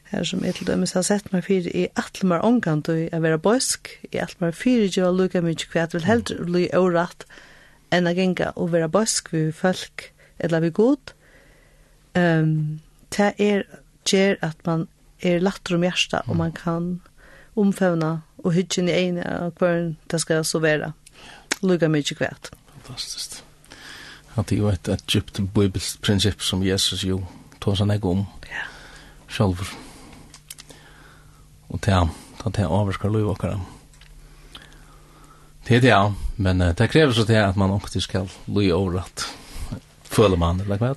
här 0.05 0.25
som 0.25 0.45
ett 0.45 0.57
til 0.57 0.69
har 0.95 1.03
sett 1.03 1.33
mig 1.33 1.43
för 1.43 1.77
i 1.77 1.89
atlemar 1.95 2.39
omgång 2.39 2.81
då 2.81 3.09
att 3.13 3.23
vara 3.23 3.39
bosk 3.39 3.89
i 4.11 4.19
atlemar 4.19 4.53
fyrirgjøva 4.53 5.11
lukka 5.11 5.41
mycket 5.41 5.71
kvart 5.71 5.95
vill 5.95 6.05
helt 6.05 6.41
bli 6.41 6.69
orätt 6.73 7.27
än 7.91 8.07
att 8.07 8.17
gänga 8.17 8.51
och 8.51 8.71
vara 8.71 8.89
bosk 8.89 9.33
vi 9.33 9.53
folk 9.53 10.13
eller 10.39 10.61
vi 10.61 10.71
god 10.71 11.13
um, 12.15 12.81
det 13.09 13.35
er 13.39 13.63
ger 14.05 14.37
att 14.41 14.67
man 14.67 14.89
är 15.21 15.41
latter 15.41 15.75
om 15.75 15.83
hjertet 15.83 16.21
og 16.27 16.37
man 16.37 16.53
kan 16.53 17.01
omfevna 17.59 18.13
og 18.43 18.55
hyggjen 18.57 18.89
i 18.89 18.97
ene 18.97 19.25
av 19.27 19.57
hver 19.61 19.93
det 20.11 20.21
skal 20.21 20.45
så 20.45 20.61
være. 20.63 20.93
Lugga 21.63 21.89
mye 21.93 22.17
kvært. 22.17 22.51
Fantastisk. 22.75 23.43
At 24.35 24.49
det 24.49 24.57
er 24.57 24.63
jo 24.63 24.73
et, 24.73 24.89
et 24.89 25.05
djupt 25.07 25.41
bibelsk 25.55 26.01
prinsipp 26.03 26.43
som 26.43 26.65
Jesus 26.65 27.05
jo 27.05 27.21
tar 27.61 27.77
seg 27.79 27.91
nek 27.91 28.05
om. 28.09 28.25
Ja. 28.49 28.65
Sjálfur. 29.33 29.71
Og 31.73 31.81
til 31.81 31.95
ham, 31.95 32.11
til 32.41 32.65
han 32.65 32.75
avvarskar 32.81 33.13
lov 33.13 33.35
okkar. 33.37 33.61
Det 35.69 35.77
er 35.77 35.81
det, 35.85 35.93
ja. 35.93 36.13
Men 36.37 36.63
uh, 36.63 36.73
det 36.75 36.91
krever 36.91 37.13
så 37.15 37.25
til 37.29 37.39
at 37.39 37.57
man 37.57 37.71
også 37.71 38.01
skal 38.01 38.31
lov 38.47 38.73
overratt. 38.81 39.27
Føler 40.13 40.37
man, 40.37 40.61
eller 40.61 40.81
hva? 40.81 40.95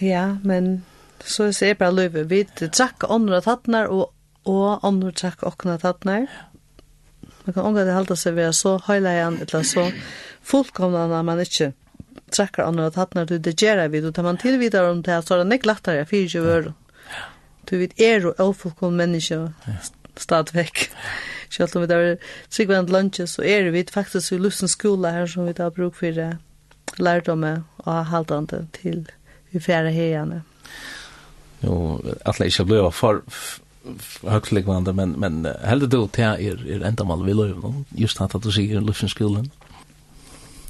Ja, 0.00 0.36
men 0.44 0.84
så 1.24 1.52
ser 1.52 1.74
jeg 1.74 1.78
bare 1.78 1.94
lov. 1.94 2.18
Vi 2.28 2.42
trakk 2.60 3.06
åndre 3.08 3.40
tattnar 3.44 3.92
og 3.92 4.10
og 4.48 4.84
andre 4.86 5.12
takk 5.12 5.42
åkna 5.46 5.76
tattner. 5.78 6.26
Man 7.44 7.54
kan 7.54 7.64
omgå 7.64 7.84
det 7.84 7.96
halda 7.96 8.16
seg 8.16 8.36
vera 8.38 8.52
så 8.56 8.78
høyleian, 8.86 9.40
eller 9.42 9.64
så 9.66 9.88
fullkomna 10.46 11.06
når 11.10 11.26
man 11.28 11.42
ikke 11.44 11.72
trekker 12.30 12.64
andre 12.64 12.90
tattner, 12.94 13.26
du 13.26 13.38
det 13.38 13.56
gjør 13.58 13.88
vi, 13.90 14.00
du 14.00 14.10
tar 14.14 14.26
man 14.26 14.38
tilvidar 14.38 14.90
om 14.90 15.02
det 15.02 15.18
så 15.26 15.34
er 15.34 15.42
det 15.42 15.50
nek 15.50 15.66
lattare, 15.66 16.02
jeg 16.02 16.10
fyrir 16.10 16.28
ikke 16.28 16.44
vör. 16.46 16.70
Du 17.70 17.76
vet, 17.78 17.94
er 18.00 18.26
og 18.26 18.40
ofullkom 18.40 18.96
menneske 18.98 19.38
stadvekk. 20.18 20.88
Selv 21.50 21.76
om 21.76 21.82
vi 21.82 21.90
tar 21.90 22.16
tryggvand 22.50 22.90
lunsje, 22.90 23.26
så 23.26 23.42
er 23.42 23.70
vi 23.74 23.84
faktisk 23.90 24.32
i 24.32 24.38
lusen 24.38 24.70
skola 24.70 25.12
her 25.14 25.26
som 25.26 25.46
vi 25.46 25.54
tar 25.58 25.74
bruk 25.74 25.98
for 25.98 26.14
det 26.14 26.36
lærdomme 26.98 27.64
og 27.78 28.06
halvdande 28.06 28.66
til 28.74 29.04
vi 29.50 29.60
fjerde 29.62 29.90
heierne. 29.94 30.42
Jo, 31.64 32.00
at 32.26 32.38
det 32.38 32.52
ikke 32.52 32.64
blir 32.64 32.90
for 32.94 33.22
högtliggande 34.22 34.92
men 34.92 35.10
men 35.10 35.48
hellre 35.64 35.86
då 35.86 36.06
till 36.08 36.24
er 36.24 36.66
er 36.66 36.82
enda 36.88 37.04
mal 37.04 37.24
vill 37.24 37.38
ju 37.38 37.54
just 38.02 38.20
att 38.20 38.42
du 38.42 38.52
ser 38.52 38.80
luftskullen 38.80 39.50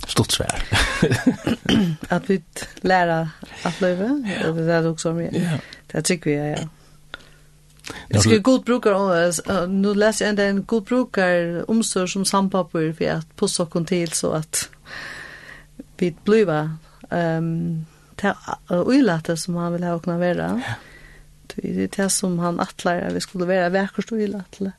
stort 0.07 0.31
svär 0.31 0.63
att 2.09 2.31
vi 2.31 2.43
lära 2.81 3.31
att 3.63 3.81
leva 3.81 4.09
det 4.55 4.73
är 4.73 4.89
också 4.89 5.13
mer 5.13 5.61
det 5.93 6.03
tycker 6.03 6.31
vi, 6.31 6.51
ja. 6.61 6.69
Jag 8.09 8.21
skulle 8.21 8.39
god 8.39 8.65
brukar 8.65 9.67
nu 9.67 9.95
läser 9.95 10.27
jag 10.27 10.39
en 10.39 10.65
god 10.65 10.85
brukar 10.85 11.65
omsorg 11.71 12.09
som 12.09 12.25
sampapur 12.25 12.93
för 12.93 13.11
att 13.11 13.37
pussa 13.37 13.67
kon 13.67 13.85
till 13.85 14.13
så 14.13 14.33
att 14.33 14.69
vi 15.97 16.15
bliva 16.25 16.77
ehm 17.11 17.87
ta 18.21 18.37
och 18.67 19.39
som 19.39 19.57
han 19.57 19.73
vill 19.73 19.85
ha 19.85 19.95
och 19.95 20.05
kunna 20.05 20.19
vara. 20.19 20.63
Ja. 20.67 20.75
Det 21.57 21.83
er 21.83 21.89
det 21.97 22.13
som 22.13 22.39
han 22.39 22.61
attlar 22.61 23.01
at 23.07 23.15
vi 23.15 23.21
skulle 23.21 23.49
være 23.49 23.73
verkar 23.73 24.03
stå 24.03 24.17
i 24.17 24.35
attla. 24.35 24.73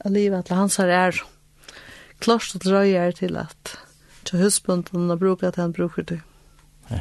Att 0.00 0.12
livet 0.12 0.46
til 0.46 0.56
hans 0.56 0.76
her 0.76 0.88
er 0.88 1.22
klart 2.20 2.54
og 2.54 2.64
drøyer 2.64 3.10
til 3.10 3.36
at 3.36 3.78
til 4.24 4.38
husbunden 4.38 5.10
och 5.10 5.18
bruka 5.18 5.48
att 5.48 5.56
han 5.56 5.72
bruker 5.72 6.02
det. 6.02 6.20
Ja. 6.90 7.00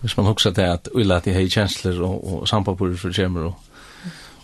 Hvis 0.00 0.16
man 0.16 0.26
husker 0.26 0.50
det 0.50 0.62
at 0.62 0.88
ulla 0.94 1.16
at 1.16 1.24
de 1.24 1.32
har 1.32 1.48
kjensler 1.48 2.02
og, 2.02 2.24
og 2.24 2.48
sampapurer 2.48 2.96
for 2.96 3.12
kommer 3.12 3.40
og, 3.40 3.54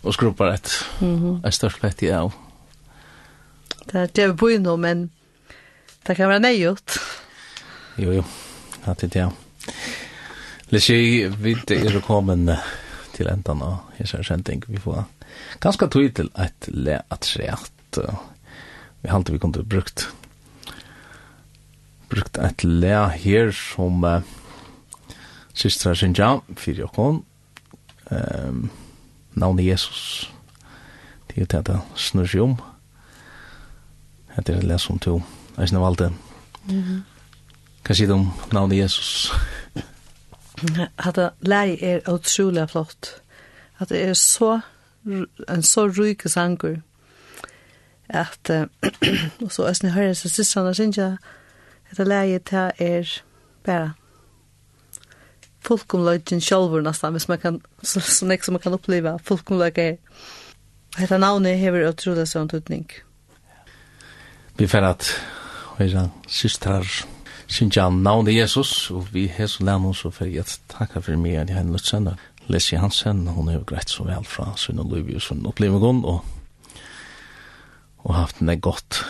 og 0.02 0.14
skrupper 0.14 0.44
et, 0.44 0.86
mm 1.00 1.16
-hmm. 1.16 1.46
et 1.46 1.54
størst 1.54 1.80
pett 1.80 2.02
i 2.02 2.08
av. 2.08 2.32
Det 3.92 4.00
er 4.00 4.06
det 4.06 4.28
vi 4.28 4.32
bor 4.32 4.58
nå, 4.58 4.76
men 4.76 5.10
det 6.06 6.16
kan 6.16 6.28
være 6.28 6.40
nøyot. 6.40 6.98
Jo, 7.98 8.12
jo. 8.12 8.24
Det 8.86 9.02
er 9.02 9.08
det, 9.08 9.16
ja. 9.16 9.28
Lissi, 10.70 11.26
vi 11.26 11.52
er 11.52 12.00
kommet 12.00 12.58
til 13.16 13.30
endan 13.32 13.64
av 13.64 13.96
hessar 13.96 14.24
sending. 14.26 14.62
Vi 14.68 14.80
får 14.82 15.04
ganske 15.64 15.88
tog 15.92 16.12
til 16.14 16.30
et 16.38 16.68
le 16.72 17.00
at 17.10 17.28
sreat. 17.28 18.00
Vi 19.02 19.10
halte 19.12 19.32
vi 19.32 19.40
kunne 19.40 19.64
brukt 19.64 20.08
brukt 22.10 22.38
et 22.38 22.64
le 22.64 23.08
her 23.18 23.50
som 23.50 24.04
uh, 24.04 24.22
systra 25.54 25.94
Sinja, 25.94 26.36
fyrir 26.56 26.86
okon. 26.86 27.24
Um, 28.10 28.70
Navnet 29.34 29.66
Jesus. 29.66 30.30
Det 31.28 31.36
er 31.36 31.58
jo 31.58 31.62
det 31.66 31.80
snurr 32.00 32.30
seg 32.30 32.44
om. 32.46 32.54
Det 34.36 34.54
er 34.54 34.62
et 34.62 34.64
le 34.64 34.78
som 34.80 34.98
to. 34.98 35.18
Jeg 35.56 35.68
synes 35.68 35.74
det 35.74 35.82
var 35.82 35.90
alt 35.90 36.04
det. 36.04 36.12
Hva 37.86 37.94
sier 37.94 38.08
du 38.08 38.14
om 38.16 38.30
navnet 38.52 38.80
Jesus? 38.80 39.28
Hatta 40.98 41.30
lei 41.40 41.76
er 41.82 42.04
utrolig 42.08 42.70
flott. 42.70 43.22
At 43.78 43.88
det 43.88 44.02
er 44.08 44.14
så 44.14 44.60
en 45.48 45.62
så 45.62 45.86
ryk 45.88 46.22
sangur. 46.26 46.76
At 48.08 48.50
og 49.44 49.52
så 49.52 49.68
æsni 49.68 49.90
høyrir 49.90 50.14
så 50.14 50.28
sistan 50.28 50.74
synja 50.74 51.16
at 51.90 52.06
lei 52.06 52.38
ta 52.38 52.70
er 52.78 53.06
bara 53.64 53.90
folkomløgjen 55.66 56.40
sjálfur 56.40 56.80
næstan, 56.80 57.12
hvis 57.12 57.28
man 57.28 57.38
kan, 57.38 57.60
så, 57.82 58.00
så 58.00 58.26
nek 58.26 58.44
som 58.44 58.54
man 58.54 58.62
kan 58.62 58.74
oppleva 58.74 59.16
Er. 59.18 59.98
Hetta 60.96 61.18
navnet 61.18 61.58
hever 61.58 61.88
utrolig 61.88 62.28
sånn 62.30 62.48
tutning. 62.48 62.86
Vi 64.56 64.66
fer 64.70 64.86
at 64.86 65.10
høyra 65.76 66.08
sistrar 66.30 66.86
synsja 67.46 67.88
navnet 67.90 68.34
Jesus, 68.34 68.90
og 68.90 69.08
vi 69.12 69.26
har 69.30 69.46
så 69.50 69.64
lærne 69.64 69.92
oss, 69.92 70.04
og 70.04 70.14
for 70.18 70.30
jeg 70.30 70.46
takker 70.72 71.04
for 71.04 71.20
meg 71.20 71.40
at 71.40 71.52
jeg 71.52 71.58
har 71.60 71.70
lyst 71.70 71.92
til 71.92 72.10
Leslie 72.48 72.80
Hansen, 72.80 73.26
hun 73.26 73.48
har 73.48 73.58
jo 73.58 73.66
greit 73.66 73.90
så 73.90 74.06
vel 74.06 74.26
fra 74.26 74.52
sin 74.56 74.78
og 74.78 74.90
Løyvi 74.92 75.16
og 75.18 75.22
sin 75.22 75.46
opplevelse, 75.46 76.06
og, 76.06 76.24
og 78.04 78.14
haft 78.14 78.42
en 78.42 78.54
godt 78.60 79.02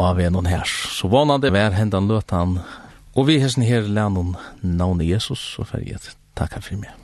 av 0.00 0.20
en 0.20 0.40
og 0.40 0.48
her. 0.48 0.64
Så 0.64 1.10
vanande 1.12 1.52
vær 1.52 1.76
hendan 1.76 2.08
løtan, 2.08 2.58
og 3.16 3.28
vi 3.28 3.40
har 3.42 3.52
sånn 3.52 3.68
her 3.68 3.88
lærne 3.88 4.32
navnet 4.62 5.10
Jesus, 5.10 5.42
og 5.58 5.68
for 5.72 5.84
jeg 5.84 6.00
takker 6.38 6.64
for 6.64 6.80
meg. 6.80 6.99